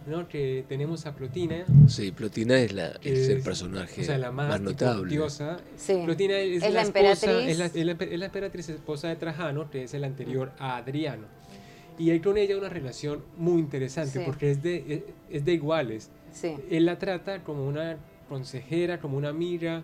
¿no? 0.10 0.28
Que 0.28 0.66
tenemos 0.68 1.06
a 1.06 1.16
Plotina, 1.16 1.66
Sí, 1.88 2.12
Plotina 2.12 2.58
es, 2.60 2.74
la, 2.74 2.94
que 3.00 3.14
es 3.14 3.30
el 3.30 3.42
personaje 3.42 4.02
o 4.02 4.04
sea, 4.04 4.18
la 4.18 4.32
más, 4.32 4.50
más 4.50 4.62
notable. 4.62 5.10
diosa. 5.12 5.58
Sí. 5.78 6.02
Plotina 6.06 6.38
es, 6.38 6.64
Es 6.64 6.74
la 6.74 6.82
esposa, 6.82 6.88
emperatriz. 7.22 7.50
es 7.52 7.58
la, 7.60 7.66
es 7.68 7.86
la 7.86 7.92
es 7.94 8.20
la 8.20 8.26
emperatriz 8.26 8.70
esposa 8.70 9.08
de 9.10 9.16
Trajano, 9.16 9.70
que 9.70 9.84
es 9.84 9.94
el 9.94 10.04
anterior 10.04 10.52
a 10.60 10.78
Adriano. 10.78 11.28
Y 11.98 12.12
hay 12.12 12.20
con 12.22 12.38
ella 12.38 12.58
una 12.58 12.70
relación 12.70 13.24
muy 13.38 13.60
interesante, 13.60 14.20
Sí. 14.20 14.26
porque 14.26 14.52
es 14.52 14.64
de, 14.64 14.86
es, 15.30 15.36
es 15.38 15.46
de 15.46 15.54
iguales. 15.54 16.10
Sí. 16.32 16.56
Él 16.70 16.86
la 16.86 16.98
trata 16.98 17.44
como 17.44 17.68
una 17.68 17.98
consejera, 18.30 19.00
como 19.00 19.18
una 19.18 19.30
amiga, 19.30 19.84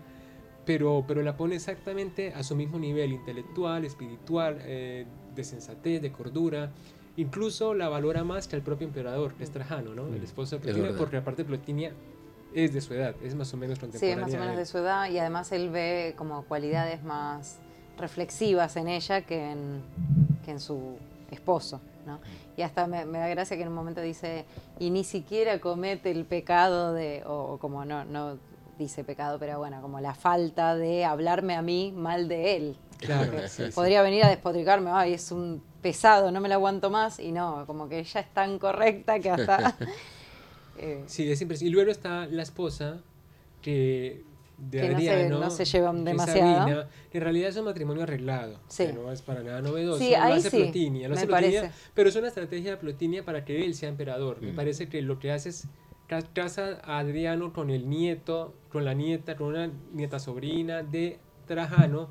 pero, 0.66 1.04
pero 1.08 1.22
la 1.22 1.36
pone 1.38 1.56
exactamente 1.56 2.34
a 2.34 2.42
su 2.44 2.56
mismo 2.56 2.80
nivel 2.80 3.12
intelectual, 3.12 3.84
espiritual, 3.86 4.58
eh, 4.62 5.06
de 5.36 5.44
sensatez, 5.44 6.02
de 6.02 6.12
cordura. 6.12 6.72
Incluso 7.18 7.74
la 7.74 7.88
valora 7.90 8.24
más 8.24 8.48
que 8.48 8.56
al 8.56 8.62
propio 8.62 8.88
emperador, 8.88 9.34
que 9.36 9.44
es 9.44 9.52
Trajano, 9.52 9.94
¿no? 9.96 10.08
el 10.08 10.24
esposo 10.24 10.52
de 10.56 10.58
Es 10.58 10.64
Plotina, 10.64 10.84
verdad. 10.88 10.98
porque 11.00 11.18
aparte 11.18 11.46
Plotinia 11.46 11.94
es 12.54 12.74
de 12.74 12.82
su 12.82 12.94
edad, 12.94 13.16
es 13.24 13.36
más 13.36 13.54
o 13.54 13.58
menos 13.58 13.78
Sí, 13.78 13.82
contemporánea. 13.82 14.26
es 14.26 14.32
más 14.34 14.36
o 14.36 14.40
menos 14.44 14.58
de 14.58 14.66
su 14.66 14.78
edad 14.78 15.10
y 15.10 15.18
además 15.20 15.52
él 15.52 15.70
ve 15.70 16.14
como 16.18 16.44
cualidades 16.46 17.04
más 17.04 17.60
reflexivas 17.98 18.76
en 18.76 18.88
ella 18.90 19.22
que 19.22 19.52
en, 19.52 19.82
que 20.44 20.52
en 20.52 20.60
su 20.60 20.98
esposo, 21.32 21.80
¿no? 22.06 22.20
Y 22.58 22.62
hasta 22.62 22.88
me, 22.88 23.06
me 23.06 23.18
da 23.20 23.28
gracia 23.30 23.56
que 23.58 23.64
en 23.64 23.70
un 23.70 23.76
momento 23.76 24.02
dice, 24.02 24.46
y 24.80 24.90
ni 24.90 25.04
siquiera 25.04 25.60
comete 25.60 26.12
el 26.12 26.26
pecado 26.26 26.94
de, 26.94 27.24
o, 27.26 27.54
o 27.54 27.58
como 27.58 27.84
no, 27.86 28.04
no 28.06 28.38
dice 28.78 29.04
pecado, 29.06 29.40
pero 29.40 29.58
bueno, 29.58 29.82
como 29.82 30.00
la 30.02 30.14
falta 30.14 30.76
de 30.76 31.06
hablarme 31.06 31.56
a 31.56 31.62
mí 31.62 31.94
mal 31.96 32.28
de 32.28 32.56
él. 32.58 32.78
Claro, 33.00 33.34
sí, 33.48 33.66
sí. 33.68 33.72
Podría 33.74 34.02
venir 34.02 34.24
a 34.24 34.30
despotricarme, 34.30 34.90
ay, 34.94 35.14
es 35.14 35.32
un 35.32 35.62
pesado, 35.90 36.32
no 36.32 36.42
me 36.42 36.50
lo 36.50 36.56
aguanto 36.56 36.90
más, 36.90 37.20
y 37.20 37.32
no, 37.32 37.64
como 37.68 37.88
que 37.88 38.00
ella 38.00 38.20
es 38.22 38.34
tan 38.34 38.58
correcta 38.58 39.20
que 39.20 39.30
hasta... 39.30 39.78
eh, 40.80 41.04
Sí, 41.06 41.30
es 41.32 41.40
impresionante. 41.42 41.66
Y 41.70 41.70
luego 41.70 41.92
está 41.92 42.26
la 42.26 42.42
esposa 42.42 43.02
que 43.62 44.24
de 44.58 44.82
Que 44.82 44.90
no 44.90 45.00
se- 45.00 45.10
Adriano, 45.12 45.40
no 45.42 45.50
se 45.52 45.66
llevan 45.66 46.04
demasiado. 46.04 46.58
Sabina, 46.60 46.88
que 47.12 47.18
en 47.20 47.24
realidad 47.24 47.50
es 47.50 47.58
un 47.58 47.66
matrimonio 47.66 48.02
arreglado, 48.02 48.60
Sí. 48.68 48.88
que 48.88 48.94
no 48.94 49.12
es 49.12 49.22
para 49.22 49.44
nada 49.44 49.62
novedoso. 49.62 50.00
Sí, 50.00 50.10
lo 50.12 50.24
ahí 50.24 50.40
hace 50.40 50.50
sí, 50.50 50.58
Plotinia, 50.64 51.08
lo 51.08 51.14
me 51.14 51.18
hace 51.20 51.28
Plotinia, 51.28 51.62
parece. 51.62 51.80
pero 51.94 52.10
es 52.10 52.16
una 52.16 52.28
estrategia 52.30 52.72
de 52.72 52.78
Plotinia 52.78 53.24
para 53.24 53.46
que 53.46 53.64
él 53.64 53.76
sea 53.76 53.90
emperador. 53.90 54.42
Me 54.42 54.54
Mm. 54.54 54.56
parece 54.56 54.90
que 54.90 55.04
lo 55.04 55.20
que 55.20 55.32
hace 55.32 55.50
es 55.50 55.68
ca- 56.08 56.24
casa 56.34 56.80
a 56.84 56.98
Adriano 56.98 57.54
con 57.54 57.70
el 57.70 57.88
nieto, 57.90 58.56
con 58.72 58.86
la 58.86 58.96
nieta, 58.96 59.36
con 59.36 59.48
una 59.50 59.70
nieta 59.94 60.18
sobrina 60.18 60.82
de 60.82 61.20
Trajano 61.48 62.10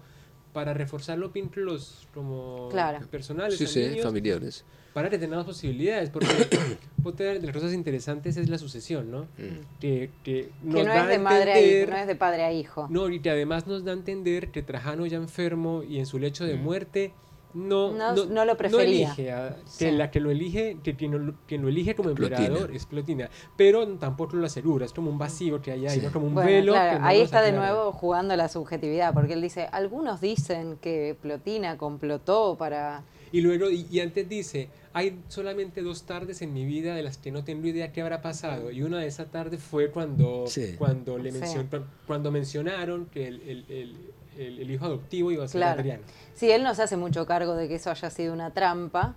para 0.54 0.72
reforzar 0.72 1.18
los 1.18 1.30
vínculos 1.34 2.08
como 2.14 2.68
Claro. 2.70 3.06
personales, 3.08 3.58
Sí, 3.58 3.66
sí, 3.66 3.98
familiares. 4.02 4.64
para 4.94 5.10
que 5.10 5.18
tengamos 5.18 5.44
posibilidades, 5.44 6.08
porque 6.08 6.28
otra 7.04 7.26
de 7.34 7.40
las 7.42 7.52
cosas 7.52 7.72
interesantes 7.74 8.36
es 8.36 8.48
la 8.48 8.56
sucesión, 8.58 9.10
¿no? 9.10 9.22
Mm. 9.36 9.80
Que, 9.80 10.10
que 10.22 10.50
no 10.62 10.82
da 10.84 11.02
es 11.02 11.08
de 11.08 11.18
madre 11.18 11.52
a 11.52 11.60
hijo, 11.60 11.90
no 11.90 11.96
es 11.96 12.06
de 12.06 12.14
padre 12.14 12.44
a 12.44 12.52
hijo. 12.52 12.86
no, 12.88 13.10
y 13.10 13.18
que 13.20 13.30
además 13.30 13.66
nos 13.66 13.84
da 13.84 13.90
a 13.90 13.94
entender 13.94 14.50
que 14.52 14.62
Trajano 14.62 15.04
ya 15.06 15.16
enfermo 15.18 15.82
y 15.82 15.98
en 15.98 16.06
su 16.06 16.18
lecho 16.20 16.44
de 16.44 16.54
Mm. 16.54 16.62
muerte 16.62 17.12
no, 17.54 17.92
No- 17.92 18.26
no 18.26 18.44
lo 18.44 18.56
prefería. 18.56 18.84
elige 19.08 19.32
a- 19.32 19.56
que 19.78 19.90
Sí. 19.90 19.96
la 19.96 20.10
que 20.10 20.20
lo 20.20 20.30
elige, 20.30 20.78
que 20.82 20.96
quien 20.96 21.26
lo, 21.26 21.34
quien 21.46 21.62
lo 21.62 21.68
elige 21.68 21.94
como 21.94 22.12
Plotina. 22.14 22.38
emperador 22.38 22.74
es 22.74 22.84
Plotina, 22.86 23.30
pero 23.56 23.86
tampoco 23.98 24.36
lo 24.36 24.46
asegura, 24.46 24.84
es 24.84 24.92
como 24.92 25.10
un 25.10 25.18
vacío 25.18 25.62
que 25.62 25.70
hay 25.72 25.86
ahí, 25.86 26.00
Sí. 26.00 26.06
¿no? 26.06 26.12
como 26.12 26.26
un 26.26 26.34
Bueno, 26.34 26.50
velo. 26.50 26.72
claro, 26.72 26.92
que 26.94 26.98
no 27.00 27.06
ahí 27.06 27.20
está 27.20 27.40
de 27.42 27.48
aclara. 27.50 27.72
nuevo 27.72 27.92
jugando 27.92 28.36
la 28.36 28.48
subjetividad, 28.48 29.14
porque 29.14 29.34
él 29.34 29.42
dice, 29.42 29.68
algunos 29.72 30.20
dicen 30.20 30.78
que 30.80 31.16
Plotina 31.20 31.78
complotó 31.78 32.56
para... 32.58 33.04
Y 33.32 33.40
luego, 33.40 33.68
y, 33.68 33.86
y 33.90 33.98
antes 33.98 34.28
dice, 34.28 34.68
hay 34.92 35.18
solamente 35.26 35.82
dos 35.82 36.04
tardes 36.04 36.40
en 36.42 36.52
mi 36.52 36.64
vida 36.64 36.94
de 36.94 37.02
las 37.02 37.18
que 37.18 37.32
no 37.32 37.42
tengo 37.42 37.66
idea 37.66 37.90
qué 37.92 38.00
habrá 38.00 38.22
pasado. 38.22 38.70
Y 38.70 38.82
una 38.84 38.98
de 39.00 39.08
esas 39.08 39.28
tardes 39.32 39.60
fue 39.60 39.90
cuando, 39.90 40.44
Sí. 40.46 40.76
cuando, 40.78 41.18
le 41.18 41.32
mencion- 41.32 41.68
cu- 41.68 41.84
cuando 42.06 42.30
mencionaron 42.30 43.06
que 43.06 43.26
el, 43.26 43.40
el- 43.42 43.64
el- 43.68 43.96
el- 44.38 44.58
el 44.60 44.70
hijo 44.70 44.84
adoptivo 44.86 45.30
iba 45.32 45.44
a 45.44 45.48
ser 45.48 45.60
Claro. 45.60 45.80
Adriano. 45.80 46.02
Sí, 46.34 46.50
él 46.50 46.62
no 46.62 46.74
se 46.74 46.82
hace 46.82 46.96
mucho 46.96 47.26
cargo 47.26 47.54
de 47.54 47.68
que 47.68 47.76
eso 47.76 47.90
haya 47.90 48.10
sido 48.10 48.32
una 48.32 48.50
trampa, 48.52 49.14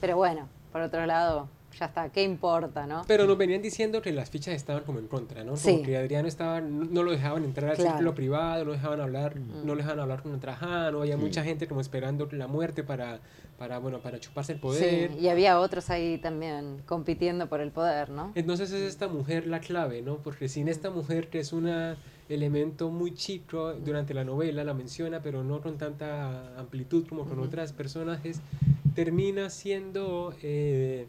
pero 0.00 0.16
bueno, 0.16 0.48
por 0.72 0.82
otro 0.82 1.06
lado, 1.06 1.48
ya 1.78 1.86
está, 1.86 2.08
¿qué 2.08 2.22
importa, 2.24 2.86
no? 2.86 3.04
Pero 3.06 3.24
nos 3.26 3.38
venían 3.38 3.62
diciendo 3.62 4.02
que 4.02 4.10
las 4.10 4.30
fichas 4.30 4.54
estaban 4.54 4.82
como 4.84 4.98
en 4.98 5.06
contra, 5.06 5.44
¿no? 5.44 5.52
Como 5.52 5.56
Sí. 5.62 5.82
que 5.82 5.96
Adriano 5.96 6.26
estaba, 6.26 6.60
no, 6.60 6.84
no 6.86 7.02
lo 7.04 7.12
dejaban 7.12 7.44
entrar 7.44 7.70
al 7.70 7.76
Claro. 7.76 7.90
círculo 7.92 8.14
privado, 8.14 8.64
no 8.64 8.72
dejaban 8.72 9.00
hablar, 9.00 9.36
Mm. 9.38 9.64
no 9.64 9.74
le 9.74 9.82
dejaban 9.82 10.00
hablar 10.00 10.22
con 10.22 10.38
Trajano, 10.40 11.00
había 11.02 11.16
mucha 11.16 11.44
gente 11.44 11.68
como 11.68 11.80
esperando 11.80 12.28
la 12.32 12.48
muerte 12.48 12.82
para, 12.82 13.20
para, 13.58 13.78
bueno, 13.78 14.00
para 14.00 14.18
chuparse 14.18 14.52
el 14.54 14.60
poder. 14.60 15.10
Sí, 15.12 15.18
y 15.20 15.28
había 15.28 15.60
otros 15.60 15.88
ahí 15.90 16.18
también 16.18 16.82
compitiendo 16.86 17.48
por 17.48 17.60
el 17.60 17.70
poder, 17.70 18.10
¿no? 18.10 18.32
Entonces 18.34 18.72
es 18.72 18.82
esta 18.82 19.06
mujer 19.08 19.46
la 19.46 19.60
clave, 19.60 20.02
¿no? 20.02 20.16
Porque 20.18 20.48
sin 20.48 20.68
esta 20.68 20.90
mujer 20.90 21.28
que 21.28 21.38
es 21.40 21.52
un 21.52 21.68
elemento 22.28 22.90
muy 22.90 23.14
chico 23.14 23.72
durante 23.74 24.14
la 24.14 24.24
novela, 24.24 24.64
la 24.64 24.74
menciona, 24.74 25.22
pero 25.22 25.42
no 25.44 25.60
con 25.60 25.78
tanta 25.78 26.58
amplitud 26.58 27.06
como 27.08 27.24
con 27.24 27.38
Ujú. 27.38 27.48
otras 27.48 27.72
personajes, 27.72 28.40
termina 28.94 29.50
siendo, 29.50 30.34
eh, 30.42 31.06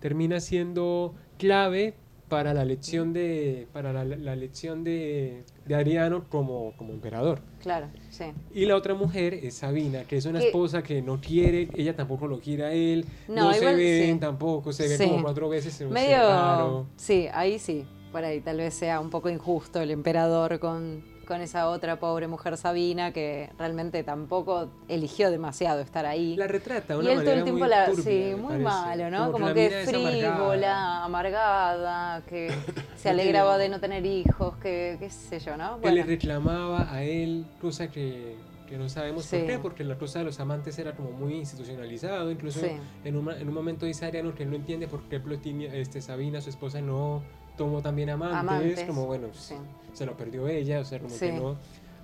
termina 0.00 0.40
siendo 0.40 1.14
clave 1.38 1.94
para 2.28 2.54
la 2.54 2.64
lección 2.64 3.12
de, 3.12 3.66
para 3.72 3.92
la, 3.92 4.04
la 4.04 4.36
lección 4.36 4.84
de, 4.84 5.42
de 5.66 5.74
Adriano 5.74 6.26
como, 6.28 6.72
como 6.76 6.92
emperador. 6.92 7.40
Claro, 7.60 7.88
sí. 8.10 8.26
Y 8.54 8.66
la 8.66 8.76
otra 8.76 8.94
mujer 8.94 9.34
es 9.34 9.54
Sabina, 9.54 10.04
que 10.04 10.16
es 10.16 10.26
una 10.26 10.38
Que- 10.38 10.46
esposa 10.46 10.82
que 10.84 11.02
no 11.02 11.20
quiere, 11.20 11.68
ella 11.74 11.96
tampoco 11.96 12.28
lo 12.28 12.38
quiere 12.38 12.64
a 12.64 12.72
él, 12.72 13.04
no, 13.28 13.46
No, 13.48 13.52
se 13.52 13.74
ven 13.74 14.14
sí. 14.14 14.20
tampoco, 14.20 14.72
se 14.72 14.86
ven 14.88 14.98
Sí. 14.98 15.04
como 15.08 15.22
cuatro 15.22 15.48
veces, 15.48 15.74
se 15.74 15.86
Medio, 15.86 16.16
raro. 16.18 16.86
sí, 16.96 17.26
ahí 17.32 17.58
sí, 17.58 17.84
por 18.12 18.24
ahí 18.24 18.40
tal 18.40 18.58
vez 18.58 18.74
sea 18.74 19.00
un 19.00 19.10
poco 19.10 19.28
injusto 19.28 19.80
el 19.80 19.90
emperador 19.90 20.58
con, 20.58 21.02
con 21.26 21.40
esa 21.40 21.68
otra 21.68 22.00
pobre 22.00 22.26
mujer 22.26 22.56
Sabina 22.56 23.12
que 23.12 23.50
realmente 23.58 24.02
tampoco 24.02 24.68
eligió 24.88 25.30
demasiado 25.30 25.80
estar 25.80 26.06
ahí. 26.06 26.34
La 26.36 26.46
retrata 26.48 26.96
de 26.96 27.02
y 27.04 27.06
una 27.06 27.12
él 27.12 27.24
todo 27.24 27.34
el 27.34 27.44
tiempo 27.44 27.66
la, 27.66 27.86
turbia, 27.86 28.02
sí, 28.04 28.34
muy 28.34 28.48
parece. 28.48 28.64
malo, 28.64 29.10
¿no? 29.10 29.32
Como, 29.32 29.48
la 29.48 29.54
que 29.54 29.68
mina 29.68 29.80
es 29.80 29.88
amargada. 29.88 30.34
frívola, 30.34 31.04
amargada, 31.04 32.22
que 32.28 32.50
se 32.96 33.08
alegraba 33.10 33.58
de 33.58 33.68
no 33.68 33.80
tener 33.80 34.04
hijos, 34.06 34.56
que 34.56 34.96
qué 34.98 35.10
sé 35.10 35.38
yo, 35.40 35.56
¿no? 35.56 35.80
Que 35.80 35.86
le 35.86 35.92
Bueno, 36.02 36.06
reclamaba 36.06 36.92
a 36.92 37.02
él, 37.04 37.46
cosa 37.60 37.90
que, 37.90 38.36
que 38.68 38.76
no 38.76 38.88
sabemos 38.88 39.24
Sí. 39.24 39.36
por 39.38 39.46
qué, 39.46 39.58
porque 39.58 39.84
la 39.84 39.96
cosa 39.98 40.20
de 40.20 40.24
los 40.24 40.40
amantes 40.40 40.78
era 40.78 40.94
como 40.96 41.12
muy 41.12 41.34
institucionalizado, 41.34 42.30
incluso 42.30 42.60
Sí. 42.60 42.72
en, 43.04 43.16
un, 43.16 43.30
en 43.30 43.48
un 43.48 43.54
momento 43.54 43.86
dice 43.86 44.04
Ariano 44.06 44.34
que 44.34 44.42
él 44.42 44.50
no 44.50 44.56
entiende 44.56 44.88
por 44.88 45.02
qué 45.04 45.20
Plotinia, 45.20 45.72
este, 45.74 46.00
Sabina, 46.00 46.40
su 46.40 46.50
esposa, 46.50 46.80
no 46.80 47.22
tomó 47.56 47.82
también 47.82 48.10
amantes, 48.10 48.38
Amantes, 48.38 48.84
como 48.84 49.06
bueno, 49.06 49.28
sí. 49.32 49.54
se 49.92 50.06
lo 50.06 50.16
perdió 50.16 50.48
ella, 50.48 50.80
o 50.80 50.84
sea, 50.84 50.98
como 50.98 51.14
Sí. 51.14 51.26
que 51.26 51.32
no... 51.32 51.56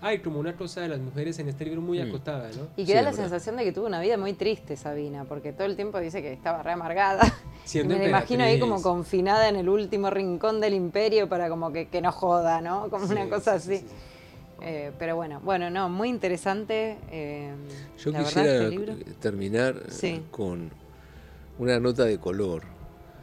Hay 0.03 0.19
como 0.19 0.39
una 0.39 0.55
cosa 0.55 0.83
de 0.83 0.89
las 0.89 1.01
mujeres 1.01 1.39
en 1.39 1.49
este 1.49 1.65
libro 1.65 1.81
muy 1.81 1.99
Mm. 1.99 2.09
acotada, 2.09 2.51
¿no? 2.55 2.69
Y 2.77 2.83
Sí, 2.85 2.87
queda 2.93 2.99
es 2.99 3.05
la 3.07 3.11
verdad. 3.13 3.25
sensación 3.25 3.57
de 3.57 3.65
que 3.65 3.73
tuvo 3.73 3.87
una 3.87 3.99
vida 4.01 4.19
muy 4.19 4.35
triste 4.35 4.77
Sabina, 4.77 5.25
porque 5.25 5.55
todo 5.55 5.65
el 5.67 5.75
tiempo 5.75 5.99
dice 6.01 6.21
que 6.21 6.33
estaba 6.35 6.63
re 6.63 6.73
amargada. 6.73 7.21
Siendo 7.65 7.95
me 7.97 8.03
la 8.03 8.09
imagino 8.11 8.45
ahí 8.45 8.61
como 8.61 8.83
confinada 8.83 9.49
en 9.49 9.57
el 9.57 9.69
último 9.71 10.11
rincón 10.11 10.61
del 10.61 10.75
imperio 10.75 11.29
para 11.31 11.49
como 11.49 11.73
que, 11.73 11.89
que 11.89 12.03
no 12.03 12.13
joda, 12.13 12.61
¿no? 12.61 12.91
Como 12.91 13.07
una 13.07 13.25
Sí, 13.25 13.31
cosa 13.31 13.59
sí, 13.59 13.67
sí, 13.69 13.75
así. 13.77 13.83
sí, 13.85 13.89
sí. 13.89 13.97
Eh, 14.63 14.93
pero 14.99 15.17
bueno, 15.17 15.41
bueno, 15.43 15.71
no, 15.71 15.89
muy 15.89 16.11
interesante. 16.11 16.99
eh, 17.11 17.55
Yo 17.99 18.11
la 18.13 18.19
verdad, 18.19 18.29
quisiera 18.43 18.53
este 18.65 18.69
libro. 18.71 18.95
terminar 19.19 19.77
eh, 19.77 19.91
Sí. 19.91 20.23
con 20.31 20.71
una 21.59 21.81
nota 21.81 22.05
de 22.05 22.19
color. 22.19 22.63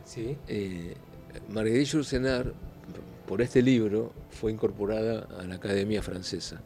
Sí, 0.05 0.37
Eh, 0.47 0.95
Marguerite 1.49 1.85
Yourcenar, 1.85 2.53
por 3.27 3.41
este 3.41 3.61
libro, 3.61 4.13
fue 4.31 4.51
incorporada 4.51 5.27
a 5.39 5.43
la 5.43 5.55
Academia 5.55 6.01
Francesa. 6.01 6.61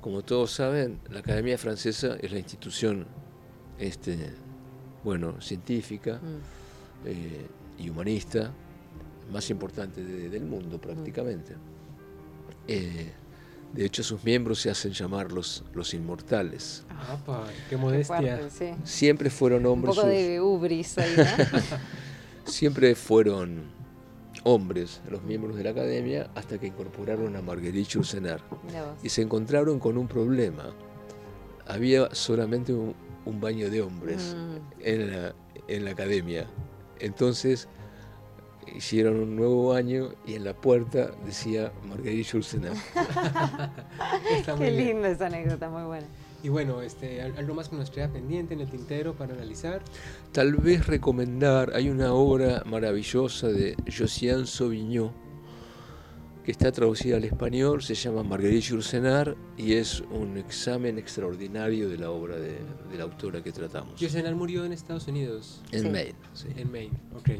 Como 0.00 0.22
todos 0.22 0.50
saben, 0.52 1.00
la 1.10 1.20
Academia 1.20 1.58
Francesa 1.58 2.16
es 2.20 2.30
la 2.32 2.38
institución 2.38 3.06
este, 3.78 4.16
bueno, 5.04 5.40
científica 5.40 6.20
Mm, 6.22 7.06
eh, 7.06 7.46
y 7.78 7.88
humanista 7.90 8.52
más 9.32 9.48
importante 9.50 10.04
de- 10.04 10.28
del 10.28 10.44
mundo 10.44 10.78
prácticamente. 10.80 11.54
Eh, 12.68 13.12
de 13.72 13.84
hecho, 13.84 14.02
sus 14.02 14.22
miembros 14.24 14.60
se 14.60 14.68
hacen 14.70 14.92
llamar 14.92 15.32
los, 15.32 15.64
los 15.74 15.94
inmortales. 15.94 16.84
Apa, 17.08 17.44
qué 17.46 17.70
qué 17.70 17.76
modestia. 17.76 18.16
fuerte, 18.38 18.50
sí. 18.50 18.70
Siempre 18.84 19.30
fueron 19.30 19.60
Un 19.60 19.72
hombres. 19.72 19.94
poco 19.94 20.06
sus- 20.06 20.10
de 20.16 20.40
ubris 20.40 20.98
ahí, 20.98 21.14
¿no? 21.16 21.24
Siempre 22.50 22.94
fueron 22.96 23.62
hombres 24.44 25.00
los 25.08 25.22
miembros 25.22 25.56
de 25.56 25.64
la 25.64 25.70
academia 25.70 26.30
hasta 26.34 26.58
que 26.58 26.66
incorporaron 26.66 27.36
a 27.36 27.42
Marguerite 27.42 27.90
Yourcenar 27.90 28.40
y 29.02 29.08
se 29.08 29.22
encontraron 29.22 29.78
con 29.78 29.98
un 29.98 30.08
problema. 30.08 30.74
Había 31.66 32.14
solamente 32.14 32.72
un, 32.72 32.94
un 33.24 33.40
baño 33.40 33.70
de 33.70 33.82
hombres 33.82 34.34
Mm, 34.36 34.56
en, 34.80 35.10
la, 35.12 35.34
en 35.68 35.84
la 35.84 35.90
academia. 35.92 36.46
Entonces 36.98 37.68
hicieron 38.74 39.16
un 39.16 39.36
nuevo 39.36 39.68
baño 39.68 40.10
y 40.26 40.34
en 40.34 40.44
la 40.44 40.54
puerta 40.54 41.10
decía 41.24 41.72
Marguerite 41.88 42.30
Yourcenar. 42.30 42.72
Qué 44.58 44.70
linda 44.70 45.08
esa 45.08 45.26
anécdota, 45.26 45.68
muy 45.68 45.82
buena. 45.84 46.06
Y 46.42 46.48
bueno, 46.48 46.80
este, 46.82 47.20
al- 47.22 47.36
algo 47.36 47.54
más 47.54 47.68
que 47.68 47.76
nos 47.76 47.90
queda 47.90 48.08
pendiente 48.08 48.54
en 48.54 48.60
el 48.60 48.70
tintero 48.70 49.14
para 49.14 49.34
analizar. 49.34 49.82
Tal 50.32 50.54
vez 50.54 50.86
recomendar, 50.86 51.72
hay 51.74 51.90
una 51.90 52.12
obra 52.14 52.62
maravillosa 52.66 53.48
de 53.48 53.76
Josiane 53.94 54.46
Sauvignon 54.46 55.10
que 56.44 56.52
está 56.52 56.72
traducida 56.72 57.16
al 57.18 57.24
español, 57.24 57.82
se 57.82 57.94
llama 57.94 58.22
Marguerite 58.22 58.60
Yourcenar 58.62 59.36
y 59.58 59.74
es 59.74 60.00
un 60.10 60.38
examen 60.38 60.98
extraordinario 60.98 61.88
de 61.88 61.98
la 61.98 62.10
obra 62.10 62.36
de, 62.36 62.58
de 62.90 62.96
la 62.96 63.04
autora 63.04 63.42
que 63.42 63.52
tratamos. 63.52 64.00
Yosenar 64.00 64.34
murió 64.34 64.64
en 64.64 64.72
Estados 64.72 65.06
Unidos, 65.06 65.62
En 65.70 65.82
Sí. 65.82 65.88
Maine, 65.90 66.14
sí. 66.32 66.48
en 66.56 66.72
Maine. 66.72 66.96
Ok. 67.14 67.30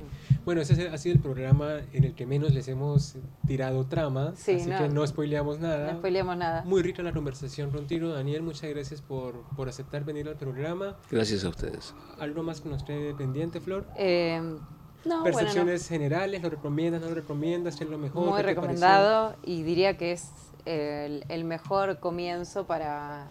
Bueno, 0.44 0.60
ese 0.60 0.88
ha 0.88 0.98
sido 0.98 1.14
el 1.14 1.20
programa 1.20 1.80
en 1.92 2.04
el 2.04 2.14
que 2.14 2.26
menos 2.26 2.52
les 2.52 2.68
hemos 2.68 3.16
tirado 3.46 3.86
trama, 3.86 4.34
Sí, 4.36 4.52
así 4.56 4.68
no. 4.68 4.78
que 4.78 4.88
no 4.88 5.06
spoileamos 5.06 5.60
nada. 5.60 5.92
No 5.92 5.98
spoileamos 5.98 6.36
nada. 6.36 6.62
Muy 6.66 6.82
rica 6.82 7.02
la 7.02 7.12
conversación 7.12 7.70
contigo, 7.70 8.08
Daniel. 8.10 8.42
Muchas 8.42 8.68
gracias 8.70 9.00
por, 9.00 9.42
por 9.56 9.68
aceptar 9.68 10.04
venir 10.04 10.28
al 10.28 10.36
programa. 10.36 10.96
Gracias 11.10 11.44
a 11.44 11.48
ustedes. 11.48 11.94
¿Algo 12.18 12.42
más 12.42 12.60
que 12.60 12.68
nos 12.68 12.82
quede 12.84 13.14
pendiente, 13.14 13.60
Flor? 13.60 13.86
Eh, 13.96 14.40
no, 15.04 15.20
bueno, 15.22 15.30
no. 15.30 15.36
Percepciones 15.38 15.88
generales, 15.88 16.42
¿lo 16.42 16.50
recomiendas, 16.50 17.00
no 17.00 17.08
lo 17.08 17.14
recomiendas? 17.14 17.76
¿Qué 17.76 17.84
es 17.84 17.90
lo 17.90 17.98
mejor? 17.98 18.24
Muy 18.26 18.36
¿Qué 18.36 18.42
te 18.42 18.48
recomendado 18.54 19.34
y 19.44 19.62
diría 19.62 19.96
que 19.96 20.12
es 20.12 20.28
el, 20.66 21.24
el 21.28 21.44
mejor 21.44 21.98
comienzo 22.00 22.66
para 22.66 23.28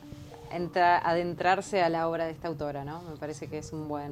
entrar, 0.51 1.01
adentrarse 1.05 1.82
a 1.82 1.89
la 1.89 2.07
obra 2.09 2.26
de 2.26 2.32
esta 2.32 2.47
autora, 2.47 2.84
¿no? 2.84 3.01
Me 3.03 3.15
parece 3.17 3.47
que 3.47 3.59
es 3.59 3.72
un 3.72 3.88
buen, 3.88 4.11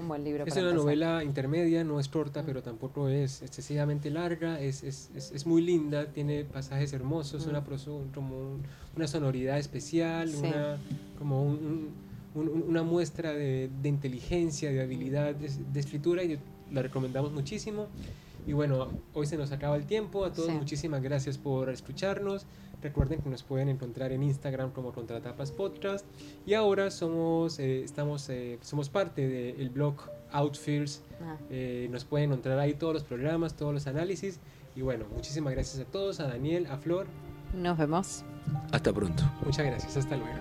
un 0.00 0.08
buen 0.08 0.24
libro. 0.24 0.42
Es 0.44 0.48
para 0.50 0.62
una 0.62 0.70
empezar. 0.70 0.84
novela 0.84 1.22
intermedia, 1.24 1.84
no 1.84 2.00
es 2.00 2.08
corta, 2.08 2.42
pero 2.44 2.62
tampoco 2.62 3.08
es 3.08 3.42
excesivamente 3.42 4.10
larga, 4.10 4.60
es, 4.60 4.82
es, 4.82 5.10
es, 5.14 5.30
es 5.30 5.46
muy 5.46 5.62
linda, 5.62 6.06
tiene 6.12 6.44
pasajes 6.44 6.92
hermosos, 6.92 7.46
Mm. 7.46 7.50
una, 7.50 7.64
como 8.12 8.36
un- 8.36 8.62
una 8.96 9.06
sonoridad 9.06 9.58
especial, 9.58 10.28
Sí. 10.30 10.38
una, 10.46 10.78
como 11.18 11.42
un- 11.44 11.92
un- 12.34 12.48
un- 12.48 12.64
una 12.68 12.82
muestra 12.82 13.32
de, 13.32 13.70
de 13.80 13.88
inteligencia, 13.88 14.70
de 14.72 14.82
habilidad 14.82 15.34
de, 15.34 15.48
de 15.72 15.80
escritura 15.80 16.22
y 16.24 16.38
la 16.72 16.82
recomendamos 16.82 17.32
muchísimo. 17.32 17.86
Y 18.46 18.52
bueno, 18.52 18.88
hoy 19.14 19.26
se 19.26 19.36
nos 19.36 19.50
acaba 19.52 19.76
el 19.76 19.86
tiempo, 19.86 20.24
a 20.24 20.32
todos 20.32 20.48
Sí. 20.48 20.54
muchísimas 20.54 21.02
gracias 21.02 21.36
por 21.38 21.68
escucharnos. 21.68 22.46
Recuerden 22.82 23.20
que 23.20 23.28
nos 23.30 23.42
pueden 23.42 23.68
encontrar 23.68 24.12
en 24.12 24.22
Instagram 24.22 24.70
como 24.70 24.92
Contratapas 24.92 25.50
Podcast. 25.50 26.04
Y 26.46 26.54
ahora 26.54 26.90
somos, 26.90 27.58
eh, 27.58 27.82
estamos, 27.82 28.28
eh, 28.28 28.58
somos 28.62 28.88
parte 28.88 29.26
del 29.26 29.70
blog 29.70 29.96
Outfields. 30.30 31.02
Ah, 31.20 31.36
Eh, 31.50 31.88
nos 31.90 32.04
pueden 32.04 32.30
encontrar 32.30 32.58
ahí 32.60 32.74
todos 32.74 32.92
los 32.94 33.02
programas, 33.02 33.54
todos 33.56 33.72
los 33.74 33.86
análisis. 33.86 34.38
Y 34.76 34.82
bueno, 34.82 35.06
muchísimas 35.14 35.54
gracias 35.54 35.80
a 35.84 35.90
todos, 35.90 36.20
a 36.20 36.28
Daniel, 36.28 36.66
a 36.66 36.76
Flor. 36.76 37.06
nos 37.54 37.78
vemos. 37.78 38.22
Hasta 38.70 38.92
pronto. 38.92 39.24
Muchas 39.44 39.64
gracias, 39.66 39.96
hasta 39.96 40.16
luego. 40.16 40.36